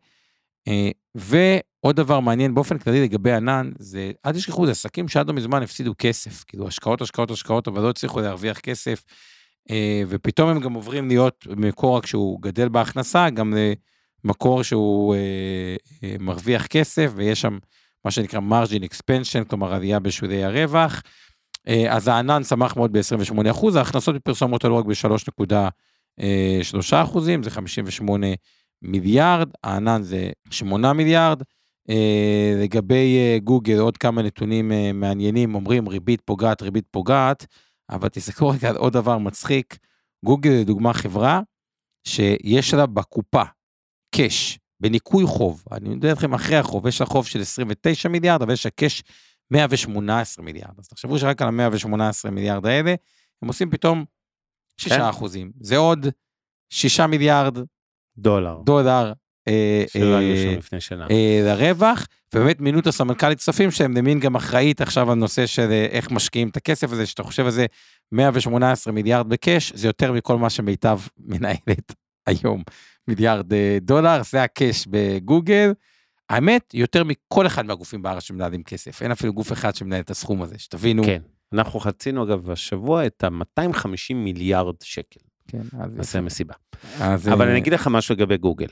אה, 0.69 0.91
ועוד 1.15 1.97
דבר 1.97 2.21
מעניין 2.21 2.55
באופן 2.55 2.79
כללי 2.79 3.03
לגבי 3.03 3.33
ענן, 3.33 3.71
זה, 3.79 4.13
אל 4.27 4.33
תשכחו, 4.33 4.67
זה 4.67 4.73
עסקים 4.73 5.09
שעד 5.09 5.29
לא 5.29 5.35
מזמן 5.35 5.63
הפסידו 5.63 5.95
כסף, 5.99 6.45
כאילו 6.45 6.69
השקעות, 6.69 7.03
השקעות, 7.03 7.31
השקעות, 7.31 7.69
אבל 7.69 7.83
לא 7.83 7.91
הצליחו 7.91 8.21
להרוויח 8.21 8.61
כסף, 8.61 9.05
אה, 9.71 10.03
ופתאום 10.09 10.51
הם 10.51 10.61
גם 10.61 10.73
עוברים 10.73 11.09
להיות 11.09 11.47
מקור, 11.57 12.03
כשהוא 12.03 12.43
גדל 12.43 12.69
בהכנסה, 12.69 13.31
גם 13.31 13.55
למקור 14.25 14.63
שהוא 14.63 15.15
אה, 15.15 15.77
אה, 16.05 16.17
מרוויח 16.21 16.67
כסף, 16.67 17.13
ויש 17.15 17.41
שם 17.41 17.59
מה 18.05 18.11
שנקרא 18.11 18.41
margin 18.41 18.83
expansion, 18.83 19.45
כלומר 19.49 19.75
עלייה 19.75 19.99
בשולי 19.99 20.45
הרווח. 20.45 21.03
אז 21.89 22.09
הענן 22.09 22.43
צמח 22.43 22.77
מאוד 22.77 22.93
ב-28 22.93 23.51
אחוז, 23.51 23.77
ההכנסות 23.77 24.15
בפרסומות 24.15 24.65
עלו 24.65 24.77
רק 24.77 24.85
ב-3.3 24.85 27.03
אחוזים, 27.03 27.43
זה 27.43 27.51
58 27.51 28.27
מיליארד, 28.85 29.49
הענן 29.65 30.03
זה 30.03 30.31
8 30.51 30.93
מיליארד. 30.93 31.43
אה, 31.91 32.55
לגבי 32.63 33.17
אה, 33.17 33.39
גוגל, 33.45 33.79
עוד 33.79 33.97
כמה 33.97 34.23
נתונים 34.23 34.73
אה, 34.73 34.93
מעניינים, 34.93 35.55
אומרים 35.55 35.89
ריבית 35.89 36.21
פוגעת, 36.25 36.63
ריבית 36.63 36.85
פוגעת, 36.91 37.47
אבל 37.91 38.09
תסתכלו 38.09 38.49
רגע 38.49 38.69
על 38.69 38.77
עוד 38.77 38.93
דבר 38.93 39.19
מצחיק, 39.19 39.79
גוגל 40.25 40.51
לדוגמה 40.51 40.93
חברה 40.93 41.41
שיש 42.07 42.75
לה 42.75 42.87
בקופה 42.87 43.43
קאש, 44.15 44.59
בניכוי 44.81 45.27
חוב, 45.27 45.65
אני 45.73 45.89
יודע 45.89 46.13
לכם 46.13 46.35
אחרי 46.35 46.57
החוב, 46.57 46.87
יש 46.87 47.01
לה 47.01 47.07
חוב 47.07 47.27
של 47.27 47.41
29 47.41 48.09
מיליארד, 48.09 48.43
אבל 48.43 48.53
יש 48.53 48.65
לה 48.65 48.71
קאש 48.71 49.03
118 49.51 50.45
מיליארד. 50.45 50.79
אז 50.79 50.89
תחשבו 50.89 51.19
שרק 51.19 51.43
על 51.43 51.61
ה-118 51.61 52.31
מיליארד 52.31 52.67
האלה, 52.67 52.95
הם 53.43 53.49
עושים 53.49 53.71
פתאום 53.71 54.05
6 54.79 54.93
כן. 54.93 55.01
אחוזים. 55.01 55.53
זה 55.61 55.77
עוד 55.77 56.07
6 56.71 57.01
מיליארד 57.01 57.59
דולר. 58.19 58.59
דולר 58.65 59.13
אה, 59.49 59.85
שלא 59.89 60.17
היו 60.17 60.35
אה, 60.35 60.43
שם 60.43 60.59
לפני 60.59 60.81
שנה. 60.81 61.07
אה, 61.11 61.41
לרווח, 61.45 62.07
ובאמת 62.35 62.61
מינו 62.61 62.79
את 62.79 62.87
הסמנכ"לית 62.87 63.39
כספים 63.39 63.71
שלהם 63.71 63.97
למין 63.97 64.21
גם 64.21 64.35
אחראית 64.35 64.81
עכשיו 64.81 65.11
על 65.11 65.19
נושא 65.19 65.47
של 65.47 65.71
אה, 65.71 65.87
איך 65.91 66.11
משקיעים 66.11 66.49
את 66.49 66.57
הכסף 66.57 66.93
הזה, 66.93 67.07
שאתה 67.07 67.23
חושב 67.23 67.45
על 67.45 67.51
זה 67.51 67.67
118 68.13 68.93
מיליארד 68.93 69.29
בקאש, 69.29 69.73
זה 69.73 69.89
יותר 69.89 70.13
מכל 70.13 70.39
מה 70.39 70.51
שמיטב 70.51 70.99
מנהלת 71.19 71.95
היום, 72.27 72.63
מיליארד 73.09 73.53
אה, 73.53 73.79
דולר, 73.81 74.23
זה 74.31 74.43
הקאש 74.43 74.87
בגוגל. 74.91 75.73
האמת, 76.31 76.75
יותר 76.75 77.05
מכל 77.05 77.47
אחד 77.47 77.67
מהגופים 77.67 78.03
בארץ 78.03 78.23
שמנהלים 78.23 78.63
כסף, 78.63 79.03
אין 79.03 79.11
אפילו 79.11 79.33
גוף 79.33 79.53
אחד 79.53 79.75
שמנהל 79.75 80.01
את 80.01 80.11
הסכום 80.11 80.43
הזה, 80.43 80.59
שתבינו. 80.59 81.05
כן. 81.05 81.23
אנחנו 81.53 81.81
חצינו 81.81 82.25
אגב 82.25 82.51
השבוע 82.51 83.07
את 83.07 83.25
ה-250 83.25 84.15
מיליארד 84.15 84.75
שקל. 84.83 85.21
כן, 85.49 85.59
אז 85.81 85.97
נעשה. 85.97 86.21
מסיבה. 86.21 86.55
אז, 87.01 87.29
אבל 87.29 87.47
אה, 87.47 87.51
אני 87.51 87.59
אגיד 87.61 87.73
לך 87.73 87.87
משהו 87.89 88.15
לגבי 88.15 88.37
גוגל. 88.37 88.67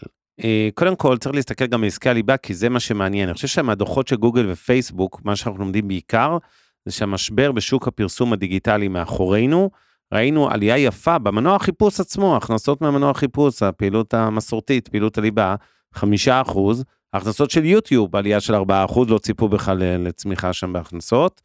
אה, 0.45 0.69
קודם 0.75 0.97
כל 0.97 1.19
צריך 1.19 1.35
להסתכל 1.35 1.67
גם 1.67 1.83
על 1.83 1.87
עסקי 1.87 2.09
הליבה 2.09 2.37
כי 2.37 2.55
זה 2.55 2.69
מה 2.69 2.81
שמעניין. 2.81 3.29
אני 3.29 3.35
חושב 3.35 3.49
שמהדוחות 3.49 4.09
של 4.09 4.17
גוגל 4.17 4.51
ופייסבוק, 4.51 5.21
מה 5.25 5.37
שאנחנו 5.37 5.61
לומדים 5.61 5.89
בעיקר, 5.89 6.39
זה 6.85 6.93
שהמשבר 6.93 7.53
בשוק 7.53 7.89
הפרסום 7.89 8.33
הדיגיטלי 8.33 8.89
מאחורינו. 8.89 9.71
ראינו 10.15 10.51
עלייה 10.51 10.79
יפה 10.79 11.19
במנוע 11.19 11.57
החיפוש 11.57 12.01
עצמו, 12.01 12.37
הכנסות 12.37 12.81
מהמנוע 12.81 13.11
החיפוש, 13.11 13.63
הפעילות 13.63 14.15
המסורתית, 14.15 14.89
פעילות 14.89 15.19
הליבה, 15.19 15.55
חמישה 15.95 16.41
אחוז, 16.41 16.85
הכנסות 17.13 17.51
של 17.51 17.65
יוטיוב, 17.65 18.17
עלייה 18.17 18.41
של 18.41 18.55
ארבעה 18.55 18.85
אחוז, 18.85 19.09
לא 19.09 19.19
ציפו 19.19 19.49
בכלל 19.49 19.79
ל- 19.79 20.09
לצמיחה 20.09 20.53
שם 20.53 20.73
בהכנסות. 20.73 21.43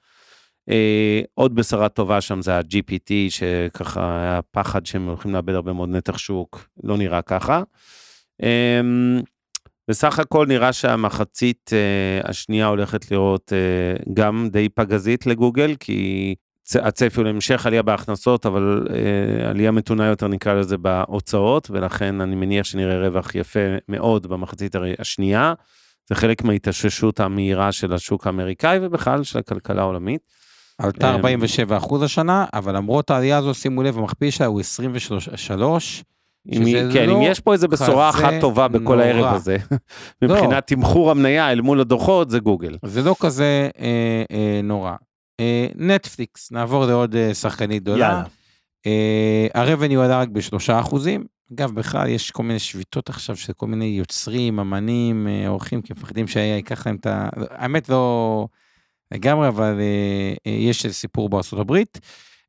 אה, 0.70 1.22
עוד 1.34 1.56
בשורה 1.56 1.90
טובה 1.90 2.22
שם 2.22 2.42
זה 2.42 2.58
ה-GPT, 2.58 3.14
שככה 3.30 4.22
היה 4.22 4.40
פחד 4.52 4.86
שהם 4.86 5.08
הולכים 5.08 5.34
לאבד 5.34 5.54
הרבה 5.54 5.74
מאוד 5.74 5.90
נתח 5.90 6.18
שוק, 6.18 6.68
לא 6.84 6.98
נראה 6.98 7.22
ככה. 7.22 7.64
אה, 8.44 8.82
בסך 9.90 10.20
הכל 10.20 10.46
נראה 10.48 10.74
שהמחצית 10.74 11.72
אה, 11.74 12.30
השנייה 12.30 12.68
הולכת 12.68 13.12
לראות 13.12 13.54
אה, 13.54 14.04
גם 14.14 14.50
די 14.52 14.70
פגזית 14.70 15.26
לגוגל, 15.26 15.76
כי 15.80 16.36
צ- 16.64 16.76
הצפי 16.76 17.20
הוא 17.20 17.26
להמשך 17.26 17.66
עלייה 17.66 17.82
בהכנסות, 17.82 18.46
אבל 18.46 18.88
אה, 18.94 19.50
עלייה 19.50 19.72
מתונה 19.72 20.06
יותר 20.06 20.28
נקרא 20.28 20.54
לזה 20.54 20.78
בהוצאות, 20.78 21.72
ולכן 21.72 22.22
אני 22.22 22.36
מניח 22.36 22.66
שנראה 22.66 23.00
רווח 23.08 23.36
יפה 23.36 23.60
מאוד 23.90 24.28
במחצית 24.28 24.76
השנייה. 25.00 25.54
זה 26.10 26.16
חלק 26.16 26.44
מההתאוששות 26.44 27.20
המהירה 27.20 27.72
של 27.72 27.94
השוק 27.94 28.28
האמריקאי 28.28 28.80
ובכלל 28.82 29.24
של 29.24 29.40
הכלכלה 29.40 29.82
העולמית. 29.82 30.22
עלתה 30.78 31.10
אמ, 31.10 31.16
47 31.16 31.78
אחוז 31.78 32.04
השנה, 32.04 32.46
אבל 32.54 32.76
למרות 32.76 33.10
העלייה 33.10 33.38
הזו, 33.38 33.54
שימו 33.54 33.84
לב, 33.84 33.98
המכפיל 33.98 34.30
שלה 34.30 34.48
הוא 34.48 34.62
23, 34.62 36.04
אם 36.52 36.64
כן, 36.94 37.10
לא 37.10 37.18
אם 37.18 37.22
יש 37.22 37.40
פה 37.40 37.54
איזה 37.54 37.68
בשורה 37.68 38.10
אחת 38.10 38.34
טובה 38.42 38.68
בכל 38.68 38.96
נורא. 38.96 39.02
הערב 39.02 39.36
הזה, 39.36 39.58
מבחינת 40.22 40.68
תמחור 40.68 41.12
המניה 41.12 41.52
אל 41.52 41.62
מול 41.62 41.80
הדוחות, 41.80 42.30
זה 42.30 42.40
גוגל. 42.40 42.78
זה 42.86 43.02
לא 43.02 43.16
כזה 43.20 43.70
אה, 43.80 44.24
אה, 44.32 44.62
נורא. 44.64 44.94
אה, 45.40 45.68
נטפליקס, 45.76 46.52
נעבור 46.52 46.86
לעוד 46.86 47.16
אה, 47.16 47.34
שחקנית 47.34 47.84
גדולה. 47.84 48.24
אה, 48.86 49.48
הרבניו 49.54 50.02
עלה 50.02 50.20
רק 50.20 50.30
בשלושה 50.30 50.80
אחוזים. 50.80 51.26
אגב, 51.54 51.72
בכלל 51.72 52.08
יש 52.08 52.32
כל 52.32 52.44
מיני 52.44 52.60
שביתות 52.60 53.10
עכשיו 53.10 53.36
של 53.36 53.54
כל 53.54 53.68
מיני 53.68 53.86
יוצרים, 53.86 54.60
אמנים, 54.60 55.28
אה, 55.28 55.48
עורכים, 55.48 55.82
כי 55.82 55.94
מפחדים 55.94 56.28
שה-AI 56.28 56.56
ייקח 56.56 56.88
להם 56.88 56.96
את 56.96 57.06
ה... 57.06 57.30
האמת 57.50 57.90
לא 57.90 58.48
לגמרי, 59.12 59.48
אבל 59.48 59.80
אה, 59.80 60.34
אה, 60.48 60.52
יש 60.52 60.86
איזה 60.86 60.96
סיפור 60.96 61.30
בארצות 61.30 61.60
הברית. 61.60 62.00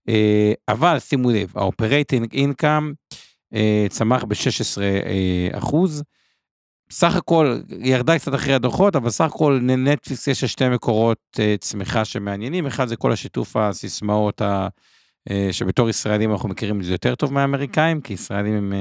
אה, 0.08 0.52
אבל 0.68 0.98
שימו 0.98 1.30
לב, 1.30 1.52
ה-Operating 1.58 2.34
Income 2.34 3.14
צמח 3.88 4.24
ב-16 4.24 4.80
אה, 4.82 5.48
אחוז. 5.58 6.02
סך 6.90 7.16
הכל, 7.16 7.60
ירדה 7.80 8.18
קצת 8.18 8.34
אחרי 8.34 8.54
הדוחות, 8.54 8.96
אבל 8.96 9.10
סך 9.10 9.24
הכל 9.24 9.60
לנטפליקס 9.62 10.26
יש 10.26 10.44
שתי 10.44 10.68
מקורות 10.68 11.18
צמיחה 11.60 12.04
שמעניינים. 12.04 12.66
אחד 12.66 12.88
זה 12.88 12.96
כל 12.96 13.12
השיתוף 13.12 13.56
הסיסמאות 13.56 14.40
ה... 14.40 14.68
שבתור 15.52 15.88
ישראלים 15.88 16.32
אנחנו 16.32 16.48
מכירים 16.48 16.80
את 16.80 16.84
זה 16.84 16.92
יותר 16.92 17.14
טוב 17.14 17.32
מהאמריקאים, 17.32 18.00
כי 18.00 18.12
ישראלים 18.12 18.54
הם 18.54 18.72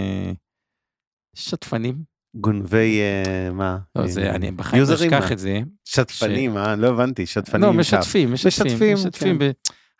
שתפנים. 1.35 2.16
גונבי, 2.41 2.99
אה, 2.99 3.51
מה? 3.51 3.77
לא, 3.95 4.01
אה, 4.01 4.07
זה, 4.07 4.31
אני 4.31 4.51
בחיים 4.51 4.83
לא 4.87 4.93
אשכח? 4.93 5.31
את 5.31 5.39
זה. 5.39 5.59
שתפנים, 5.85 6.57
אה? 6.57 6.75
לא 6.75 6.87
הבנתי, 6.87 7.25
שתפנים. 7.25 7.63
לא. 7.63 7.73
משתפים, 7.73 8.33
משתפים, 8.33 8.93
משתפים. 8.93 9.39
ב... 9.39 9.51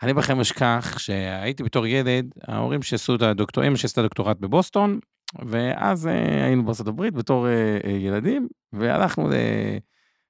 אני 0.04 0.14
בחיים 0.14 0.40
אשכח 0.40 0.96
שהייתי 0.98 1.64
בתור 1.64 1.88
ילד, 1.88 2.26
ההורים 2.48 2.84
שעשו 2.84 3.16
את 3.16 3.22
הדוקטור, 3.22 3.68
אמא 3.68 3.76
שעשתה 3.76 4.02
דוקטורט 4.02 4.38
בבוסטון, 4.40 5.00
ואז 5.46 6.08
אה, 6.08 6.46
היינו 6.46 6.66
בארצות 6.66 6.88
הברית 6.88 7.14
בתור 7.14 7.48
אה, 7.48 7.78
אה, 7.84 7.92
ילדים, 7.92 8.48
והלכנו 8.74 9.30
ל... 9.30 9.34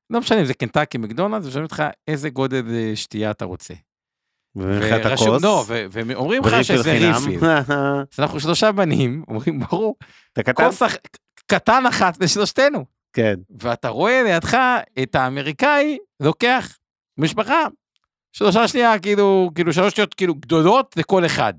לא 0.09 0.19
משנה 0.19 0.39
אם 0.39 0.45
זה 0.45 0.53
קנטקי 0.53 0.97
מקדונלדס, 0.97 1.45
ושואלים 1.45 1.63
אותך 1.63 1.83
איזה 2.07 2.29
גודל 2.29 2.65
אה, 2.69 2.91
שתייה 2.95 3.31
אתה 3.31 3.45
רוצה. 3.45 3.73
ומבחינת 4.57 5.05
הכוס. 5.05 5.43
לא, 5.43 5.63
ואומרים 5.91 6.41
לך 6.45 6.63
שזה. 6.63 6.91
ריפיל. 6.91 7.39
אז 8.13 8.19
אנחנו 8.19 8.39
שלושה 8.39 8.71
בנים, 8.71 9.23
אומרים 9.27 9.59
ברור? 9.59 9.95
כוס 10.55 10.81
קטן 11.47 11.83
אחת 11.89 12.21
לשלושתנו. 12.21 12.85
כן. 13.13 13.35
ואתה 13.59 13.89
רואה 13.89 14.23
לידך 14.23 14.57
את 15.03 15.15
האמריקאי 15.15 15.97
לוקח 16.19 16.77
משפחה, 17.17 17.63
שלושה 18.33 18.67
שנייה, 18.67 18.99
כאילו, 18.99 19.51
כאילו 19.55 19.73
שלוש 19.73 19.93
שניות 19.93 20.13
כאילו 20.13 20.35
גדולות 20.35 20.97
לכל 20.97 21.25
אחד. 21.25 21.53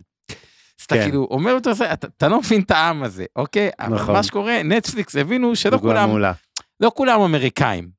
אז 0.80 0.84
אתה 0.86 0.94
כן. 0.94 1.02
כאילו 1.02 1.28
אומר 1.30 1.52
אותו, 1.52 1.74
"זה- 1.74 1.92
אתה 1.92 2.28
לא 2.28 2.38
מבין 2.40 2.60
את 2.60 2.70
העם 2.70 3.02
הזה, 3.02 3.24
אוקיי? 3.36 3.70
אבל 3.80 3.94
נכון. 3.96 4.14
מה 4.14 4.22
שקורה, 4.22 4.62
נטפליקס 4.62 5.16
הבינו 5.16 5.56
שלא 5.56 5.78
כולם. 5.78 6.10
לא 6.80 6.90
כולם 6.94 7.20
אמריקאים. 7.20 7.97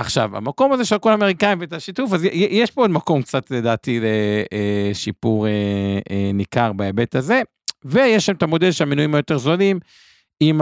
עכשיו, 0.00 0.36
המקום 0.36 0.72
הזה 0.72 0.84
של 0.84 0.98
כל 0.98 1.10
האמריקאים 1.10 1.58
ואת 1.60 1.72
השיתוף, 1.72 2.12
אז 2.12 2.24
יש 2.32 2.70
פה 2.70 2.80
עוד 2.80 2.90
מקום 2.90 3.22
קצת 3.22 3.50
לדעתי 3.50 4.00
לשיפור 4.90 5.46
אה, 5.46 5.52
אה, 6.10 6.30
ניכר 6.34 6.72
בהיבט 6.72 7.14
הזה, 7.14 7.42
ויש 7.84 8.26
שם 8.26 8.32
את 8.34 8.42
המודל 8.42 8.70
שהמנויים 8.72 9.14
היותר 9.14 9.38
זולים 9.38 9.78
עם 10.40 10.60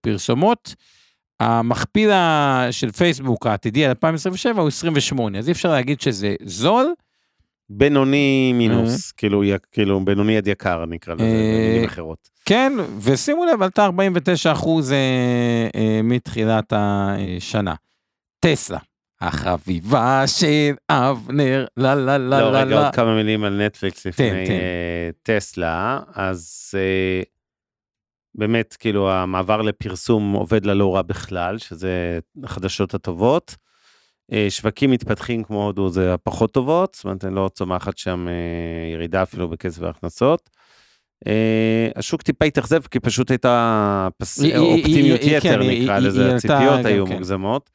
הפרסומות. 0.00 0.74
המכפיל 1.40 2.10
של 2.70 2.90
פייסבוק 2.90 3.46
העתידי 3.46 3.84
על 3.84 3.88
2027 3.90 4.60
הוא 4.60 4.68
28, 4.68 5.38
אז 5.38 5.48
אי 5.48 5.52
אפשר 5.52 5.70
להגיד 5.70 6.00
שזה 6.00 6.34
זול, 6.44 6.86
בינוני 7.70 8.52
מינוס, 8.54 9.12
כאילו, 9.12 9.44
י- 9.44 9.52
כאילו 9.72 10.04
בינוני 10.04 10.36
עד 10.36 10.46
יקר 10.46 10.84
נקרא 10.86 11.14
לזה, 11.14 11.24
אה, 11.24 11.52
במילים 11.54 11.84
אחרות. 11.84 12.28
כן, 12.44 12.72
ושימו 13.00 13.44
לב, 13.44 13.62
עלתה 13.62 13.84
49 13.84 14.52
אחוז 14.52 14.92
אה, 14.92 14.98
אה, 15.74 16.00
מתחילת 16.04 16.72
השנה. 16.76 17.74
טסלה, 18.44 18.78
החביבה 19.20 20.22
של 20.26 20.74
אבנר, 20.90 21.66
לה 21.76 21.94
לה 21.94 22.18
לה 22.18 22.40
לא, 22.40 22.52
לה 22.52 22.60
רגע, 22.60 22.74
לה. 22.74 22.84
עוד 22.84 22.94
כמה 22.94 23.14
מילים 23.14 23.44
על 23.44 23.66
נטפליקס 23.66 24.06
לפני 24.06 24.30
תן. 24.46 24.52
אה, 24.52 25.10
טסלה, 25.22 26.00
אז 26.14 26.70
אה, 26.74 27.22
באמת, 28.34 28.76
כאילו, 28.78 29.10
המעבר 29.10 29.62
לפרסום 29.62 30.32
עובד 30.32 30.66
לה 30.66 30.74
לא 30.74 30.94
רע 30.94 31.02
בכלל, 31.02 31.58
שזה 31.58 32.18
החדשות 32.44 32.94
הטובות. 32.94 33.56
אה, 34.32 34.46
שווקים 34.50 34.90
מתפתחים 34.90 35.44
כמו 35.44 35.64
הודו 35.64 35.88
זה 35.88 36.14
הפחות 36.14 36.52
טובות, 36.52 36.94
זאת 36.94 37.04
אומרת, 37.04 37.24
לא 37.24 37.50
צומחת 37.54 37.98
שם 37.98 38.26
ירידה 38.92 39.22
אפילו 39.22 39.48
בקצב 39.48 39.84
ההכנסות. 39.84 40.50
השוק 41.96 42.22
טיפה 42.22 42.44
התאכזב, 42.44 42.80
כי 42.90 43.00
פשוט 43.00 43.30
הייתה 43.30 44.08
אופטימיות 44.56 45.20
יתר, 45.22 45.40
כן, 45.40 45.60
נקרא 45.60 45.98
לזה, 45.98 46.34
הציפיות 46.34 46.84
היו 46.84 47.06
כן. 47.06 47.12
מוגזמות. 47.12 47.70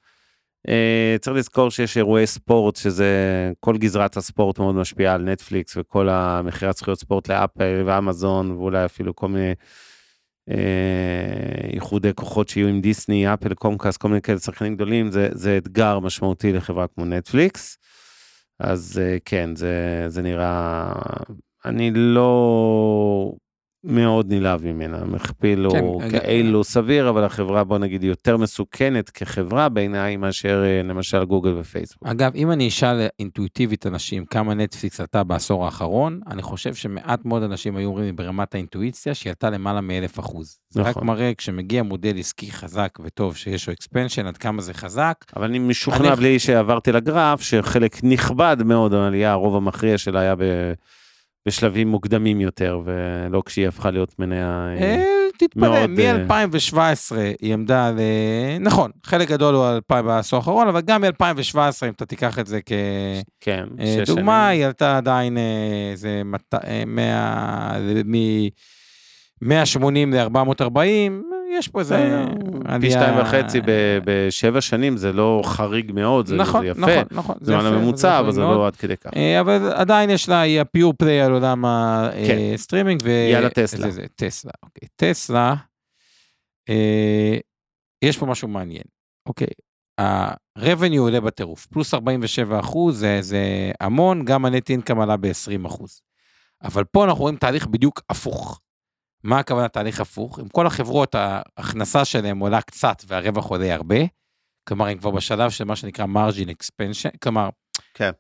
אה, 0.68 1.16
צריך 1.22 1.38
לזכור 1.38 1.72
שיש 1.72 1.98
אירועי 1.98 2.28
ספורט, 2.28 2.76
שזה 2.76 3.52
כל 3.60 3.78
גזרת 3.78 4.18
הספורט 4.18 4.60
מאוד 4.60 4.76
משפיעה 4.76 5.14
על 5.14 5.22
נטפליקס 5.22 5.78
וכל 5.78 6.10
המכירת 6.10 6.78
זכויות 6.78 7.00
ספורט 7.00 7.30
לאפל 7.30 7.84
ואמזון, 7.86 8.52
ואולי 8.52 8.86
אפילו 8.86 9.16
כל 9.16 9.28
מיני 9.28 9.54
אה, 10.50 11.70
איחודי 11.74 12.12
כוחות 12.16 12.50
שיהיו 12.50 12.68
עם 12.68 12.82
דיסני, 12.82 13.34
אפל, 13.34 13.54
קומקאסט, 13.54 14.02
כל 14.02 14.08
מיני 14.08 14.22
כאלה 14.22 14.40
שחקנים 14.40 14.76
גדולים, 14.76 15.12
זה, 15.12 15.30
זה 15.32 15.58
אתגר 15.58 16.00
משמעותי 16.00 16.54
לחברה 16.54 16.88
כמו 16.88 17.06
נטפליקס. 17.06 17.78
אז 18.60 19.02
אה, 19.04 19.18
כן, 19.26 19.56
זה, 19.56 20.06
זה 20.08 20.22
נראה, 20.22 20.92
אני 21.66 21.92
לא 21.96 22.32
מאוד 23.84 24.34
נלהב 24.34 24.66
ממנה, 24.66 25.06
מכפיל 25.06 25.68
כן, 25.72 25.80
הוא 25.80 26.04
אגב- 26.04 26.20
כאילו 26.20 26.64
סביר, 26.64 27.10
אבל 27.10 27.24
החברה, 27.24 27.64
בוא 27.64 27.78
נגיד, 27.78 28.02
היא 28.02 28.10
יותר 28.12 28.38
מסוכנת 28.38 29.10
כחברה 29.10 29.70
בעיניי 29.70 30.18
מאשר 30.18 30.64
אה, 30.66 30.84
למשל 30.84 31.24
גוגל 31.26 31.54
ופייסבוק. 31.60 32.04
אגב, 32.08 32.32
אם 32.36 32.52
אני 32.52 32.68
אשאל 32.68 33.08
אינטואיטיבית 33.20 33.88
אנשים 33.88 34.26
כמה 34.26 34.54
נטפליקס 34.54 35.00
עלתה 35.00 35.24
בעשור 35.24 35.66
האחרון, 35.66 36.20
אני 36.28 36.42
חושב 36.42 36.74
שמעט 36.76 37.26
מאוד 37.26 37.44
אנשים 37.44 37.76
היו 37.76 37.88
אומרים 37.90 38.16
ברמת 38.16 38.56
האינטואיציה 38.56 39.14
שהיא 39.14 39.32
עלתה 39.32 39.50
למעלה 39.50 39.82
מאלף 39.82 40.20
אחוז. 40.20 40.58
זה 40.70 40.82
רק 40.82 40.88
נכון. 40.88 41.08
מראה 41.08 41.32
כשמגיע 41.38 41.84
מודל 41.84 42.18
עסקי 42.20 42.52
חזק 42.52 42.98
וטוב 43.04 43.36
שיש 43.36 43.68
לו 43.68 43.74
אקספנשן, 43.74 44.26
עד 44.28 44.38
כמה 44.38 44.62
זה 44.62 44.74
חזק. 44.74 45.16
אבל 45.36 45.46
אני 45.46 45.60
משוכנע 45.60 46.08
אני- 46.08 46.16
בלי 46.16 46.40
שעברתי 46.40 46.92
לגרף, 46.92 47.42
שחלק 47.42 47.98
נכבד 48.04 48.58
מאוד 48.66 48.92
מהעלייה, 48.92 49.32
הרוב 49.32 49.56
המכריע 49.56 49.98
שלה 49.98 50.20
היה 50.20 50.36
ב... 50.36 50.42
בשלבים 51.48 51.88
מוקדמים 51.88 52.42
יותר, 52.42 52.82
ולא 52.86 53.44
כשהיא 53.46 53.68
הפכה 53.68 53.92
להיות 53.92 54.20
מניה... 54.20 54.68
אה, 54.80 54.86
אה, 54.86 55.04
תתפלא, 55.38 55.86
מאוד, 55.88 56.00
אה, 56.00 56.44
מ-2017 56.44 57.16
היא 57.42 57.54
עמדה 57.54 57.88
על... 57.88 58.00
אה, 58.00 58.58
נכון, 58.60 58.92
חלק 59.04 59.28
גדול 59.28 59.56
הוא 59.56 59.66
על 59.66 59.76
2000 59.76 60.06
בעשור 60.06 60.38
האחרון, 60.38 60.68
אבל 60.68 60.82
גם 60.82 61.02
מ-2017, 61.02 61.58
אם 61.88 61.92
אתה 61.96 62.06
תיקח 62.06 62.40
את 62.40 62.48
זה 62.48 62.60
כן, 63.40 63.66
כדוגמה, 64.06 64.06
שנים. 64.06 64.30
היא 64.30 64.66
עלתה 64.66 64.98
עדיין 64.98 65.38
איזה 65.92 66.22
100... 66.86 67.72
מ... 68.06 68.16
180 69.42 70.14
ל-440, 70.14 70.78
יש 71.52 71.68
פה 71.68 71.80
איזה 71.80 72.26
פי. 72.82 72.92
שתיים 72.92 73.20
וחצי 73.20 73.62
בשבע 74.06 74.62
שנים, 74.62 74.98
זה 74.98 75.14
לא 75.14 75.42
חריג 75.46 75.92
מאוד, 75.92 76.26
זה 76.26 76.36
נכון, 76.36 76.62
זה 76.62 76.68
יפה. 76.68 76.82
נכון, 76.82 77.04
נכון. 77.12 77.36
זה 77.42 77.56
מעל 77.56 77.66
הממוצע, 77.66 78.20
אבל 78.20 78.32
זה. 78.32 78.42
לא 78.42 78.68
עד 78.68 78.76
כדי 78.76 78.98
כך. 78.98 79.12
אה, 79.16 79.40
אבל 79.40 79.72
עדיין 79.74 80.10
יש 80.10 80.30
לה, 80.30 80.42
היא 80.42 80.62
הפיור 80.62 80.94
פליי 80.94 81.22
על 81.22 81.32
עולם. 81.32 81.66
הסטרימינג. 82.54 83.04
יאללה, 83.32 83.50
טסלה. 83.50 83.88
טסלה, 84.16 84.52
אוקיי. 84.64 84.88
טסלה, 84.96 85.56
אה, 86.70 87.38
יש 88.02 88.18
פה 88.18 88.26
משהו 88.26 88.48
מעניין, 88.48 88.84
אוקיי. 89.26 89.48
ה-revenue 90.00 91.00
עולה 91.00 91.22
בטירוף, 91.22 91.66
פלוס 91.66 91.94
47 91.94 92.60
אחוז, 92.60 93.00
זה, 93.00 93.18
זה 93.22 93.72
המון, 93.82 94.26
גם 94.26 94.46
ה 94.46 94.52
net 94.52 94.70
income 94.70 95.00
עלה 95.00 95.18
ב-20 95.18 95.68
אחוז. 95.68 96.02
אבל 96.64 96.84
פה 96.84 97.04
אנחנו 97.04 97.22
רואים 97.22 97.36
תהליך 97.36 97.68
בדיוק 97.68 98.02
הפוך. 98.10 98.62
מה 99.24 99.40
הכוונה 99.40 99.68
תהליך 99.68 100.00
הפוך? 100.02 100.40
עם 100.40 100.48
כל 100.48 100.68
החברות, 100.68 101.16
ההכנסה 101.16 102.06
שלהם 102.06 102.40
עולה 102.40 102.62
קצת 102.62 103.04
והרווח 103.08 103.46
עולה 103.46 103.74
הרבה. 103.74 104.00
כלומר, 104.68 104.88
הם 104.88 104.98
כבר 104.98 105.12
בשלב 105.12 105.52
של 105.52 105.64
מה 105.64 105.76
שנקרא 105.76 106.06
margin 106.06 106.50
expansion, 106.50 107.18
כלומר, 107.22 107.50
כן. 107.94 108.12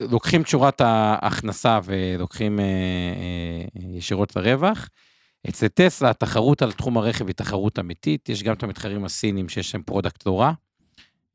לוקחים 0.00 0.42
את 0.42 0.48
שורת 0.48 0.80
ההכנסה 0.80 1.80
ולוקחים 1.84 2.60
אה, 2.60 2.64
אה, 2.64 3.96
ישירות 3.96 4.36
לרווח. 4.36 4.88
אצל 5.48 5.68
טסלה 5.68 6.10
התחרות 6.10 6.62
על 6.62 6.72
תחום 6.72 6.98
הרכב 6.98 7.26
היא 7.26 7.34
תחרות 7.34 7.78
אמיתית, 7.78 8.28
יש 8.28 8.42
גם 8.42 8.54
את 8.54 8.62
המתחרים 8.62 9.04
הסינים 9.04 9.48
שיש 9.48 9.74
להם 9.74 9.82
product 9.82 10.26
לא 10.26 10.40
רע. 10.40 10.52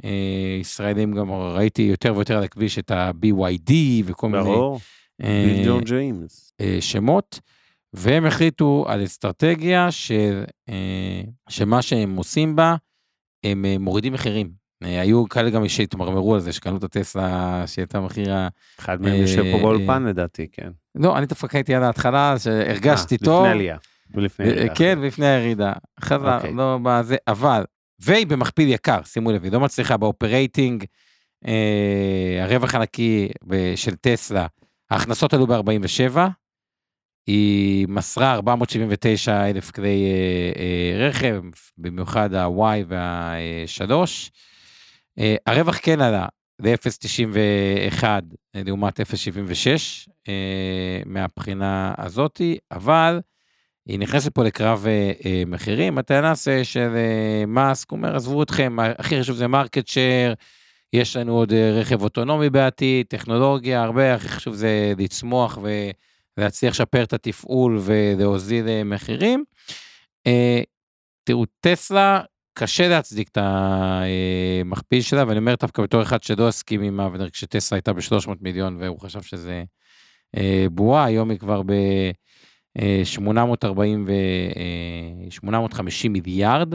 אה, 0.04 0.58
ישראלים 0.62 1.12
גם 1.14 1.32
ראיתי 1.32 1.82
יותר 1.82 2.16
ויותר 2.16 2.38
על 2.38 2.44
הכביש 2.44 2.80
את 2.80 2.92
ה-BYD 2.92 3.72
וכל 4.06 4.30
מיני 4.30 4.44
ברור, 4.44 4.80
אה, 5.24 5.44
ביל 5.46 5.82
ג'יימס. 5.84 6.54
אה, 6.62 6.78
שמות, 6.80 7.40
והם 7.94 8.26
החליטו 8.26 8.86
על 8.88 9.04
אסטרטגיה 9.04 9.92
של, 9.92 10.44
אה, 10.70 11.22
שמה 11.50 11.82
שהם 11.82 12.16
עושים 12.16 12.56
בה, 12.56 12.76
הם 13.44 13.66
אה, 13.66 13.76
מורידים 13.80 14.14
מחירים. 14.14 14.52
אה, 14.84 15.02
היו 15.02 15.30
כאלה 15.30 15.50
גם 15.50 15.68
שהתמרמרו 15.68 16.36
על 16.36 16.40
זה, 16.40 16.54
שקנו 16.54 16.78
את 16.78 16.84
הטסלה 16.84 17.64
שהייתה 17.68 18.00
מחיר 18.00 18.34
ה... 18.34 18.48
אחד 18.80 19.02
מהם 19.02 19.14
יושב 19.14 19.44
פה 19.52 19.58
באולפן 19.58 20.04
לדעתי, 20.04 20.48
כן. 20.52 20.70
לא, 20.96 21.18
אני 21.18 21.26
דווקא 21.26 21.58
הייתי 21.58 21.76
עד 21.76 21.84
ההתחלה, 21.84 22.36
שהרגשתי 22.40 23.18
טוב. 23.18 23.42
לפני 23.42 23.52
עלייה. 23.52 23.78
ולפני 24.14 24.50
עלייה. 24.50 24.76
כן, 24.76 25.00
לפני 25.02 25.26
הירידה. 25.26 25.74
חזר, 26.02 26.36
אוקיי. 26.36 26.54
לא 26.54 26.80
בזה, 26.84 27.16
אבל, 27.28 27.64
והיא 28.00 28.28
במכפיל 28.28 28.70
יקר, 28.70 29.04
שימו 29.04 29.32
לב, 29.32 29.44
היא 29.44 29.52
לא 29.52 29.60
מצליחה 29.60 29.98
באופרייטינג, 29.98 30.86
אה, 31.48 32.44
הרווח 32.44 32.76
הנקי 32.76 33.30
של 33.76 33.96
טסלה, 33.96 34.48
ההכנסות 34.92 35.34
עלו 35.34 35.48
ב-47, 35.48 36.18
היא 37.30 37.88
מסרה 37.90 38.34
479 38.34 39.50
אלף 39.50 39.72
כלי 39.72 40.04
אה, 40.06 40.62
אה, 40.62 41.08
רכב, 41.08 41.42
במיוחד 41.78 42.34
ה-Y 42.34 42.86
וה-3. 42.88 43.92
אה, 45.20 45.36
הרווח 45.48 45.80
כן 45.82 46.02
עלה 46.02 46.26
ל-0.91 46.60 48.04
לעומת 48.56 49.00
0.76 49.00 49.04
אה, 50.28 51.02
מהבחינה 51.06 51.94
הזאתי, 51.98 52.58
אבל 52.72 53.20
היא 53.86 54.00
נכנסת 54.00 54.34
פה 54.34 54.44
לקרב 54.44 54.86
מחירים. 55.48 55.98
הטענה 55.98 56.34
של 56.64 56.96
אה, 56.96 57.46
מאסק, 57.48 57.92
אומר, 57.92 58.16
עזבו 58.16 58.44
אתכם, 58.44 58.78
הכי 58.98 59.20
חשוב 59.20 59.36
זה 59.36 59.48
market 59.48 59.88
share, 59.88 60.36
יש 60.94 61.16
לנו 61.16 61.34
עוד 61.34 61.54
רכב 61.54 62.02
אוטונומי 62.02 62.50
בעתיד, 62.50 63.06
טכנולוגיה, 63.10 63.84
הרבה, 63.84 64.14
הכי 64.14 64.28
חשוב 64.28 64.54
זה 64.54 64.94
לצמוח 64.98 65.58
ולהצליח 66.40 66.74
לשפר 66.74 67.04
את 67.04 67.14
התפעול 67.14 67.80
ולהוזיל 67.82 68.68
אה, 68.68 68.84
מחירים. 68.84 69.44
אה, 70.28 70.62
תראו, 71.24 71.46
טסלה, 71.60 72.22
קשה 72.54 72.88
להצדיק 72.88 73.30
את 73.30 73.38
המכפיל 73.42 75.02
שלה, 75.02 75.24
ואני 75.28 75.40
אומר 75.40 75.56
דווקא 75.60 75.82
בתור 75.82 76.02
אחד 76.02 76.24
שלא 76.24 76.48
הסכים 76.48 76.82
עם 76.82 77.00
אבנר 77.00 77.30
כשטסלה 77.30 77.76
הייתה 77.76 77.94
ב-300 77.94 78.32
מיליון 78.42 78.78
והוא 78.80 79.00
חשב 79.00 79.22
שזה 79.22 79.64
אה, 80.38 80.66
בועה, 80.72 81.06
היום 81.06 81.30
היא 81.30 81.40
כבר 81.40 81.62
ב... 81.62 81.72
אה, 82.82 83.02
840 83.04 84.06
ו... 84.08 84.12
אה, 84.56 85.32
850 85.32 86.14
מיליארד, 86.14 86.74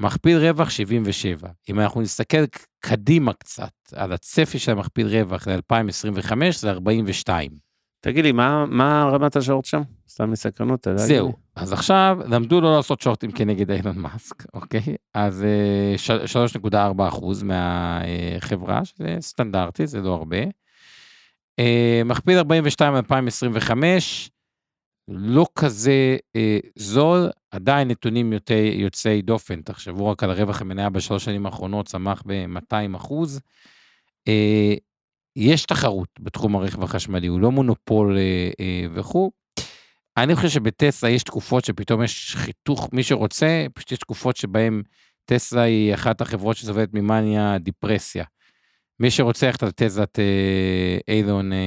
מכפיל 0.00 0.38
רווח 0.38 0.70
77. 0.70 1.48
אם 1.68 1.80
אנחנו 1.80 2.00
נסתכל 2.00 2.44
קדימה 2.80 3.32
קצת 3.32 3.72
על 3.92 4.12
הצפי 4.12 4.58
של 4.58 4.72
המכפיל 4.72 5.06
רווח 5.06 5.48
ל-2025 5.48 6.32
זה 6.50 6.70
42. 6.70 7.65
תגיד 8.00 8.24
לי, 8.24 8.32
מה, 8.32 8.66
מה 8.66 9.08
רמת 9.12 9.36
השורט 9.36 9.64
שם? 9.64 9.82
סתם 10.08 10.30
מסקרנות, 10.30 10.80
אתה 10.80 10.90
יודע? 10.90 11.02
זהו, 11.02 11.32
אז 11.56 11.72
עכשיו 11.72 12.18
למדו 12.28 12.60
לא 12.60 12.76
לעשות 12.76 13.00
שורטים 13.00 13.30
כנגד 13.32 13.70
אילון 13.70 13.98
מאסק, 13.98 14.44
אוקיי? 14.54 14.80
אז 15.14 15.44
אה, 15.44 15.98
ש- 15.98 16.36
3.4 16.56 16.76
אחוז 17.08 17.42
מהחברה, 17.42 18.84
שזה 18.84 19.16
סטנדרטי, 19.20 19.86
זה 19.86 20.00
לא 20.00 20.14
הרבה. 20.14 20.36
אה, 21.58 22.02
מכפיל 22.04 22.38
42 22.38 22.96
2025, 22.96 24.30
לא 25.08 25.46
כזה 25.54 26.16
אה, 26.36 26.58
זול, 26.76 27.28
עדיין 27.50 27.88
נתונים 27.88 28.32
יוצאי 28.74 29.22
דופן, 29.22 29.60
תחשבו 29.62 30.06
רק 30.08 30.22
על 30.22 30.30
הרווח 30.30 30.60
המניה 30.60 30.90
בשלוש 30.90 31.24
שנים 31.24 31.46
האחרונות, 31.46 31.86
צמח 31.86 32.22
ב-200 32.26 32.96
אחוז. 32.96 33.40
יש 35.36 35.64
תחרות 35.64 36.08
בתחום 36.20 36.56
הרכב 36.56 36.82
החשמלי, 36.82 37.26
הוא 37.26 37.40
לא 37.40 37.50
מונופול 37.50 38.18
אה, 38.18 38.50
אה, 38.60 38.86
וכו'. 38.94 39.30
אני 40.16 40.34
חושב 40.36 40.48
שבטסלה 40.48 41.10
יש 41.10 41.22
תקופות 41.22 41.64
שפתאום 41.64 42.02
יש 42.02 42.36
חיתוך, 42.36 42.88
מי 42.92 43.02
שרוצה, 43.02 43.66
פשוט 43.74 43.92
יש 43.92 43.98
תקופות 43.98 44.36
שבהן 44.36 44.82
טסלה 45.24 45.62
היא 45.62 45.94
אחת 45.94 46.20
החברות 46.20 46.56
שסובלת 46.56 46.88
ממאניה 46.94 47.58
דיפרסיה. 47.58 48.24
מי 49.00 49.10
שרוצה 49.10 49.46
ללכת 49.46 49.62
על 49.62 49.70
תזת 49.76 50.18
אה, 50.18 50.98
אילון 51.14 51.52
אה, 51.52 51.58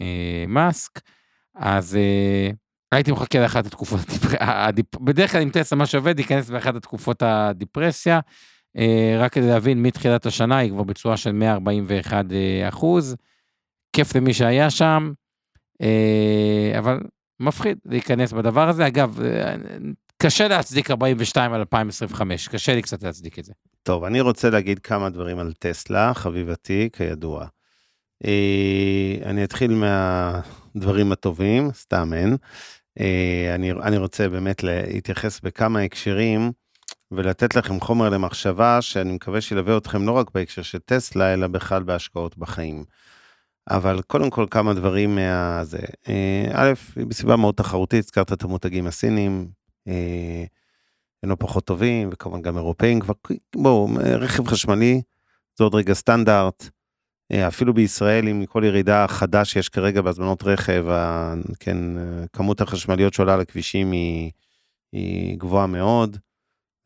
אה, 0.00 0.44
מאסק, 0.48 1.00
אז 1.54 1.96
אה, 1.96 2.50
הייתי 2.92 3.12
מחכה 3.12 3.40
לאחת 3.40 3.66
התקופות, 3.66 4.00
הדיפ- 4.40 4.98
בדרך 5.00 5.32
כלל 5.32 5.42
עם 5.42 5.50
טסלה 5.50 5.78
מה 5.78 5.86
שעובד 5.86 6.18
ייכנס 6.18 6.50
באחת 6.50 6.74
התקופות 6.74 7.22
הדיפרסיה, 7.22 8.20
רק 9.18 9.32
כדי 9.32 9.46
להבין 9.46 9.82
מתחילת 9.82 10.26
השנה 10.26 10.56
היא 10.56 10.70
כבר 10.70 10.82
בצורה 10.82 11.16
של 11.16 11.32
141 11.32 12.24
אה, 12.32 12.68
אחוז, 12.68 13.16
כיף 13.92 14.16
למי 14.16 14.34
שהיה 14.34 14.70
שם, 14.70 15.12
אה, 15.82 16.78
אבל 16.78 17.00
מפחיד 17.40 17.78
להיכנס 17.84 18.32
בדבר 18.32 18.68
הזה. 18.68 18.86
אגב, 18.86 19.20
אה, 19.20 19.54
קשה 20.22 20.48
להצדיק 20.48 20.90
42 20.90 21.52
על 21.52 21.60
2025, 21.60 22.48
קשה 22.48 22.74
לי 22.74 22.82
קצת 22.82 23.02
להצדיק 23.02 23.38
את 23.38 23.44
זה. 23.44 23.52
טוב, 23.82 24.04
אני 24.04 24.20
רוצה 24.20 24.50
להגיד 24.50 24.78
כמה 24.78 25.10
דברים 25.10 25.38
על 25.38 25.52
טסלה, 25.58 26.14
חביבתי, 26.14 26.88
כידוע. 26.92 27.46
אה, 28.24 29.14
אני 29.24 29.44
אתחיל 29.44 29.70
מהדברים 29.74 31.12
הטובים, 31.12 31.70
סתם 31.72 32.12
אין. 32.12 32.36
אה, 33.00 33.54
אני 33.54 33.96
רוצה 33.96 34.28
באמת 34.28 34.62
להתייחס 34.62 35.40
בכמה 35.40 35.80
הקשרים 35.80 36.52
ולתת 37.16 37.56
לכם 37.56 37.80
חומר 37.80 38.08
למחשבה 38.08 38.82
שאני 38.82 39.12
מקווה 39.12 39.40
שילווה 39.40 39.76
אתכם 39.76 40.06
לא 40.06 40.12
רק 40.12 40.30
בהקשר 40.34 40.62
של 40.62 40.78
טסלה, 40.78 41.34
אלא 41.34 41.46
בכלל 41.46 41.82
בהשקעות 41.82 42.38
בחיים. 42.38 42.84
אבל 43.70 44.02
קודם 44.02 44.30
כל 44.30 44.46
כמה 44.50 44.74
דברים 44.74 45.14
מהזה. 45.14 45.78
אה, 46.08 46.50
א', 46.52 46.72
היא 46.96 47.06
בסביבה 47.06 47.36
מאוד 47.36 47.54
תחרותית, 47.54 48.04
הזכרת 48.04 48.32
את 48.32 48.42
המותגים 48.42 48.86
הסינים, 48.86 49.48
אה, 49.88 50.44
הם 51.22 51.30
לא 51.30 51.36
פחות 51.38 51.64
טובים, 51.64 52.08
וכמובן 52.12 52.42
גם 52.42 52.56
אירופאים 52.56 53.00
כבר, 53.00 53.14
בואו, 53.56 53.88
רכב 54.04 54.46
חשמלי 54.46 55.02
זה 55.58 55.64
עוד 55.64 55.74
רגע 55.74 55.94
סטנדרט. 55.94 56.68
אה, 57.32 57.48
אפילו 57.48 57.74
בישראל, 57.74 58.28
עם 58.28 58.46
כל 58.46 58.62
ירידה 58.66 59.06
חדה 59.08 59.44
שיש 59.44 59.68
כרגע 59.68 60.02
בהזמנות 60.02 60.42
רכב, 60.42 60.86
כן, 61.60 61.76
כמות 62.32 62.60
החשמליות 62.60 63.14
שעולה 63.14 63.36
לכבישים 63.36 63.92
היא, 63.92 64.30
היא 64.92 65.38
גבוהה 65.38 65.66
מאוד, 65.66 66.16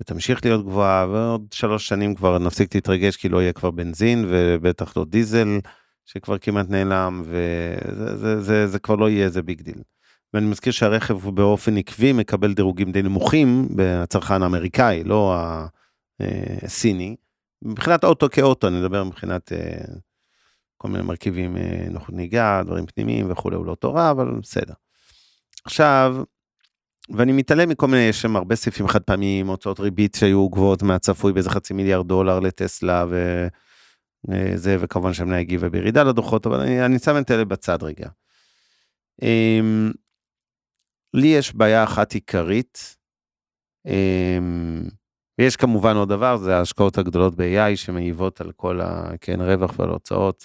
ותמשיך 0.01 0.45
להיות 0.45 0.65
גבוהה, 0.65 1.07
ועוד 1.09 1.47
שלוש 1.53 1.89
שנים 1.89 2.15
כבר 2.15 2.39
נפסיק 2.39 2.75
להתרגש 2.75 3.17
כי 3.17 3.29
לא 3.29 3.43
יהיה 3.43 3.53
כבר 3.53 3.71
בנזין, 3.71 4.25
ובטח 4.29 4.97
לא 4.97 5.05
דיזל, 5.05 5.59
שכבר 6.05 6.39
כמעט 6.39 6.69
נעלם, 6.69 7.23
וזה 7.25 8.17
זה, 8.17 8.41
זה, 8.41 8.67
זה 8.67 8.79
כבר 8.79 8.97
לא 8.97 9.11
יהיה 9.11 9.25
איזה 9.25 9.43
big 9.43 9.63
deal. 9.63 9.83
ואני 10.35 10.47
מזכיר 10.47 10.73
שהרכב 10.73 11.25
הוא 11.25 11.33
באופן 11.33 11.77
עקבי 11.77 12.13
מקבל 12.13 12.55
דירוגים 12.55 12.93
די 12.93 13.03
נמוכים 13.03 13.69
בצרכן 13.77 14.43
האמריקאי, 14.43 15.05
לא 15.05 15.35
הסיני. 16.63 17.17
מבחינת 17.63 18.05
אוטו 18.05 18.29
כאוטו, 18.31 18.69
אני 18.69 18.81
מדבר 18.81 19.05
מבחינת 19.05 19.53
אה, 19.53 19.85
כל 20.77 20.89
מיני 20.89 21.05
מרכיבים, 21.05 21.57
אה, 21.57 21.87
נוחות 21.91 22.15
נהיגה, 22.15 22.63
דברים 22.67 22.87
פנימיים 22.87 23.31
וכולי, 23.31 23.57
הוא 23.57 23.67
לא 23.67 23.71
אותו 23.71 23.95
רע, 23.95 24.11
אבל 24.11 24.41
בסדר. 24.43 24.75
עכשיו, 25.65 26.17
ואני 27.17 27.33
מתעלם 27.33 27.69
מכל 27.69 27.87
מיני, 27.87 28.03
יש 28.03 28.23
שם 28.23 28.37
הרבה 28.37 28.57
סעיפים 28.57 28.89
חד 28.89 29.03
פעמיים, 29.03 29.47
הוצאות 29.47 29.81
ריבית 29.81 30.15
שהיו 30.15 30.49
גבוהות 30.49 30.83
מהצפוי 30.83 31.33
באיזה 31.33 31.51
חצי 31.51 31.75
מיליארד 31.75 32.09
דולר 32.09 32.41
לטסלה 32.41 33.07
וזה, 34.29 34.77
וכמובן 34.81 35.13
שהמניה 35.13 35.39
הגיבה 35.39 35.69
בירידה 35.69 36.03
לדוחות, 36.03 36.47
אבל 36.47 36.61
אני, 36.61 36.85
אני 36.85 36.99
שם 36.99 37.19
את 37.19 37.31
אלה 37.31 37.45
בצד 37.45 37.83
רגע. 37.83 38.09
אמ, 39.23 39.93
לי 41.15 41.27
יש 41.27 41.55
בעיה 41.55 41.85
אחת 41.85 42.13
עיקרית, 42.13 42.97
אמ, 43.87 44.83
ויש 45.39 45.57
כמובן 45.57 45.97
עוד 45.97 46.09
דבר, 46.09 46.37
זה 46.37 46.57
ההשקעות 46.57 46.99
הגדולות 46.99 47.35
ב-AI 47.37 47.77
שמעיבות 47.77 48.41
על 48.41 48.53
כל 48.57 48.81
ה... 48.81 49.11
כן, 49.21 49.41
רווח 49.41 49.79
ועל 49.79 49.89
ההוצאות 49.89 50.45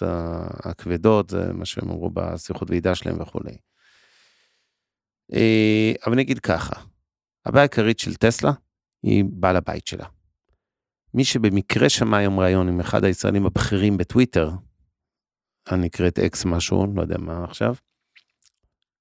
הכבדות, 0.64 1.30
זה 1.30 1.54
מה 1.54 1.66
שהם 1.66 1.90
אמרו 1.90 2.10
בשיחות 2.10 2.70
ועידה 2.70 2.96
שלהם 2.96 3.22
וכולי. 3.22 3.58
אה, 5.34 5.94
אבל 6.06 6.14
אני 6.14 6.22
אגיד 6.22 6.40
ככה, 6.40 6.76
הבעיה 7.46 7.62
העיקרית 7.62 8.00
של 8.00 8.16
טסלה 8.16 8.52
היא 9.04 9.24
בעל 9.30 9.56
הבית 9.56 9.88
שלה. 9.88 10.06
מי 11.14 11.26
שבמקרה 11.26 11.90
שמע 11.90 12.18
היום 12.18 12.40
ראיון 12.40 12.68
עם 12.68 12.80
אחד 12.80 13.04
הישראלים 13.04 13.46
הבכירים 13.46 13.98
בטוויטר, 13.98 14.50
הנקראת 15.68 16.20
אקס 16.20 16.46
משהו, 16.46 16.88
לא 16.96 17.02
יודע 17.02 17.18
מה 17.18 17.44
עכשיו, 17.44 17.76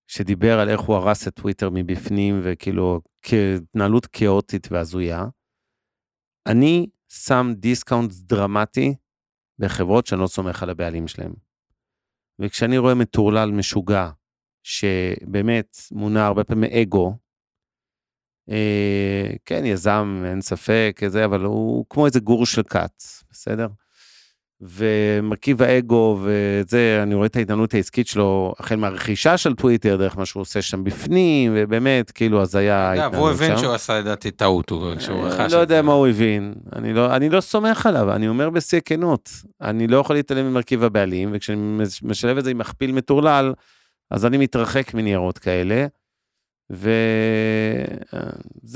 שדיבר 0.07 0.61
על 0.61 0.69
איך 0.69 0.81
הוא 0.81 0.97
הרס 0.97 1.29
את 1.29 1.35
טוויטר 1.35 1.71
מבפנים 1.73 2.41
וכאילו 2.45 3.01
כהתנהלות 3.23 4.07
כאוטית 4.07 4.69
והזויה. 4.71 5.25
אני 6.47 6.87
שם 7.09 7.47
discount 7.57 8.13
דרמטי 8.13 8.95
בחברות 9.59 10.07
שאני 10.07 10.21
לא 10.21 10.27
סומך 10.27 10.63
על 10.63 10.71
הבעלים 10.71 11.09
שלהם. 11.09 11.33
וכשאני 12.39 12.79
רואה 12.79 12.95
מטורלל 12.95 13.51
משוגע, 13.51 14.11
שבאמת 14.63 15.77
מונע 15.93 16.27
הרבה 16.27 16.45
פעמים 16.45 16.71
אגו, 16.73 17.15
אה, 18.51 19.27
כן, 19.47 19.65
יזם, 19.65 20.23
אין 20.27 20.41
ספק, 20.41 21.01
זה, 21.07 21.25
אבל 21.25 21.41
הוא 21.45 21.85
כמו 21.91 22.07
איזה 22.07 22.21
גור 22.21 22.47
של 22.47 22.63
כת, 22.63 23.03
בסדר? 23.31 23.67
ומרכיב 24.61 25.63
האגו 25.63 26.19
וזה, 26.23 27.01
אני 27.03 27.15
רואה 27.15 27.27
את 27.27 27.37
ההתנהלות 27.37 27.75
העסקית 27.75 28.07
שלו, 28.07 28.55
החל 28.59 28.77
מהרכישה 28.77 29.37
של 29.37 29.55
טוויטר, 29.55 29.97
דרך 29.97 30.19
מה 30.19 30.27
שהוא 30.27 30.41
עושה 30.41 30.63
שם 30.63 30.85
בפנים, 30.85 31.53
ובאמת, 31.57 32.11
כאילו, 32.11 32.43
הזיה 32.43 32.95
אגב, 32.95 33.15
הוא 33.15 33.31
הבין 33.31 33.59
שהוא 33.59 33.73
עשה 33.75 33.99
לדעתי 34.01 34.31
טעות, 34.31 34.71
הוא- 34.71 34.97
כשהוא 34.97 35.25
רכש. 35.27 35.35
אני 35.35 35.47
את 35.47 35.53
לא 35.53 35.57
זה. 35.57 35.57
יודע 35.57 35.83
מה 35.83 35.93
הוא 35.93 36.07
הבין, 36.09 36.55
אני 36.77 36.93
לא, 36.93 37.17
אני 37.17 37.29
לא 37.31 37.41
סומך 37.41 37.87
עליו, 37.87 38.13
אני 38.13 38.29
אומר 38.29 38.51
בשיא 38.51 38.79
הכנות, 38.79 39.31
אני 39.61 39.87
לא 39.87 39.97
יכול 39.97 40.17
להתעלם 40.17 40.47
ממרכיב 40.51 40.85
הבעלים, 40.85 41.31
וכשאני 41.33 41.79
משלב 42.03 42.39
את 42.39 42.45
זה 42.45 42.51
עם 42.51 42.59
מכפיל 42.59 42.93
מטורלל, 42.93 43.53
אז 44.13 44.27
אני 44.27 44.39
מתרחק 44.39 44.95
מניירות 44.95 45.39
כאלה, 45.39 45.87
וזה 46.71 46.95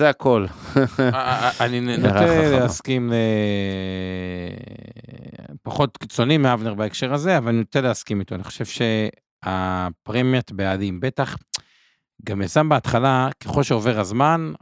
הכל. 0.08 0.46
אה, 0.76 1.10
אה, 1.14 1.50
אני 1.60 1.94
הערה 1.94 2.26
נוטה. 2.26 2.58
להסכים, 2.60 3.12
פחות 5.62 5.96
קיצוני 5.96 6.38
מאבנר 6.38 6.74
בהקשר 6.74 7.14
הזה, 7.14 7.38
אבל 7.38 7.48
אני 7.48 7.58
נוטה 7.58 7.80
להסכים 7.80 8.20
איתו. 8.20 8.34
אני 8.34 8.44
חושב 8.44 8.64
שהפרמיית 9.44 10.52
בעלים, 10.52 11.00
בטח, 11.00 11.36
גם 12.24 12.42
יזם 12.42 12.68
בהתחלה, 12.68 13.28
ככל 13.44 13.62
שעובר 13.62 14.00
הזמן, 14.00 14.52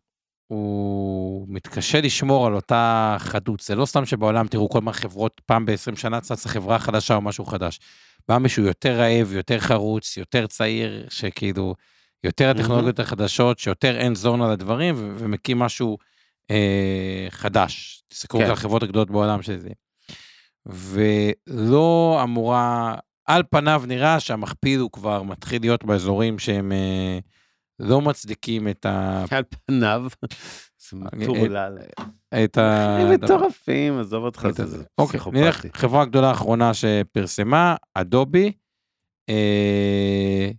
הוא 0.46 1.46
מתקשה 1.48 2.00
לשמור 2.00 2.46
על 2.46 2.54
אותה 2.54 3.16
חדות. 3.18 3.60
זה 3.60 3.74
לא 3.74 3.86
סתם 3.86 4.06
שבעולם, 4.06 4.48
תראו, 4.48 4.68
כל 4.68 4.80
מיני 4.80 4.92
חברות, 4.92 5.40
פעם 5.46 5.66
ב-20 5.66 5.96
שנה 5.96 6.20
צצה 6.20 6.48
חברה 6.48 6.78
חדשה 6.78 7.14
או 7.14 7.20
משהו 7.20 7.44
חדש. 7.44 7.80
בא 8.28 8.38
מישהו 8.38 8.64
יותר 8.64 8.98
רעב, 8.98 9.32
יותר 9.32 9.58
חרוץ, 9.58 10.16
יותר 10.16 10.46
צעיר, 10.46 11.06
שכאילו, 11.08 11.74
יותר 12.24 12.50
הטכנולוגיות 12.50 13.00
החדשות, 13.00 13.58
שיותר 13.58 13.98
אין 13.98 14.14
זון 14.14 14.42
על 14.42 14.50
הדברים, 14.50 14.94
ו- 14.98 15.14
ומקים 15.18 15.58
משהו 15.58 15.98
אה, 16.50 17.26
חדש. 17.30 18.02
תסתכלו 18.08 18.40
כן. 18.40 18.46
על 18.46 18.52
החברות 18.52 18.82
הגדולות 18.82 19.10
בעולם 19.10 19.42
של 19.42 19.58
זה. 19.58 19.70
ולא 20.66 22.20
אמורה, 22.22 22.94
על 23.26 23.42
פניו 23.50 23.82
נראה 23.86 24.20
שהמכפיל 24.20 24.80
הוא 24.80 24.90
כבר 24.90 25.22
מתחיל 25.22 25.62
להיות 25.62 25.84
באזורים 25.84 26.38
שהם 26.38 26.72
אה, 26.72 27.18
לא 27.80 28.00
מצדיקים 28.00 28.68
את 28.68 28.86
ה... 28.86 29.24
על 29.30 29.42
פניו, 29.66 30.04
אה, 30.94 30.98
מטורלל. 31.12 31.78
את 32.44 32.58
ה... 32.58 32.96
הם 33.00 33.10
מטורפים, 33.10 33.98
עזוב 33.98 34.24
אותך, 34.24 34.48
זה 34.52 34.82
אוקיי, 34.98 35.20
נלך, 35.32 35.56
פסיכופתי. 35.58 35.78
חברה 35.78 36.04
גדולה 36.04 36.30
אחרונה 36.30 36.74
שפרסמה, 36.74 37.76
אדובי. 37.94 38.52
אה, 39.28 40.50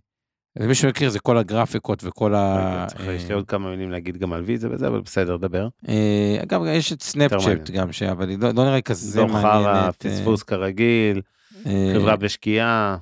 ומי 0.58 0.74
שמכיר 0.74 1.10
זה 1.10 1.18
כל 1.20 1.38
הגרפיקות 1.38 2.04
וכל 2.04 2.34
ה... 2.34 2.86
צריך- 2.88 3.00
יש 3.08 3.28
לי 3.28 3.34
עוד 3.34 3.46
כמה 3.46 3.70
מילים 3.70 3.90
להגיד 3.90 4.16
גם 4.16 4.32
על 4.32 4.42
ויזה 4.42 4.68
וזה, 4.70 4.86
אבל 4.88 5.00
בסדר, 5.00 5.36
דבר. 5.36 5.68
אה, 5.88 6.38
אגב, 6.42 6.60
יש 6.68 6.92
את 6.92 7.02
סנאפצ'אט. 7.02 7.70
גם, 7.70 7.88
אבל 8.10 8.28
היא 8.28 8.38
לא 8.40 8.48
לא 8.54 8.64
נראה 8.64 8.80
כזה 8.82 9.24
מעניינת. 9.24 9.66
אה, 9.66 9.92
פספוס 9.92 10.42
כרגיל, 10.42 11.20
אה, 11.66 11.92
חברה 11.94 12.16
בשקיעה, 12.16 12.92
אה, 12.92 12.96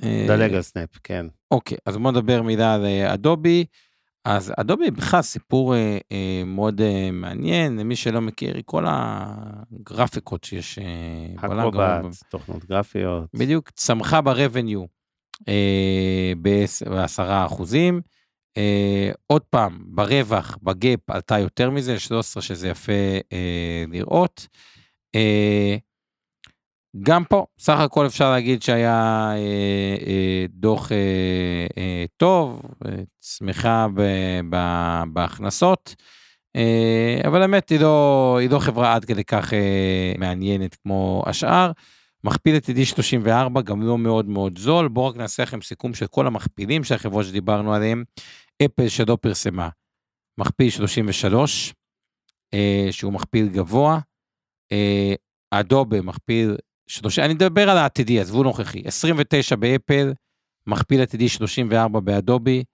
דלג 0.00 0.54
על 0.54 0.62
סנאפ, 0.62 0.88
כן. 1.04 1.26
אוקיי, 1.50 1.78
אז 1.86 1.96
בוא 1.96 2.10
נדבר 2.10 2.42
מילה 2.42 2.74
על 2.74 2.84
אה, 2.84 3.14
אדובי. 3.14 3.64
אז 4.24 4.52
אדובי 4.56 4.90
בכלל 4.90 5.22
סיפור 5.22 5.74
אה, 5.74 5.98
אה, 6.12 6.42
מאוד 6.46 6.80
אה, 6.80 7.10
מעניין, 7.12 7.78
למי 7.78 7.96
שלא 7.96 8.20
מכיר, 8.20 8.56
כל 8.64 8.84
הגרפיקות 8.88 10.44
שיש 10.44 10.78
אה, 10.78 10.84
אקרובט, 11.36 12.24
תוכנות 12.28 12.64
גרפיות. 12.64 13.24
בדיוק, 13.34 13.70
צמחה 13.70 14.20
ב-revenue 14.20 14.86
אה, 15.48 16.32
ב-10 16.42 17.22
אחוזים. 17.46 18.00
אה, 18.56 19.10
עוד 19.26 19.42
פעם, 19.42 19.84
ברווח, 19.86 20.58
ב 20.62 20.70
GAAP, 20.70 21.10
עלתה 21.10 21.38
יותר 21.38 21.70
מזה, 21.70 21.98
13, 21.98 22.42
שזה 22.42 22.68
יפה 22.68 22.92
אה, 23.32 23.84
לראות. 23.88 24.46
אה, 25.14 25.76
גם 27.02 27.24
פה, 27.24 27.46
סך 27.58 27.78
הכל 27.78 28.06
אפשר 28.06 28.30
להגיד 28.30 28.62
שהיה 28.62 29.32
אה, 29.32 29.96
אה, 30.06 30.46
דוח 30.48 30.92
אה, 30.92 31.66
אה, 31.78 32.04
טוב, 32.16 32.62
אה, 32.86 33.02
צמיחה 33.20 33.86
ב- 33.94 34.40
ב- 34.50 35.02
בהכנסות, 35.12 35.94
אה, 36.56 37.20
אבל 37.26 37.42
האמת 37.42 37.68
היא 37.68 37.80
לא, 37.80 38.36
היא 38.40 38.50
לא 38.50 38.58
חברה 38.58 38.94
עד 38.94 39.04
כדי 39.04 39.24
כך 39.24 39.52
אה, 39.52 40.12
מעניינת 40.18 40.74
כמו 40.74 41.22
השאר. 41.26 41.72
מכפיל 42.24 42.56
עתידי 42.56 42.84
34, 42.84 43.62
גם 43.62 43.82
לא 43.82 43.98
מאוד 43.98 44.26
מאוד 44.26 44.58
זול. 44.58 44.88
בואו 44.88 45.06
רק 45.06 45.16
נעשה 45.16 45.42
לכם 45.42 45.62
סיכום 45.62 45.94
של 45.94 46.06
כל 46.06 46.26
המכפילים 46.26 46.84
של 46.84 46.94
החברות 46.94 47.24
שדיברנו 47.24 47.74
עליהם. 47.74 48.04
אפל 48.64 48.88
שלא 48.88 49.18
פרסמה, 49.20 49.68
מכפיל 50.38 50.70
33, 50.70 51.74
אה, 52.54 52.86
שהוא 52.90 53.12
מכפיל 53.12 53.48
גבוה. 53.48 53.98
אה, 54.72 55.14
אדובי 55.50 56.02
מכפיל 56.02 56.56
30, 56.86 57.24
אני 57.24 57.34
מדבר 57.34 57.70
על 57.70 57.78
העתידי, 57.78 58.20
עזבו 58.20 58.42
נוכחי. 58.42 58.82
29 58.84 59.56
באפל, 59.56 60.12
מכפיל 60.66 61.02
עתידי 61.02 61.28
34 61.28 62.00
באדובי, 62.00 62.64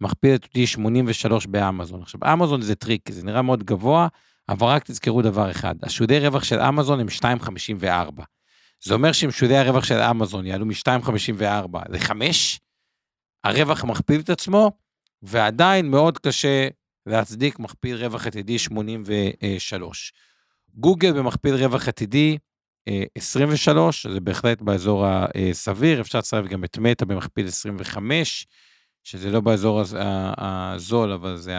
מכפיל 0.00 0.34
עתידי 0.34 0.66
83 0.66 1.46
באמזון. 1.46 2.02
עכשיו, 2.02 2.20
אמזון 2.32 2.62
זה 2.62 2.74
טריק, 2.74 3.10
זה 3.10 3.24
נראה 3.24 3.42
מאוד 3.42 3.62
גבוה, 3.62 4.08
אבל 4.48 4.66
רק 4.66 4.84
תזכרו 4.84 5.22
דבר 5.22 5.50
אחד, 5.50 5.74
השולי 5.82 6.18
רווח 6.18 6.44
של 6.44 6.60
אמזון 6.60 7.00
הם 7.00 7.06
2.54. 7.08 8.22
זה 8.84 8.94
אומר 8.94 9.12
שאם 9.12 9.30
שולי 9.30 9.56
הרווח 9.56 9.84
של 9.84 9.98
אמזון 9.98 10.46
יעלו 10.46 10.66
מ-2.54 10.66 11.78
ל-5, 11.88 12.12
הרווח 13.44 13.84
מכפיל 13.84 14.20
את 14.20 14.30
עצמו, 14.30 14.72
ועדיין 15.22 15.90
מאוד 15.90 16.18
קשה 16.18 16.68
להצדיק 17.06 17.58
מכפיל 17.58 17.96
רווח 17.96 18.26
עתידי 18.26 18.58
83. 18.58 20.12
גוגל 20.74 21.12
במכפיל 21.12 21.54
רווח 21.54 21.88
עתידי 21.88 22.38
23, 23.14 24.06
זה 24.06 24.20
בהחלט 24.20 24.62
באזור 24.62 25.06
הסביר, 25.06 26.00
אפשר 26.00 26.18
לצרף 26.18 26.46
גם 26.46 26.64
את 26.64 26.78
מטא 26.78 27.04
במכפיל 27.04 27.46
25, 27.46 28.46
שזה 29.04 29.30
לא 29.30 29.40
באזור 29.40 29.82
הזול, 30.38 31.12
אבל 31.12 31.36
זה 31.36 31.56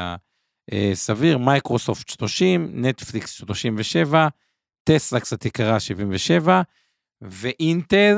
הסביר, 0.72 1.38
מייקרוסופט 1.38 2.10
30, 2.10 2.86
נטפליקס 2.86 3.32
37, 3.32 4.28
טסלה 4.84 5.20
קצת 5.20 5.46
יקרה 5.46 5.80
77, 5.80 6.62
ואינטל, 7.22 8.18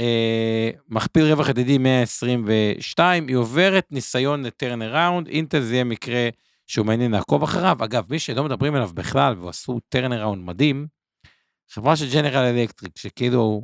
אה, 0.00 0.70
מכפיל 0.88 1.24
רווח 1.24 1.48
עתידי 1.48 1.78
122, 1.78 3.28
היא 3.28 3.36
עוברת 3.36 3.86
ניסיון 3.90 4.42
ל 4.42 4.50
turn 4.50 4.82
around, 4.82 5.28
אינטל 5.28 5.60
זה 5.60 5.74
יהיה 5.74 5.84
מקרה 5.84 6.28
שהוא 6.66 6.86
מעניין 6.86 7.10
לעקוב 7.10 7.42
אחריו. 7.42 7.76
אגב, 7.84 8.06
מי 8.10 8.18
שלא 8.18 8.44
מדברים 8.44 8.74
עליו 8.74 8.90
בכלל, 8.94 9.38
ועשו 9.38 9.80
turn 9.88 10.12
around 10.12 10.44
מדהים, 10.44 10.86
חברה 11.70 11.96
של 11.96 12.12
ג'נרל 12.12 12.44
אלקטריק, 12.44 12.98
שכאילו 12.98 13.62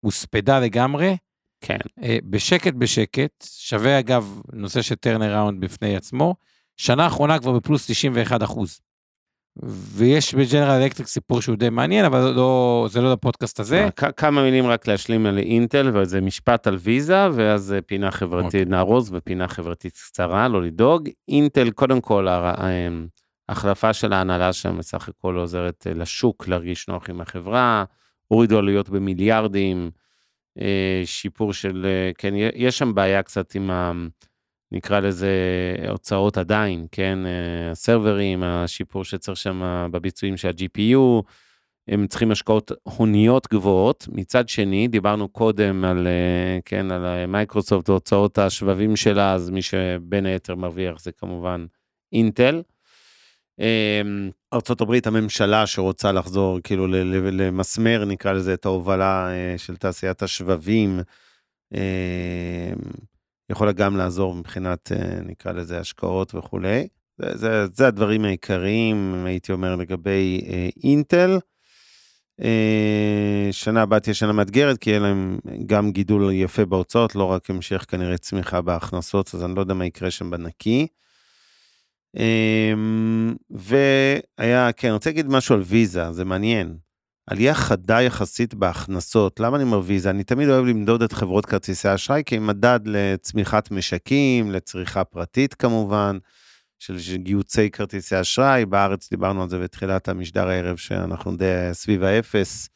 הוספדה 0.00 0.60
לגמרי, 0.60 1.16
כן. 1.60 1.78
אה, 2.02 2.18
בשקט 2.24 2.74
בשקט, 2.74 3.44
שווה 3.44 3.98
אגב 3.98 4.42
נושא 4.52 4.82
של 4.82 4.94
turn 4.94 5.22
around 5.22 5.60
בפני 5.60 5.96
עצמו, 5.96 6.34
שנה 6.76 7.04
האחרונה 7.04 7.38
כבר 7.38 7.52
בפלוס 7.52 7.90
91 7.90 8.42
אחוז. 8.42 8.80
ויש 9.96 10.34
בג'נרל 10.34 10.82
אלקטריק 10.82 11.08
סיפור 11.08 11.42
שהוא 11.42 11.56
די 11.56 11.70
מעניין, 11.70 12.04
אבל 12.04 12.32
לא, 12.36 12.86
זה 12.90 13.00
לא 13.00 13.12
לפודקאסט 13.12 13.60
הזה. 13.60 13.88
כמה 14.16 14.42
מילים 14.42 14.66
רק 14.66 14.86
להשלים 14.86 15.26
על 15.26 15.38
אינטל, 15.38 15.90
וזה 15.94 16.20
משפט 16.20 16.66
על 16.66 16.76
ויזה, 16.80 17.26
ואז 17.34 17.72
אה, 17.72 17.82
פינה 17.82 18.10
חברתית, 18.10 18.46
אוקיי. 18.46 18.64
נארוז 18.64 19.12
ופינה 19.12 19.48
חברתית 19.48 19.92
קצרה, 19.92 20.48
לא 20.48 20.62
לדאוג. 20.62 21.08
אינטל, 21.28 21.70
קודם 21.70 22.00
כל, 22.00 22.28
ההחלפה 23.50 23.92
של 23.92 24.12
ההנהלה 24.12 24.52
שם 24.52 24.78
בסך 24.78 25.08
הכל 25.08 25.36
עוזרת 25.36 25.86
אה, 25.86 25.94
לשוק 25.94 26.48
להרגיש 26.48 26.88
נוח 26.88 27.10
עם 27.10 27.20
החברה, 27.20 27.84
הורידו 28.28 28.58
עלויות 28.58 28.88
במיליארדים, 28.88 29.90
אה, 30.60 31.02
שיפור 31.04 31.52
של, 31.52 31.86
אה, 31.86 32.10
כן, 32.18 32.34
יש 32.54 32.78
שם 32.78 32.94
בעיה 32.94 33.22
קצת 33.22 33.54
עם 33.54 33.70
ה... 33.70 33.92
נקרא 34.72 35.00
לזה 35.00 35.30
הוצאות 35.88 36.38
עדיין, 36.38 36.86
כן, 36.92 37.18
הסרברים, 37.70 38.42
השיפור 38.42 39.04
שצריך 39.04 39.36
שם 39.36 39.88
בביצועים 39.90 40.36
של 40.36 40.48
ה-GPU, 40.48 41.22
הם 41.88 42.06
צריכים 42.06 42.30
השקעות 42.30 42.72
הוניות 42.82 43.48
גבוהות. 43.52 44.08
מצד 44.12 44.48
שני, 44.48 44.88
דיברנו 44.88 45.28
קודם 45.28 45.84
על, 45.84 46.08
כן, 46.64 46.90
על 46.90 47.26
מייקרוסופט 47.26 47.88
והוצאות 47.88 48.38
השבבים 48.38 48.96
שלה, 48.96 49.32
אז 49.32 49.50
מי 49.50 49.62
שבין 49.62 50.26
היתר 50.26 50.54
מרוויח 50.54 51.00
זה 51.00 51.12
כמובן 51.12 51.66
אינטל. 52.12 52.62
אה, 53.60 54.02
ארה"ב, 54.52 54.94
הממשלה 55.04 55.66
שרוצה 55.66 56.12
לחזור, 56.12 56.60
כאילו 56.64 56.86
למסמר, 57.32 58.04
נקרא 58.04 58.32
לזה, 58.32 58.54
את 58.54 58.64
ההובלה 58.66 59.30
אה, 59.30 59.58
של 59.58 59.76
תעשיית 59.76 60.22
השבבים, 60.22 61.00
אה, 61.74 62.72
יכולה 63.50 63.72
גם 63.72 63.96
לעזור 63.96 64.34
מבחינת, 64.34 64.92
אה, 64.92 65.20
נקרא 65.24 65.52
לזה, 65.52 65.80
השקעות 65.80 66.34
וכולי. 66.34 66.88
זה, 67.18 67.36
זה, 67.36 67.66
זה 67.74 67.86
הדברים 67.86 68.24
העיקריים, 68.24 69.24
הייתי 69.26 69.52
אומר, 69.52 69.76
לגבי 69.76 70.40
אה, 70.48 70.68
אינטל. 70.84 71.38
שנה 73.52 73.82
הבאה 73.82 74.00
תהיה 74.00 74.14
שנה 74.14 74.32
מאתגרת, 74.32 74.78
כי 74.78 74.90
יהיה 74.90 75.00
להם 75.00 75.38
גם 75.66 75.90
גידול 75.92 76.32
יפה 76.32 76.64
בהוצאות, 76.64 77.14
לא 77.14 77.24
רק 77.24 77.50
המשך 77.50 77.84
כנראה 77.88 78.18
צמיחה 78.18 78.60
בהכנסות, 78.60 79.34
אז 79.34 79.44
אני 79.44 79.54
לא 79.54 79.60
יודע 79.60 79.74
מה 79.74 79.86
יקרה 79.86 80.10
שם 80.10 80.30
בנקי. 80.30 80.86
אה, 82.18 82.72
והיה, 83.50 84.72
כן, 84.72 84.88
אני 84.88 84.94
רוצה 84.94 85.10
להגיד 85.10 85.26
משהו 85.26 85.54
על 85.54 85.62
ויזה, 85.66 86.12
זה 86.12 86.24
מעניין. 86.24 86.76
עלייה 87.26 87.54
חדה 87.54 88.02
יחסית 88.02 88.54
בהכנסות. 88.54 89.40
למה 89.40 89.56
אני 89.56 89.64
אומר 89.64 89.80
ויזה? 89.84 90.10
אני 90.10 90.24
תמיד 90.24 90.48
אוהב 90.48 90.64
למדוד 90.64 91.02
את 91.02 91.12
חברות 91.12 91.46
כרטיסי 91.46 91.88
האשראי 91.88 92.22
כמדד 92.26 92.80
לצמיחת 92.84 93.70
משקים, 93.70 94.50
לצריכה 94.50 95.04
פרטית 95.04 95.54
כמובן, 95.54 96.18
של 96.78 97.16
גיוצי 97.16 97.70
כרטיסי 97.70 98.20
אשראי. 98.20 98.66
בארץ 98.66 99.10
דיברנו 99.10 99.42
על 99.42 99.48
זה 99.48 99.58
בתחילת 99.58 100.08
המשדר 100.08 100.48
הערב, 100.48 100.76
שאנחנו 100.76 101.36
די 101.36 101.68
סביב 101.72 102.02
האפס. 102.02 102.68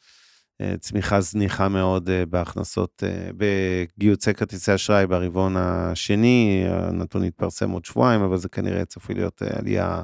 אה, 0.61 0.75
צמיחה 0.79 1.21
זניחה 1.21 1.69
מאוד 1.69 2.09
אה, 2.09 2.25
בהכנסות, 2.25 3.03
אה, 3.05 3.29
בגיוצי 3.37 4.33
כרטיסי 4.33 4.75
אשראי 4.75 5.07
ברבעון 5.07 5.57
השני, 5.57 6.65
הנתון 6.69 7.23
יתפרסם 7.23 7.71
עוד 7.71 7.85
שבועיים, 7.85 8.21
אבל 8.21 8.37
זה 8.37 8.49
כנראה 8.49 8.85
צפוי 8.85 9.15
להיות 9.15 9.41
עלייה 9.41 10.03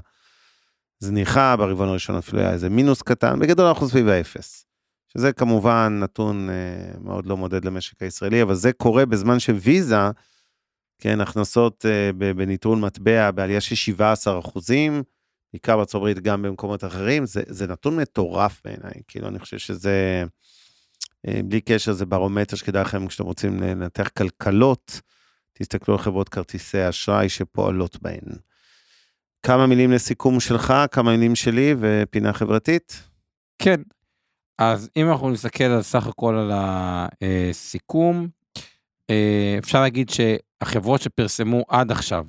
זניחה, 0.99 1.55
ברבעון 1.57 1.89
הראשון 1.89 2.15
אפילו 2.15 2.41
היה 2.41 2.51
איזה 2.53 2.69
מינוס 2.69 3.01
קטן, 3.01 3.39
בגדול 3.39 3.65
אנחנו 3.65 3.89
סביב 3.89 4.07
האפס. 4.07 4.65
שזה 5.13 5.33
כמובן 5.33 5.99
נתון 6.03 6.49
מאוד 7.01 7.25
לא 7.25 7.37
מודד 7.37 7.65
למשק 7.65 8.01
הישראלי, 8.01 8.41
אבל 8.41 8.53
זה 8.53 8.73
קורה 8.73 9.05
בזמן 9.05 9.39
שוויזה, 9.39 9.95
כן, 10.99 11.21
הכנסות 11.21 11.85
בניטרול 12.35 12.79
מטבע 12.79 13.31
בעלייה 13.31 13.61
של 13.61 13.75
17 13.75 14.39
אחוזים, 14.39 15.03
בעיקר 15.53 15.75
בארצות 15.75 15.95
הברית, 15.95 16.19
גם 16.19 16.41
במקומות 16.41 16.83
אחרים, 16.83 17.25
זה, 17.25 17.41
זה 17.47 17.67
נתון 17.67 17.95
מטורף 17.95 18.61
בעיניי, 18.65 18.93
כאילו 19.07 19.27
אני 19.27 19.39
חושב 19.39 19.57
שזה, 19.57 20.23
אה, 21.27 21.39
בלי 21.45 21.61
קשר, 21.61 21.93
זה 21.93 22.05
ברומטר 22.05 22.55
שכדאי 22.55 22.81
לכם 22.81 23.07
כשאתם 23.07 23.23
רוצים 23.23 23.59
לנתח 23.59 24.09
כלכלות, 24.17 25.01
תסתכלו 25.53 25.93
על 25.93 25.99
חברות 25.99 26.29
כרטיסי 26.29 26.89
אשראי 26.89 27.29
שפועלות 27.29 28.01
בהן. 28.01 28.23
כמה 29.43 29.67
מילים 29.67 29.91
לסיכום 29.91 30.39
שלך, 30.39 30.73
כמה 30.91 31.11
מילים 31.11 31.35
שלי 31.35 31.75
ופינה 31.79 32.33
חברתית? 32.33 33.03
כן. 33.59 33.81
אז 34.57 34.89
אם 34.97 35.09
אנחנו 35.09 35.29
נסתכל 35.29 35.63
על 35.63 35.81
סך 35.81 36.07
הכל 36.07 36.35
על 36.35 36.51
הסיכום, 36.53 38.27
אה, 39.09 39.55
אפשר 39.59 39.81
להגיד 39.81 40.09
שהחברות 40.09 41.01
שפרסמו 41.01 41.63
עד 41.67 41.91
עכשיו, 41.91 42.25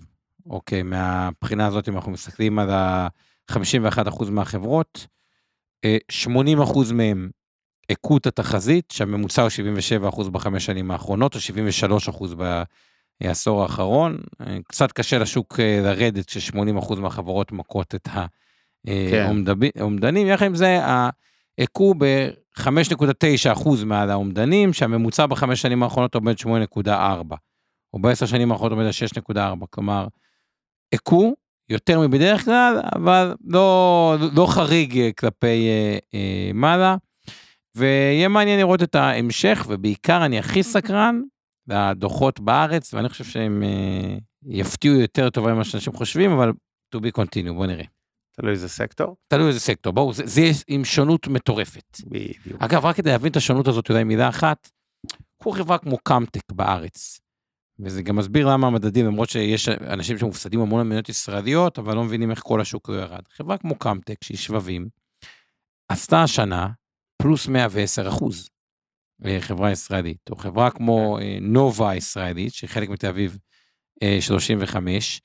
אוקיי, 0.51 0.83
מהבחינה 0.83 1.67
הזאת, 1.67 1.89
אם 1.89 1.97
אנחנו 1.97 2.13
מסתכלים 2.13 2.59
על 2.59 2.71
ה-51% 2.71 4.31
מהחברות, 4.31 5.07
אה, 5.85 5.97
80% 6.11 6.93
מהם 6.93 7.31
הכו 7.91 8.17
את 8.17 8.27
התחזית, 8.27 8.91
שהממוצע 8.91 9.43
הוא 9.43 9.51
77% 9.51 10.29
בחמש 10.31 10.67
שנים 10.67 10.91
האחרונות, 10.91 11.35
או 11.35 11.41
73% 11.41 12.35
בעשור 13.23 13.63
האחרון. 13.63 14.19
אה, 14.41 14.59
קצת 14.69 14.93
קשה 14.93 15.19
לשוק 15.19 15.61
אה, 15.61 15.81
לרדת 15.83 16.27
כש-80% 16.27 16.95
מהחברות 17.01 17.53
מכות 17.53 17.95
את 17.95 18.09
כן. 18.87 19.27
האומדנים. 19.79 20.27
יחד 20.27 20.47
עם 20.47 20.55
זה, 20.55 20.81
הכו 21.59 21.95
ב-5.9% 21.99 23.69
מעל 23.85 24.11
האומדנים, 24.11 24.73
שהממוצע 24.73 25.27
בחמש 25.27 25.63
שנים 25.63 25.83
האחרונות 25.83 26.15
עומד 26.15 26.35
8.4, 26.39 26.91
או 27.95 27.99
בעשר 27.99 28.27
שנים 28.27 28.53
האחרונות 28.53 28.73
עומד 28.73 28.85
על 28.85 28.91
6.4, 29.35 29.67
כלומר, 29.71 30.07
הכו 30.95 31.35
יותר 31.69 32.01
מבדרך 32.01 32.45
כלל, 32.45 32.81
אבל 32.95 33.35
לא, 33.45 34.17
לא 34.33 34.47
חריג 34.47 35.11
כלפי 35.19 35.69
אה, 35.69 35.99
אה, 36.15 36.51
מעלה. 36.55 36.97
ויהיה 37.77 38.29
מעניין 38.29 38.59
לראות 38.59 38.83
את 38.83 38.95
ההמשך, 38.95 39.67
ובעיקר 39.69 40.25
אני 40.25 40.39
הכי 40.39 40.63
סקרן 40.63 41.21
לדוחות 41.69 42.41
בארץ, 42.41 42.95
ואני 42.95 43.09
חושב 43.09 43.25
שהם 43.25 43.63
אה, 43.63 44.17
יפתיעו 44.47 44.95
יותר 44.95 45.31
טובה 45.31 45.55
ממה 45.55 45.65
שאנשים 45.65 45.93
חושבים, 45.93 46.31
אבל 46.31 46.53
to 46.97 46.99
be 46.99 47.21
continue, 47.21 47.53
בוא 47.53 47.67
נראה. 47.67 47.85
תלוי 48.37 48.53
איזה 48.53 48.69
סקטור. 48.69 49.17
תלוי 49.29 49.49
איזה 49.49 49.61
סקטור, 49.61 49.93
בואו, 49.93 50.13
זה, 50.13 50.23
זה 50.27 50.43
עם 50.69 50.85
שונות 50.85 51.29
מטורפת. 51.29 51.97
בדיוק. 52.07 52.63
אגב, 52.63 52.85
רק 52.85 52.97
כדי 52.97 53.11
להבין 53.11 53.31
את 53.31 53.37
השונות 53.37 53.69
הזאת, 53.69 53.91
אולי 53.91 54.05
מילה 54.05 54.29
אחת, 54.29 54.71
קחו 55.41 55.53
חברה 55.53 55.79
כמו 55.79 55.99
קאמטק 55.99 56.53
בארץ, 56.53 57.21
וזה 57.85 58.03
גם 58.03 58.17
מסביר 58.17 58.49
למה 58.49 58.67
המדדים, 58.67 59.07
למרות 59.07 59.31
שיש 59.31 59.69
אנשים 59.69 60.19
שמופסדים 60.19 60.61
המון 60.61 60.81
למניות 60.81 61.09
ישראליות, 61.09 61.79
אבל 61.79 61.95
לא 61.95 62.05
מבינים 62.05 62.31
איך 62.31 62.41
כל 62.43 62.61
השוק 62.61 62.89
לא 62.89 62.95
ירד. 62.95 63.23
חברה 63.37 63.59
כמו 63.59 63.79
קאמטק, 63.79 64.25
שהיא 64.25 64.39
שבבים, 64.39 64.89
עשתה 65.89 66.23
השנה 66.23 66.69
פלוס 67.23 67.49
110 67.49 68.09
אחוז, 68.09 68.49
אה, 69.25 69.41
חברה 69.41 69.71
ישראלית, 69.71 70.31
או 70.31 70.37
חברה 70.37 70.71
כמו 70.71 71.19
אה, 71.19 71.39
נובה 71.41 71.91
הישראלית, 71.91 72.55
שהיא 72.55 72.71
חלק 72.71 72.89
מתל 72.89 73.07
אביב 73.07 73.39
35, 74.21 75.21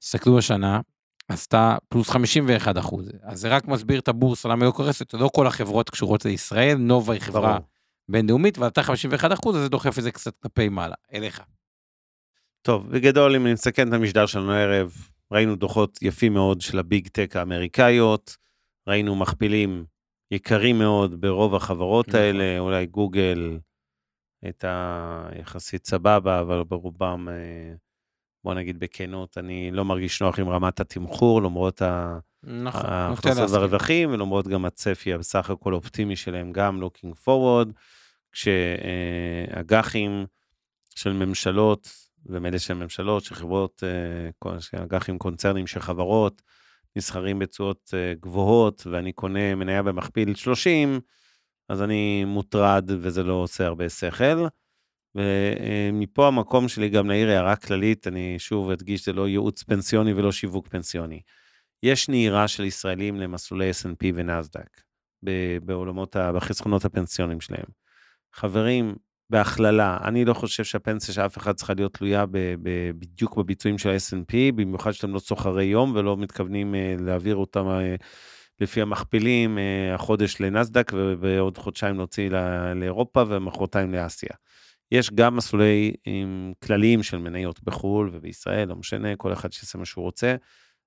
תסתכלו 0.00 0.38
השנה, 0.38 0.80
עשתה 1.28 1.76
פלוס 1.88 2.10
51 2.10 2.78
אחוז. 2.78 3.10
אז 3.22 3.40
זה 3.40 3.48
רק 3.48 3.68
מסביר 3.68 4.00
את 4.00 4.08
הבורסה, 4.08 4.48
למה 4.48 4.64
היא 4.64 4.66
לא 4.66 4.72
קורסת, 4.72 5.14
לא 5.14 5.30
כל 5.34 5.46
החברות 5.46 5.90
קשורות 5.90 6.24
לישראל, 6.24 6.76
נובה 6.76 7.12
היא 7.12 7.20
חברה 7.20 7.52
ברור. 7.52 7.68
בינלאומית, 8.08 8.58
ועלתה 8.58 8.82
51 8.82 9.32
אחוז, 9.32 9.56
אז 9.56 9.62
זה 9.62 9.68
דוחף 9.68 9.98
את 9.98 10.02
זה 10.02 10.10
קצת 10.10 10.38
כלפי 10.42 10.68
מעלה, 10.68 10.94
אליך. 11.14 11.42
טוב, 12.68 12.90
בגדול, 12.90 13.36
אם 13.36 13.46
נסכם 13.46 13.88
את 13.88 13.92
המשדר 13.92 14.26
שלנו 14.26 14.52
הערב, 14.52 14.92
ראינו 15.32 15.56
דוחות 15.56 15.98
יפים 16.02 16.34
מאוד 16.34 16.60
של 16.60 16.78
הביג 16.78 17.08
טק 17.08 17.36
האמריקאיות, 17.36 18.36
ראינו 18.88 19.16
מכפילים 19.16 19.84
יקרים 20.30 20.78
מאוד 20.78 21.20
ברוב 21.20 21.54
החברות 21.54 22.08
נכון. 22.08 22.20
האלה, 22.20 22.58
אולי 22.58 22.86
גוגל 22.86 23.58
הייתה 24.42 25.28
יחסית 25.40 25.86
סבבה, 25.86 26.40
אבל 26.40 26.64
ברובם, 26.64 27.28
אה, 27.28 27.74
בוא 28.44 28.54
נגיד 28.54 28.78
בכנות, 28.78 29.38
אני 29.38 29.70
לא 29.70 29.84
מרגיש 29.84 30.22
נוח 30.22 30.38
עם 30.38 30.48
רמת 30.48 30.80
התמחור, 30.80 31.42
למרות 31.42 31.82
נכון, 32.42 32.82
ההכנסות 32.84 33.50
והרווחים, 33.50 34.10
ולמרות 34.10 34.48
גם 34.48 34.64
הצפי 34.64 35.12
הבסך 35.12 35.50
הכל 35.50 35.74
אופטימי 35.74 36.16
שלהם, 36.16 36.52
גם 36.52 36.82
looking 36.82 37.26
forward, 37.26 37.68
כשאג"חים 38.32 40.26
של 40.94 41.12
ממשלות, 41.12 42.07
ומילא 42.26 42.58
של 42.58 42.74
ממשלות, 42.74 43.24
של 43.24 43.34
חברות, 43.34 43.82
אה, 43.84 44.82
אג"חים 44.82 45.18
קונצרנים 45.18 45.66
של 45.66 45.80
חברות, 45.80 46.42
נסחרים 46.96 47.38
בתשואות 47.38 47.90
אה, 47.94 48.14
גבוהות, 48.20 48.86
ואני 48.86 49.12
קונה 49.12 49.54
מניה 49.54 49.82
במכפיל 49.82 50.34
30, 50.34 51.00
אז 51.68 51.82
אני 51.82 52.24
מוטרד 52.24 52.90
וזה 53.00 53.22
לא 53.22 53.32
עושה 53.32 53.66
הרבה 53.66 53.88
שכל. 53.88 54.46
ומפה 55.14 56.26
המקום 56.26 56.68
שלי 56.68 56.88
גם 56.88 57.08
להעיר 57.08 57.30
הערה 57.30 57.56
כללית, 57.56 58.06
אני 58.06 58.38
שוב 58.38 58.70
אדגיש, 58.70 59.04
זה 59.04 59.12
לא 59.12 59.28
ייעוץ 59.28 59.62
פנסיוני 59.62 60.12
ולא 60.12 60.32
שיווק 60.32 60.68
פנסיוני. 60.68 61.20
יש 61.82 62.08
נהירה 62.08 62.48
של 62.48 62.64
ישראלים 62.64 63.16
למסלולי 63.16 63.70
S&P 63.70 64.06
ונסדק, 64.14 64.80
בעולמות, 65.62 66.16
בחסכונות 66.34 66.84
הפנסיונים 66.84 67.40
שלהם. 67.40 67.66
חברים, 68.34 68.96
בהכללה, 69.30 69.98
אני 70.04 70.24
לא 70.24 70.34
חושב 70.34 70.64
שהפנסיה 70.64 71.14
של 71.14 71.20
אף 71.20 71.38
אחד 71.38 71.52
צריכה 71.52 71.74
להיות 71.74 71.94
תלויה 71.94 72.26
ב, 72.26 72.38
ב, 72.62 72.90
בדיוק 72.98 73.36
בביצועים 73.36 73.78
של 73.78 73.88
ה-S&P, 73.88 74.34
במיוחד 74.54 74.92
שאתם 74.92 75.14
לא 75.14 75.18
סוחרי 75.18 75.64
יום 75.64 75.92
ולא 75.96 76.16
מתכוונים 76.16 76.74
uh, 76.74 77.02
להעביר 77.02 77.36
אותם 77.36 77.66
uh, 77.66 78.04
לפי 78.60 78.82
המכפילים, 78.82 79.58
uh, 79.58 79.94
החודש 79.94 80.40
לנסדק 80.40 80.92
ובעוד 80.94 81.58
חודשיים 81.58 81.96
להוציא 81.96 82.30
לאירופה 82.74 83.24
ומחרתיים 83.28 83.94
לאסיה. 83.94 84.30
יש 84.92 85.10
גם 85.10 85.36
מסלולי 85.36 85.92
עם 86.04 86.52
כלליים 86.64 87.02
של 87.02 87.18
מניות 87.18 87.62
בחו"ל 87.62 88.10
ובישראל, 88.12 88.68
לא 88.68 88.76
משנה, 88.76 89.16
כל 89.16 89.32
אחד 89.32 89.52
שיעשה 89.52 89.78
מה 89.78 89.84
שהוא 89.84 90.04
רוצה. 90.04 90.36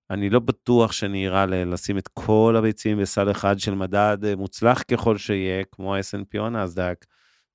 אני 0.09 0.29
לא 0.29 0.39
בטוח 0.39 0.91
שנהירה 0.91 1.45
לשים 1.45 1.97
את 1.97 2.07
כל 2.07 2.55
הביצים 2.57 2.99
בסל 2.99 3.31
אחד 3.31 3.59
של 3.59 3.75
מדד 3.75 4.35
מוצלח 4.35 4.83
ככל 4.91 5.17
שיהיה, 5.17 5.63
כמו 5.71 5.95
ה-S&P 5.95 6.39
או 6.39 6.45
הנסדק. 6.45 7.05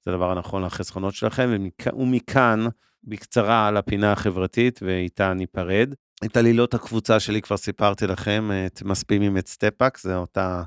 זה 0.07 0.13
הדבר 0.13 0.31
הנכון 0.31 0.65
לחסכונות 0.65 1.15
שלכם, 1.15 1.49
ומכ... 1.51 1.87
ומכאן, 1.97 2.67
בקצרה 3.05 3.69
על 3.69 3.77
הפינה 3.77 4.13
החברתית, 4.13 4.81
ואיתה 4.83 5.35
ניפרד. 5.35 5.95
את 6.25 6.37
עלילות 6.37 6.75
הקבוצה 6.75 7.21
שלי 7.21 7.43
כבר 7.43 7.57
סיפרתי 7.57 8.07
לכם, 8.07 8.51
את 8.67 8.83
מספימים 8.83 9.39
את 9.39 9.49
סטפאק, 9.49 9.99
זו 9.99 10.17
אותה 10.17 10.63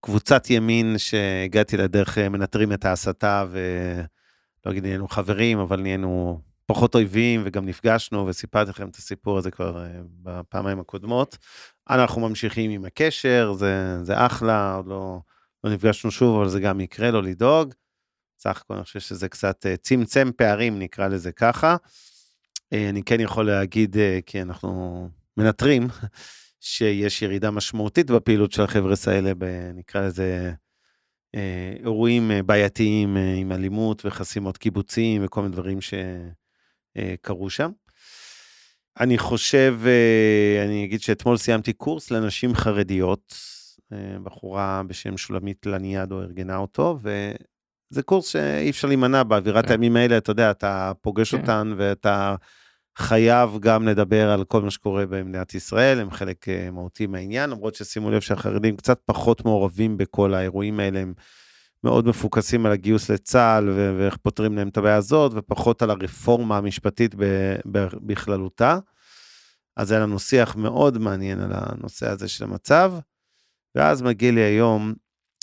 קבוצת 0.00 0.50
ימין 0.50 0.98
שהגעתי 0.98 1.76
לדרך 1.76 2.18
מנטרים 2.18 2.72
את 2.72 2.84
ההסתה, 2.84 3.44
ולא 3.50 4.72
אגיד 4.72 4.82
נהיינו 4.82 5.08
חברים, 5.08 5.58
אבל 5.58 5.80
נהיינו 5.80 6.40
פחות 6.66 6.94
אויבים, 6.94 7.42
וגם 7.44 7.66
נפגשנו, 7.66 8.26
וסיפרתי 8.26 8.70
לכם 8.70 8.88
את 8.88 8.96
הסיפור 8.96 9.38
הזה 9.38 9.50
כבר 9.50 9.84
אה, 9.84 10.00
בפעמיים 10.22 10.80
הקודמות. 10.80 11.38
אנחנו 11.90 12.28
ממשיכים 12.28 12.70
עם 12.70 12.84
הקשר, 12.84 13.52
זה, 13.52 13.98
זה 14.02 14.26
אחלה, 14.26 14.74
עוד 14.74 14.86
לא, 14.86 15.18
לא 15.64 15.70
נפגשנו 15.70 16.10
שוב, 16.10 16.36
אבל 16.36 16.48
זה 16.48 16.60
גם 16.60 16.80
יקרה, 16.80 17.10
לא 17.10 17.22
לדאוג. 17.22 17.74
סך 18.44 18.60
הכל 18.64 18.74
אני 18.74 18.84
חושב 18.84 19.00
שזה 19.00 19.28
קצת 19.28 19.66
אה, 19.66 19.76
צמצם 19.76 20.30
פערים, 20.36 20.78
נקרא 20.78 21.08
לזה 21.08 21.32
ככה. 21.32 21.76
אה, 22.72 22.88
אני 22.88 23.02
כן 23.02 23.20
יכול 23.20 23.46
להגיד, 23.46 23.96
אה, 23.96 24.18
כי 24.26 24.42
אנחנו 24.42 25.08
מנטרים, 25.36 25.86
שיש 26.60 27.22
ירידה 27.22 27.50
משמעותית 27.50 28.10
בפעילות 28.10 28.52
של 28.52 28.62
החבר'ה 28.62 28.94
האלה, 29.06 29.32
נקרא 29.74 30.00
לזה 30.00 30.52
אירועים 31.80 32.30
בעייתיים 32.46 33.16
עם 33.16 33.52
אלימות 33.52 34.06
וחסימות 34.06 34.56
קיבוצים 34.56 35.24
וכל 35.24 35.42
מיני 35.42 35.52
דברים 35.52 35.78
שקרו 35.80 37.50
שם. 37.50 37.70
אני 39.00 39.18
חושב, 39.18 39.78
אני 40.66 40.84
אגיד 40.84 41.00
שאתמול 41.00 41.36
סיימתי 41.36 41.72
קורס 41.72 42.10
לנשים 42.10 42.54
חרדיות, 42.54 43.34
בחורה 44.22 44.82
בשם 44.86 45.16
שולמית 45.16 45.66
לניאדו 45.66 46.22
ארגנה 46.22 46.56
אותו, 46.56 46.98
זה 47.90 48.02
קורס 48.02 48.26
שאי 48.26 48.70
אפשר 48.70 48.88
להימנע 48.88 49.22
באווירת 49.22 49.64
כן. 49.66 49.70
הימים 49.70 49.96
האלה, 49.96 50.16
אתה 50.16 50.30
יודע, 50.30 50.50
אתה 50.50 50.92
פוגש 51.00 51.34
כן. 51.34 51.40
אותן 51.40 51.74
ואתה 51.76 52.34
חייב 52.98 53.58
גם 53.60 53.88
לדבר 53.88 54.30
על 54.30 54.44
כל 54.44 54.62
מה 54.62 54.70
שקורה 54.70 55.06
במדינת 55.06 55.54
ישראל, 55.54 56.00
הם 56.00 56.10
חלק 56.10 56.48
אה, 56.48 56.70
מהותי 56.70 57.06
מהעניין, 57.06 57.50
למרות 57.50 57.74
ששימו 57.74 58.10
לב 58.10 58.20
שהחרדים 58.20 58.76
קצת 58.76 59.00
פחות 59.06 59.44
מעורבים 59.44 59.96
בכל 59.96 60.34
האירועים 60.34 60.80
האלה, 60.80 61.00
הם 61.00 61.14
מאוד 61.84 62.06
מפוקסים 62.06 62.66
על 62.66 62.72
הגיוס 62.72 63.10
לצה"ל 63.10 63.68
ואיך 63.98 64.16
פותרים 64.16 64.56
להם 64.56 64.68
את 64.68 64.76
הבעיה 64.76 64.96
הזאת, 64.96 65.32
ופחות 65.34 65.82
על 65.82 65.90
הרפורמה 65.90 66.56
המשפטית 66.56 67.14
בכללותה. 68.06 68.78
אז 69.76 69.90
היה 69.90 70.00
לנו 70.00 70.18
שיח 70.18 70.56
מאוד 70.56 70.98
מעניין 70.98 71.40
על 71.40 71.50
הנושא 71.54 72.08
הזה 72.08 72.28
של 72.28 72.44
המצב, 72.44 72.92
ואז 73.74 74.02
מגיע 74.02 74.32
לי 74.32 74.40
היום, 74.40 74.94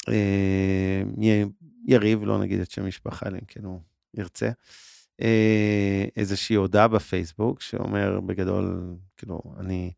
אה, 0.09 1.03
יריב, 1.86 2.23
לא 2.23 2.39
נגיד 2.39 2.59
את 2.59 2.71
שם 2.71 2.84
המשפחה, 2.84 3.25
אלא 3.27 3.36
אם 3.36 3.45
כן 3.47 3.63
הוא 3.63 3.82
ירצה, 4.13 4.49
אה, 5.21 6.05
איזושהי 6.15 6.55
הודעה 6.55 6.88
בפייסבוק 6.88 7.61
שאומר 7.61 8.19
בגדול, 8.19 8.95
כאילו, 9.17 9.41
אני 9.59 9.91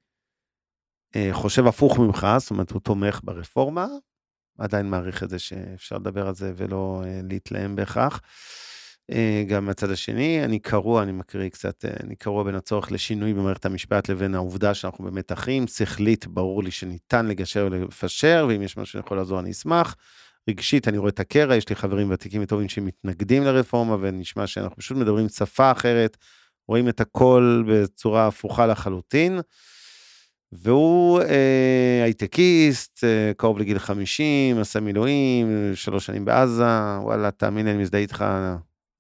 אה, 1.16 1.30
חושב 1.32 1.68
הפוך 1.68 2.00
ממך, 2.00 2.28
זאת 2.38 2.52
אומרת, 2.52 2.72
הוא 2.72 2.82
תומך 2.82 3.20
ברפורמה, 3.24 3.88
עדיין 4.58 4.90
מעריך 4.90 5.24
את 5.24 5.30
זה 5.30 5.40
שאפשר 5.40 5.98
לדבר 5.98 6.28
על 6.28 6.36
זה 6.36 6.54
ולא 6.56 7.04
אה, 7.06 7.20
להתלהם 7.24 7.76
בהכרח. 7.76 8.22
גם 9.48 9.66
מהצד 9.66 9.90
השני, 9.90 10.44
אני 10.44 10.60
קרוע, 10.60 11.04
אני 11.04 11.12
מקריא 11.12 11.50
קצת, 11.50 11.86
אני 12.04 12.16
קרוע 12.16 12.44
בין 12.44 12.56
הצורך 12.56 12.92
לשינוי 12.92 13.34
במערכת 13.34 13.66
המשפט 13.66 14.10
לבין 14.10 14.36
העובדה 14.36 14.74
שאנחנו 14.74 15.06
במתחים. 15.06 15.68
שכלית, 15.68 16.28
ברור 16.28 16.64
לי 16.64 16.72
שניתן 16.72 17.26
לגשר 17.26 17.68
ולפשר, 17.72 18.46
ואם 18.50 18.62
יש 18.62 18.78
משהו 18.78 19.00
שיכול 19.00 19.18
לעזור, 19.18 19.40
אני 19.40 19.52
אשמח. 19.52 19.96
רגשית, 20.50 20.88
אני 20.88 20.98
רואה 20.98 21.10
את 21.10 21.20
הקרע, 21.20 21.56
יש 21.56 21.70
לי 21.70 21.76
חברים 21.76 22.12
ותיקים 22.12 22.44
וטובים 22.44 22.70
שמתנגדים 22.70 23.44
לרפורמה, 23.44 23.98
ונשמע 24.02 24.48
שאנחנו 24.48 24.78
פשוט 24.78 24.98
מדברים 24.98 25.30
שפה 25.30 25.72
אחרת, 25.72 26.18
רואים 26.68 26.90
את 26.90 27.02
הכל 27.02 27.64
בצורה 27.68 28.28
הפוכה 28.28 28.68
לחלוטין. 28.68 29.40
והוא 30.52 31.22
אה, 31.22 32.02
הייטקיסט, 32.04 33.04
אה, 33.04 33.32
קרוב 33.38 33.60
לגיל 33.60 33.80
50, 33.80 34.60
עשה 34.60 34.80
מילואים, 34.80 35.72
שלוש 35.76 36.06
שנים 36.06 36.26
בעזה, 36.26 37.00
וואלה, 37.02 37.32
תאמין 37.32 37.66
לי, 37.66 37.72
אני 37.72 37.82
מזדהה 37.82 38.02
איתך 38.02 38.26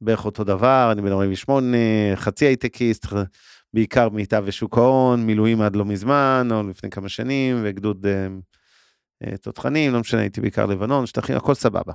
בערך 0.01 0.25
אותו 0.25 0.43
דבר, 0.43 0.89
אני 0.91 1.01
בן 1.01 1.11
48, 1.11 1.77
חצי 2.15 2.45
הייטקיסט, 2.45 3.05
בעיקר 3.73 4.09
מיטב 4.09 4.43
ושוק 4.45 4.77
ההון, 4.77 5.25
מילואים 5.25 5.61
עד 5.61 5.75
לא 5.75 5.85
מזמן, 5.85 6.47
או 6.51 6.63
לפני 6.69 6.89
כמה 6.89 7.09
שנים, 7.09 7.61
וגדוד... 7.63 8.05
אה, 8.05 8.27
תותחנים, 9.41 9.93
לא 9.93 9.99
משנה, 9.99 10.21
הייתי 10.21 10.41
בעיקר 10.41 10.65
לבנון, 10.65 11.05
שטחים, 11.05 11.35
הכל 11.35 11.53
סבבה. 11.53 11.93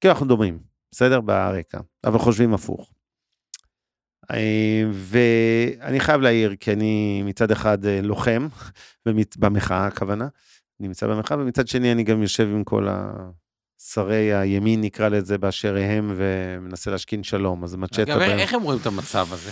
כאילו 0.00 0.12
אנחנו 0.12 0.26
דומים, 0.26 0.58
בסדר? 0.90 1.20
ברקע, 1.20 1.78
אבל 2.04 2.18
חושבים 2.18 2.54
הפוך. 2.54 2.90
אה, 4.30 4.82
ואני 4.92 6.00
חייב 6.00 6.20
להעיר, 6.20 6.56
כי 6.60 6.72
אני 6.72 7.22
מצד 7.22 7.50
אחד 7.50 7.86
אה, 7.86 8.00
לוחם, 8.02 8.48
במחאה 9.38 9.86
הכוונה, 9.86 10.28
אני 10.80 10.88
נמצא 10.88 11.06
במחאה, 11.06 11.38
ומצד 11.38 11.68
שני 11.68 11.92
אני 11.92 12.02
גם 12.02 12.22
יושב 12.22 12.48
עם 12.48 12.64
כל 12.64 12.88
שרי 13.78 14.34
הימין, 14.34 14.80
נקרא 14.80 15.08
לזה, 15.08 15.38
באשר 15.38 15.76
הם, 15.76 16.14
ומנסה 16.16 16.90
להשכין 16.90 17.22
שלום, 17.22 17.64
אז 17.64 17.74
מצ'טה... 17.74 18.02
אגב, 18.02 18.20
איך 18.20 18.54
הם 18.54 18.62
רואים 18.62 18.80
את 18.80 18.86
המצב 18.86 19.32
הזה? 19.32 19.50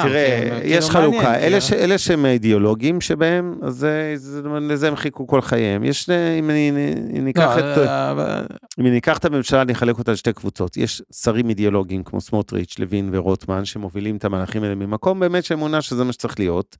סתם, 0.00 0.08
תראה, 0.08 0.40
כאילו, 0.40 0.56
יש 0.64 0.84
כאילו, 0.90 1.00
חלוקה, 1.00 1.16
מעניין, 1.16 1.34
אלה, 1.34 1.48
כאילו. 1.48 1.60
ש, 1.60 1.72
אלה 1.72 1.98
שהם 1.98 2.26
אידיאולוגים 2.26 3.00
שבהם, 3.00 3.54
אז 3.62 3.74
זה- 3.74 4.12
זה- 4.16 4.42
לזה 4.60 4.88
הם 4.88 4.96
חיכו 4.96 5.26
כל 5.26 5.40
חייהם. 5.40 5.84
יש, 5.84 6.10
אם 6.10 6.50
אני 6.50 6.70
ניקח 7.12 7.56
לא, 7.56 7.72
את... 7.72 7.78
אה, 7.78 8.42
אם 8.80 8.86
ניקח 8.86 9.18
את 9.18 9.24
הממשלה, 9.24 9.62
אני 9.62 9.72
אחלק 9.72 9.98
אותה 9.98 10.12
לשתי 10.12 10.32
קבוצות. 10.32 10.76
יש 10.76 11.02
שרים 11.12 11.48
אידיאולוגיים 11.48 12.02
כמו 12.02 12.20
סמוטריץ', 12.20 12.78
לוין 12.78 13.10
ורוטמן, 13.12 13.64
שמובילים 13.64 14.16
את 14.16 14.24
המהלכים 14.24 14.62
האלה 14.62 14.74
ממקום 14.74 15.20
באמת 15.20 15.44
של 15.44 15.54
אמונה 15.54 15.82
שזה 15.82 16.04
מה 16.04 16.12
שצריך 16.12 16.38
להיות. 16.38 16.76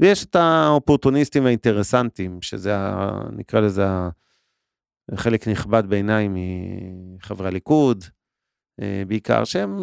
ויש 0.00 0.24
את 0.24 0.36
האופורטוניסטים 0.36 1.44
והאינטרסנטים, 1.44 2.38
שזה, 2.40 2.76
ה, 2.76 3.10
נקרא 3.36 3.60
לזה, 3.60 3.86
חלק 5.14 5.48
נכבד 5.48 5.82
בעיניי 5.86 6.28
מחברי 6.32 7.48
הליכוד, 7.48 8.04
בעיקר, 9.06 9.44
שהם, 9.44 9.78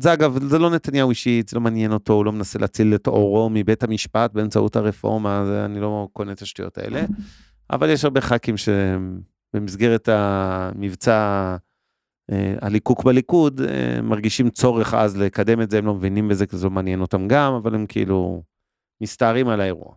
זה 0.00 0.12
אגב, 0.12 0.48
זה 0.48 0.58
לא 0.58 0.70
נתניהו 0.70 1.10
אישית, 1.10 1.48
זה 1.48 1.54
לא 1.54 1.60
מעניין 1.60 1.92
אותו, 1.92 2.12
הוא 2.12 2.24
לא 2.24 2.32
מנסה 2.32 2.58
להציל 2.58 2.94
את 2.94 3.06
עורו 3.06 3.50
מבית 3.50 3.82
המשפט 3.82 4.32
באמצעות 4.32 4.76
הרפורמה, 4.76 5.44
זה, 5.46 5.64
אני 5.64 5.80
לא 5.80 6.08
קונה 6.12 6.32
את 6.32 6.42
השטויות 6.42 6.78
האלה. 6.78 7.04
אבל 7.72 7.90
יש 7.90 8.04
הרבה 8.04 8.20
ח"כים 8.20 8.54
שבמסגרת 8.56 10.08
המבצע 10.12 11.56
אה, 12.32 12.54
הליקוק 12.62 13.04
בליכוד, 13.04 13.60
אה, 13.60 14.02
מרגישים 14.02 14.50
צורך 14.50 14.94
אז 14.94 15.16
לקדם 15.16 15.62
את 15.62 15.70
זה, 15.70 15.78
הם 15.78 15.86
לא 15.86 15.94
מבינים 15.94 16.28
בזה, 16.28 16.46
כי 16.46 16.56
זה 16.56 16.64
לא 16.64 16.70
מעניין 16.70 17.00
אותם 17.00 17.28
גם, 17.28 17.52
אבל 17.52 17.74
הם 17.74 17.86
כאילו 17.86 18.42
מסתערים 19.00 19.48
על 19.48 19.60
האירוע. 19.60 19.94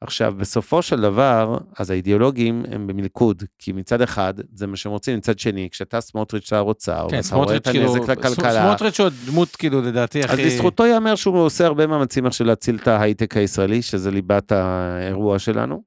עכשיו, 0.00 0.34
בסופו 0.38 0.82
של 0.82 1.00
דבר, 1.00 1.58
אז 1.78 1.90
האידיאולוגים 1.90 2.62
הם 2.70 2.86
במלכוד, 2.86 3.42
כי 3.58 3.72
מצד 3.72 4.02
אחד, 4.02 4.34
זה 4.54 4.66
מה 4.66 4.76
שהם 4.76 4.92
רוצים, 4.92 5.18
מצד 5.18 5.38
שני, 5.38 5.68
כשאתה 5.70 6.00
סמוטריץ' 6.00 6.48
שר 6.48 6.60
אוצר, 6.60 6.94
כן, 6.94 7.06
רואה 7.10 7.22
סמוטריץ' 7.22 7.62
את 7.62 7.68
כאילו, 7.68 7.94
הנזק 7.96 8.08
לכלכלה, 8.08 8.68
סמוטריץ' 8.68 9.00
הוא 9.00 9.08
דמות 9.26 9.56
כאילו 9.56 9.82
לדעתי 9.82 10.24
אז 10.24 10.30
הכי... 10.30 10.44
לזכותו 10.44 10.86
ייאמר 10.86 11.14
שהוא 11.14 11.38
עושה 11.38 11.66
הרבה 11.66 11.86
מאמצים 11.86 12.26
עכשיו 12.26 12.46
להציל 12.46 12.76
את 12.76 12.88
ההייטק 12.88 13.36
הישראלי, 13.36 13.82
שזה 13.82 14.10
ליבת 14.10 14.52
האירוע 14.52 15.38
שלנו. 15.38 15.82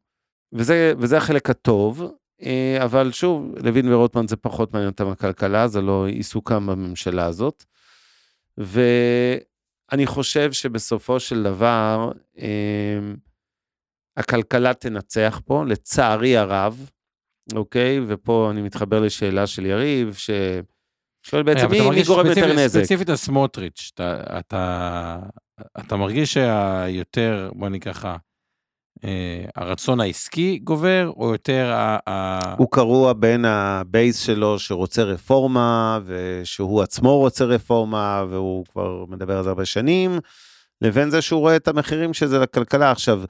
וזה, 0.53 0.93
וזה 0.97 1.17
החלק 1.17 1.49
הטוב, 1.49 2.03
אה, 2.41 2.77
אבל 2.83 3.11
שוב, 3.11 3.51
לוין 3.63 3.93
ורוטמן 3.93 4.27
זה 4.27 4.35
פחות 4.35 4.73
מעניין 4.73 4.89
אותם 4.89 5.07
הכלכלה, 5.07 5.67
זה 5.67 5.81
לא 5.81 6.07
עיסוקם 6.07 6.67
בממשלה 6.67 7.25
הזאת. 7.25 7.63
ואני 8.57 10.05
חושב 10.05 10.51
שבסופו 10.51 11.19
של 11.19 11.43
דבר, 11.43 12.11
אה, 12.39 12.47
הכלכלה 14.17 14.73
תנצח 14.73 15.41
פה, 15.45 15.63
לצערי 15.67 16.37
הרב, 16.37 16.89
אוקיי? 17.55 17.99
ופה 18.07 18.47
אני 18.51 18.61
מתחבר 18.61 18.99
לשאלה 18.99 19.47
של 19.47 19.65
יריב, 19.65 20.15
ששואל 20.17 21.43
בעצם 21.43 21.65
אבל 21.65 21.71
מי, 21.71 21.77
אתה 21.77 21.83
מי 21.83 21.89
מרגיש 21.89 22.07
גורם 22.07 22.25
יותר 22.25 22.53
נזק. 22.53 22.79
ספציפית 22.79 23.09
על 23.09 23.15
סמוטריץ', 23.15 23.91
אתה, 23.93 24.39
אתה, 24.39 25.19
אתה 25.79 25.95
מרגיש 25.95 26.33
שהיותר, 26.33 27.49
בוא 27.55 27.69
נגיד 27.69 27.83
ככה, 27.83 28.15
אה, 29.03 29.45
הרצון 29.55 29.99
העסקי 29.99 30.59
גובר, 30.63 31.11
או 31.17 31.31
יותר 31.31 31.71
ה... 31.73 31.97
ה... 32.09 32.39
הוא 32.55 32.67
קרוע 32.71 33.13
בין 33.13 33.45
ה 33.45 33.60
base 33.60 34.19
שלו 34.19 34.59
שרוצה 34.59 35.03
רפורמה, 35.03 35.99
ושהוא 36.05 36.81
עצמו 36.81 37.17
רוצה 37.17 37.45
רפורמה, 37.45 38.23
והוא 38.29 38.65
כבר 38.65 39.05
מדבר 39.07 39.37
על 39.37 39.43
זה 39.43 39.49
הרבה 39.49 39.65
שנים, 39.65 40.19
לבין 40.81 41.09
זה 41.09 41.21
שהוא 41.21 41.39
רואה 41.39 41.55
את 41.55 41.67
המחירים 41.67 42.13
של 42.13 42.27
זה 42.27 42.39
לכלכלה. 42.39 42.91
עכשיו, 42.91 43.21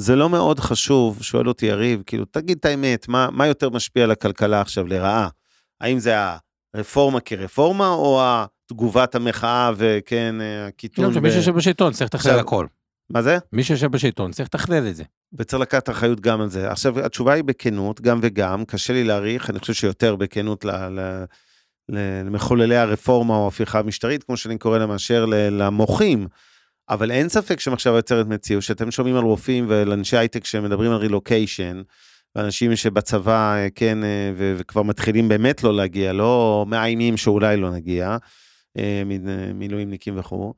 זה 0.00 0.16
לא 0.16 0.28
מאוד 0.30 0.60
חשוב, 0.60 1.22
שואל 1.22 1.48
אותי 1.48 1.66
יריב, 1.66 2.02
כאילו, 2.06 2.24
תגיד 2.24 2.56
את 2.60 2.64
האמת, 2.64 3.08
מה, 3.08 3.28
מה 3.32 3.46
יותר 3.46 3.70
משפיע 3.70 4.04
על 4.04 4.10
הכלכלה 4.10 4.60
עכשיו 4.60 4.86
לרעה? 4.86 5.28
האם 5.80 5.98
זה 5.98 6.14
הרפורמה 6.74 7.20
כרפורמה, 7.20 7.88
או 7.88 8.22
תגובת 8.66 9.14
המחאה 9.14 9.70
וכן, 9.76 10.34
הקיטון? 10.68 11.04
כאילו, 11.04 11.20
שמי 11.20 11.30
שיושב 11.30 11.54
בשלטון 11.54 11.92
צריך 11.92 12.14
לתכלל 12.14 12.18
עכשיו- 12.30 12.40
הכל. 12.40 12.66
מה 13.10 13.22
זה? 13.22 13.38
מי 13.52 13.64
שיושב 13.64 13.86
בשלטון 13.86 14.32
צריך 14.32 14.48
לתכלל 14.54 14.88
את 14.88 14.96
זה. 14.96 15.04
וצריך 15.38 15.62
לקחת 15.62 15.90
אחריות 15.90 16.20
גם 16.20 16.40
על 16.40 16.48
זה. 16.48 16.70
עכשיו, 16.70 17.00
התשובה 17.00 17.32
היא 17.32 17.44
בכנות, 17.44 18.00
גם 18.00 18.18
וגם, 18.22 18.64
קשה 18.64 18.92
לי 18.92 19.04
להעריך, 19.04 19.50
אני 19.50 19.58
חושב 19.58 19.72
שיותר 19.72 20.16
בכנות 20.16 20.64
ל- 20.64 20.70
ל- 20.70 21.24
למחוללי 22.24 22.76
הרפורמה 22.76 23.34
או 23.36 23.44
ההפיכה 23.44 23.78
המשטרית, 23.78 24.24
כמו 24.24 24.36
שאני 24.36 24.58
קורא 24.58 24.78
לה, 24.78 24.86
מאשר 24.86 25.24
למוחים. 25.50 26.26
אבל 26.90 27.10
אין 27.10 27.28
ספק 27.28 27.60
שמחשבה 27.60 27.96
יוצרת 27.96 28.26
מציאות, 28.26 28.62
שאתם 28.62 28.90
שומעים 28.90 29.16
על 29.16 29.22
רופאים 29.24 29.66
ועל 29.68 29.92
אנשי 29.92 30.16
הייטק 30.16 30.44
שמדברים 30.44 30.90
על 30.90 30.96
רילוקיישן, 30.96 31.82
ואנשים 32.36 32.76
שבצבא, 32.76 33.54
אה, 33.54 33.68
כן, 33.74 34.04
אה, 34.04 34.32
ו- 34.36 34.54
וכבר 34.58 34.82
מתחילים 34.82 35.28
באמת 35.28 35.62
לא 35.62 35.74
להגיע, 35.74 36.12
לא 36.12 36.64
מאיימים 36.68 37.16
שאולי 37.16 37.56
לא 37.56 37.70
נגיע, 37.70 38.16
אה, 38.78 39.02
מילואימניקים 39.54 40.18
וכו'. 40.18 40.54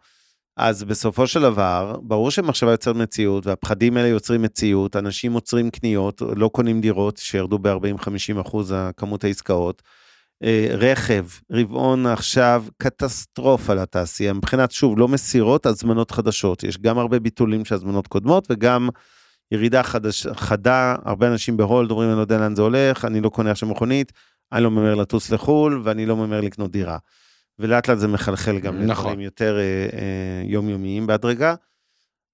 אז 0.57 0.85
בסופו 0.85 1.27
של 1.27 1.41
דבר, 1.41 1.97
ברור 2.03 2.31
שמחשבה 2.31 2.71
יוצרת 2.71 2.97
מציאות, 2.97 3.47
והפחדים 3.47 3.97
האלה 3.97 4.09
יוצרים 4.09 4.43
מציאות, 4.43 4.97
אנשים 4.97 5.33
עוצרים 5.33 5.71
קניות, 5.71 6.23
לא 6.37 6.49
קונים 6.49 6.81
דירות, 6.81 7.17
שירדו 7.17 7.59
ב-40-50 7.59 8.41
אחוז 8.41 8.75
כמות 8.97 9.25
העסקאות. 9.25 9.83
אה, 10.43 10.67
רכב, 10.79 11.27
רבעון 11.53 12.07
עכשיו, 12.07 12.65
קטסטרופה 12.79 13.75
לתעשייה, 13.75 14.33
מבחינת, 14.33 14.71
שוב, 14.71 14.99
לא 14.99 15.09
מסירות, 15.09 15.67
הזמנות 15.67 16.11
חדשות. 16.11 16.63
יש 16.63 16.79
גם 16.79 16.99
הרבה 16.99 17.19
ביטולים 17.19 17.65
של 17.65 17.75
הזמנות 17.75 18.07
קודמות, 18.07 18.47
וגם 18.51 18.89
ירידה 19.53 19.83
חדש, 19.83 20.27
חדה, 20.27 20.97
הרבה 21.05 21.29
אנשים 21.29 21.57
ב 21.57 21.63
hold 21.63 21.91
אומרים, 21.91 22.09
אני 22.09 22.17
לא 22.17 22.23
יודע 22.23 22.39
לאן 22.39 22.55
זה 22.55 22.63
הולך, 22.63 23.05
אני 23.05 23.21
לא 23.21 23.29
קונה 23.29 23.51
עכשיו 23.51 23.69
מכונית, 23.69 24.13
אני 24.53 24.63
לא 24.63 24.71
ממהר 24.71 24.95
לטוס 24.95 25.31
לחו"ל, 25.31 25.81
ואני 25.85 26.07
לא 26.07 26.17
ממהר 26.17 26.41
לקנות 26.41 26.71
דירה. 26.71 26.99
ולאט 27.59 27.89
לאט 27.89 27.99
זה 27.99 28.09
מחלחל 28.09 28.59
גם 28.59 28.83
נכון. 28.83 29.05
לדברים 29.05 29.21
יותר 29.21 29.59
אה, 29.59 29.99
אה, 29.99 30.43
יומיומיים 30.45 31.07
בהדרגה. 31.07 31.55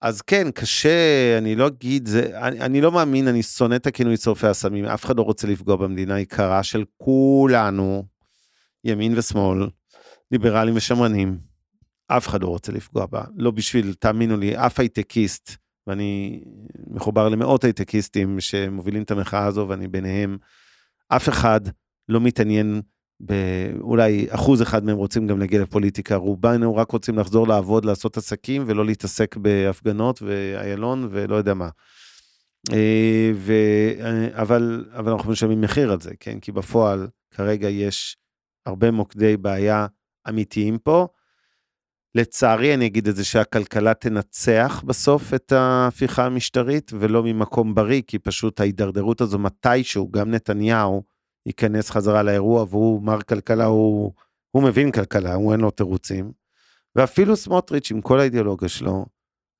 אז 0.02 0.22
כן, 0.22 0.50
קשה, 0.50 1.38
אני 1.38 1.54
לא 1.54 1.66
אגיד, 1.66 2.06
זה, 2.06 2.40
אני, 2.40 2.60
אני 2.60 2.80
לא 2.80 2.92
מאמין, 2.92 3.28
אני 3.28 3.42
שונא 3.42 3.74
את 3.74 3.86
הכינוי 3.86 4.16
שורפי 4.16 4.46
האסמים, 4.46 4.84
אף 4.84 5.04
אחד 5.04 5.16
לא 5.16 5.22
רוצה 5.22 5.46
לפגוע 5.46 5.76
במדינה 5.76 6.14
היקרה 6.14 6.62
של 6.62 6.84
כולנו, 6.96 8.04
ימין 8.84 9.18
ושמאל, 9.18 9.68
ליברלים 10.30 10.76
ושמרנים, 10.76 11.38
אף 12.08 12.28
אחד 12.28 12.42
לא 12.42 12.48
רוצה 12.48 12.72
לפגוע 12.72 13.06
בה, 13.06 13.24
לא 13.36 13.50
בשביל, 13.50 13.94
תאמינו 13.94 14.36
לי, 14.36 14.56
אף 14.56 14.80
הייטקיסט, 14.80 15.56
ואני 15.86 16.40
מחובר 16.86 17.28
למאות 17.28 17.64
הייטקיסטים 17.64 18.40
שמובילים 18.40 19.02
את 19.02 19.10
המחאה 19.10 19.44
הזו, 19.44 19.66
ואני 19.68 19.88
ביניהם, 19.88 20.38
אף 21.08 21.28
אחד 21.28 21.60
לא 22.08 22.20
מתעניין 22.20 22.82
אולי 23.80 24.26
אחוז 24.30 24.62
אחד 24.62 24.84
מהם 24.84 24.96
רוצים 24.96 25.26
גם 25.26 25.38
להגיע 25.38 25.62
לפוליטיקה, 25.62 26.16
רובנו 26.16 26.76
רק 26.76 26.90
רוצים 26.90 27.18
לחזור 27.18 27.48
לעבוד, 27.48 27.84
לעשות 27.84 28.16
עסקים 28.16 28.64
ולא 28.66 28.86
להתעסק 28.86 29.36
בהפגנות 29.36 30.22
ואיילון 30.22 31.08
ולא 31.10 31.36
יודע 31.36 31.54
מה. 31.54 31.68
אה, 32.72 33.30
ו... 33.34 33.52
אבל, 34.32 34.84
אבל 34.92 35.12
אנחנו 35.12 35.32
משלמים 35.32 35.60
מחיר 35.60 35.92
על 35.92 36.00
זה, 36.00 36.10
כן? 36.20 36.40
כי 36.40 36.52
בפועל 36.52 37.08
כרגע 37.30 37.68
יש 37.68 38.16
הרבה 38.66 38.90
מוקדי 38.90 39.36
בעיה 39.36 39.86
אמיתיים 40.28 40.78
פה. 40.78 41.06
לצערי 42.14 42.74
אני 42.74 42.86
אגיד 42.86 43.08
את 43.08 43.16
זה 43.16 43.24
שהכלכלה 43.24 43.94
תנצח 43.94 44.82
בסוף 44.86 45.34
את 45.34 45.52
ההפיכה 45.52 46.26
המשטרית 46.26 46.90
ולא 46.98 47.22
ממקום 47.22 47.74
בריא, 47.74 48.02
כי 48.06 48.18
פשוט 48.18 48.60
ההידרדרות 48.60 49.20
הזו 49.20 49.38
מתישהו, 49.38 50.10
גם 50.10 50.30
נתניהו, 50.30 51.02
ייכנס 51.48 51.90
חזרה 51.90 52.22
לאירוע, 52.22 52.66
והוא 52.68 53.02
מר 53.02 53.22
כלכלה, 53.22 53.64
הוא, 53.64 54.12
הוא 54.50 54.62
מבין 54.62 54.92
כלכלה, 54.92 55.34
הוא 55.34 55.52
אין 55.52 55.60
לו 55.60 55.70
תירוצים. 55.70 56.32
ואפילו 56.96 57.36
סמוטריץ', 57.36 57.90
עם 57.90 58.00
כל 58.00 58.20
האידיאולוגיה 58.20 58.68
שלו, 58.68 59.06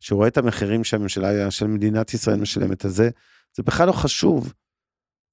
שהוא 0.01 0.17
רואה 0.17 0.29
את 0.29 0.37
המחירים 0.37 0.85
שהממשלה 0.85 1.51
של 1.51 1.67
מדינת 1.67 2.15
ישראל 2.15 2.41
משלמת 2.41 2.85
על 2.85 2.91
זה, 2.91 3.11
זה 3.57 3.63
בכלל 3.63 3.87
לא 3.87 3.93
חשוב 3.93 4.53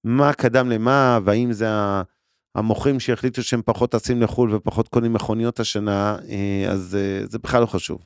מה 0.04 0.34
קדם 0.34 0.70
למה, 0.70 1.20
והאם 1.26 1.54
זה 1.54 1.68
המוחים 2.56 3.00
שהחליטו 3.00 3.44
שהם 3.44 3.62
פחות 3.66 3.92
טסים 3.92 4.22
לחו"ל 4.22 4.56
ופחות 4.56 4.88
קונים 4.88 5.14
מכוניות 5.14 5.60
השנה, 5.60 6.18
אה, 6.30 6.72
אז 6.72 6.96
אה, 6.96 7.28
זה 7.28 7.40
בכלל 7.40 7.62
לא 7.62 7.66
חשוב. 7.66 8.06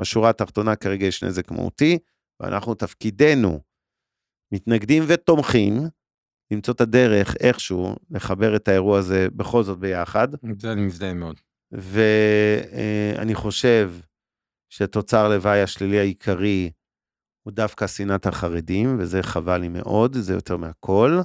בשורה 0.00 0.30
התחתונה 0.30 0.76
כרגע 0.76 1.06
יש 1.06 1.24
נזק 1.24 1.50
מהותי, 1.50 1.98
ואנחנו 2.40 2.74
תפקידנו, 2.74 3.60
מתנגדים 4.52 5.02
ותומכים, 5.06 5.88
למצוא 6.50 6.74
את 6.74 6.80
הדרך 6.80 7.36
איכשהו 7.40 7.96
לחבר 8.10 8.56
את 8.56 8.68
האירוע 8.68 8.98
הזה 8.98 9.28
בכל 9.36 9.62
זאת 9.62 9.78
ביחד. 9.78 10.28
זה 10.58 10.72
אני 10.72 10.80
מזדהה 10.80 11.14
מאוד. 11.14 11.40
ואני 11.72 13.34
חושב 13.34 13.92
שתוצר 14.70 15.28
לוואי 15.28 15.62
השלילי 15.62 15.98
העיקרי 15.98 16.70
הוא 17.42 17.52
דווקא 17.52 17.86
שנאת 17.86 18.26
החרדים, 18.26 18.96
וזה 18.98 19.22
חבל 19.22 19.58
לי 19.58 19.68
מאוד, 19.68 20.16
זה 20.16 20.34
יותר 20.34 20.56
מהכל. 20.56 21.20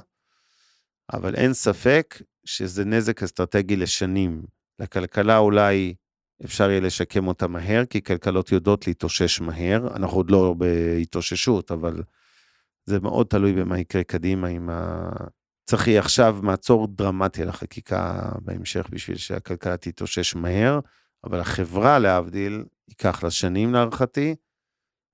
אבל 1.12 1.34
אין 1.34 1.52
ספק 1.52 2.22
שזה 2.44 2.84
נזק 2.84 3.22
אסטרטגי 3.22 3.76
לשנים. 3.76 4.42
לכלכלה 4.78 5.38
אולי 5.38 5.94
אפשר 6.44 6.70
יהיה 6.70 6.80
לשקם 6.80 7.26
אותה 7.26 7.46
מהר, 7.46 7.84
כי 7.84 8.02
כלכלות 8.02 8.52
יודעות 8.52 8.86
להתאושש 8.86 9.40
מהר. 9.40 9.96
אנחנו 9.96 10.16
עוד 10.16 10.30
לא 10.30 10.54
בהתאוששות, 10.58 11.70
אבל 11.70 12.02
זה 12.86 13.00
מאוד 13.00 13.26
תלוי 13.26 13.52
במה 13.52 13.78
יקרה 13.78 14.04
קדימה 14.04 14.48
עם 14.48 14.68
ה... 14.70 15.10
צריך 15.64 15.88
יהיה 15.88 16.00
עכשיו 16.00 16.38
מעצור 16.42 16.88
דרמטי 16.88 17.42
על 17.42 17.48
החקיקה 17.48 18.32
בהמשך 18.40 18.86
בשביל 18.90 19.16
שהכלכלה 19.16 19.76
תתאושש 19.76 20.34
מהר, 20.34 20.80
אבל 21.24 21.40
החברה, 21.40 21.98
להבדיל, 21.98 22.64
ייקח 22.88 23.22
לה 23.24 23.30
שנים 23.30 23.72
להערכתי. 23.72 24.34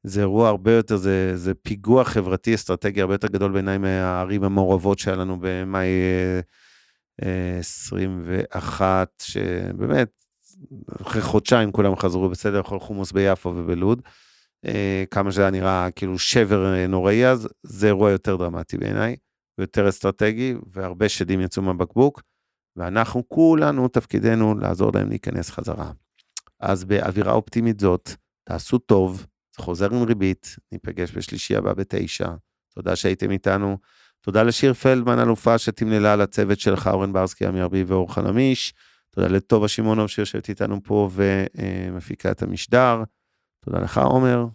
זה 0.03 0.21
אירוע 0.21 0.49
הרבה 0.49 0.73
יותר, 0.73 0.97
זה, 0.97 1.37
זה 1.37 1.55
פיגוע 1.55 2.05
חברתי 2.05 2.55
אסטרטגי 2.55 3.01
הרבה 3.01 3.15
יותר 3.15 3.29
גדול 3.29 3.53
בעיניי 3.53 3.79
מהערים 3.79 4.45
המעורבות 4.45 4.99
שהיה 4.99 5.17
לנו 5.17 5.39
במאי 5.41 5.89
21, 7.61 8.83
אה, 8.83 9.05
שבאמת, 9.27 10.09
אחרי 11.03 11.23
חודשיים 11.23 11.73
כולם 11.73 11.97
חזרו 11.97 12.29
בסדר, 12.29 12.59
לאכול 12.59 12.81
חומוס 12.81 13.13
ביפו 13.13 13.49
ובלוד. 13.49 14.03
אה, 14.67 15.05
כמה 15.11 15.33
שזה 15.33 15.51
נראה 15.51 15.91
כאילו 15.91 16.19
שבר 16.19 16.75
אה, 16.75 16.87
נוראי 16.87 17.27
אז, 17.27 17.49
זה 17.63 17.87
אירוע 17.87 18.11
יותר 18.11 18.37
דרמטי 18.37 18.79
בעיניי, 18.79 19.17
ויותר 19.59 19.89
אסטרטגי, 19.89 20.55
והרבה 20.73 21.09
שדים 21.09 21.41
יצאו 21.41 21.63
מהבקבוק, 21.63 22.23
ואנחנו 22.77 23.29
כולנו, 23.29 23.89
תפקידנו 23.89 24.55
לעזור 24.55 24.91
להם 24.95 25.09
להיכנס 25.09 25.51
חזרה. 25.51 25.93
אז 26.61 26.85
באווירה 26.85 27.33
אופטימית 27.33 27.81
זאת, 27.81 28.11
תעשו 28.49 28.79
טוב, 28.79 29.27
זה 29.57 29.63
חוזר 29.63 29.95
עם 29.95 30.03
ריבית, 30.03 30.57
ניפגש 30.73 31.17
בשלישי 31.17 31.57
הבא 31.57 31.73
בתשע. 31.73 32.29
תודה 32.75 32.97
שהייתם 32.97 33.31
איתנו. 33.31 33.79
תודה 34.21 34.43
לשיר 34.43 34.75
פלדמן, 34.75 35.19
אלופה 35.19 35.59
שתמללה 35.59 36.13
על 36.13 36.21
הצוות 36.21 36.61
שלך, 36.61 36.87
אורן 36.87 37.13
ברסקי, 37.13 37.47
עמי 37.47 37.61
ארבי 37.61 37.83
ואור 37.83 38.15
חלמיש. 38.15 38.75
תודה 39.11 39.29
לטובה 39.29 39.69
שמעונוב 39.69 40.09
שיושבת 40.09 40.49
איתנו 40.49 40.81
פה 40.85 41.11
ומפיקה 41.13 42.31
את 42.31 42.43
המשדר. 42.43 43.03
תודה 43.65 43.79
לך, 43.79 43.99
עומר. 43.99 44.47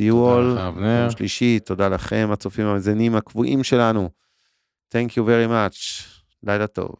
all. 0.00 0.02
יום 0.02 1.10
שלישי, 1.10 1.58
תודה 1.58 1.88
לכם, 1.88 2.28
הצופים 2.32 2.66
המאזינים 2.66 3.14
הקבועים 3.14 3.64
שלנו. 3.64 4.10
Thank 4.94 5.10
you 5.10 5.20
very 5.20 5.50
much. 5.50 6.04
לילה 6.42 6.66
טוב. 6.66 6.94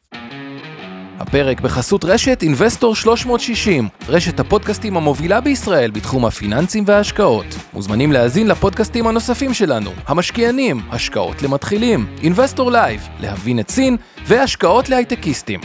הפרק 1.19 1.61
בחסות 1.61 2.05
רשת 2.05 2.43
אינבסטור 2.43 2.97
360, 2.97 3.89
רשת 4.09 4.41
הפודקאסטים 4.41 4.97
המובילה 4.97 5.41
בישראל 5.41 5.91
בתחום 5.91 6.25
הפיננסים 6.27 6.85
וההשקעות. 6.87 7.47
מוזמנים 7.73 8.13
להאזין 8.13 8.49
לפודקאסטים 8.49 9.07
הנוספים 9.07 9.55
שלנו, 9.55 9.91
המשקיענים, 10.07 10.81
השקעות 10.91 11.43
למתחילים, 11.43 12.07
אינבסטור 12.23 12.71
לייב, 12.71 13.09
להבין 13.21 13.61
את 13.61 13.71
סין, 13.71 13.97
והשקעות 14.27 14.89
להייטקיסטים. 14.89 15.61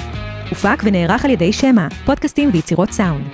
הופק 0.49 0.81
ונערך 0.83 1.25
על 1.25 1.31
ידי 1.31 1.53
שמע, 1.53 1.87
פודקאסטים 2.05 2.49
ויצירות 2.53 2.91
סאונד. 2.91 3.25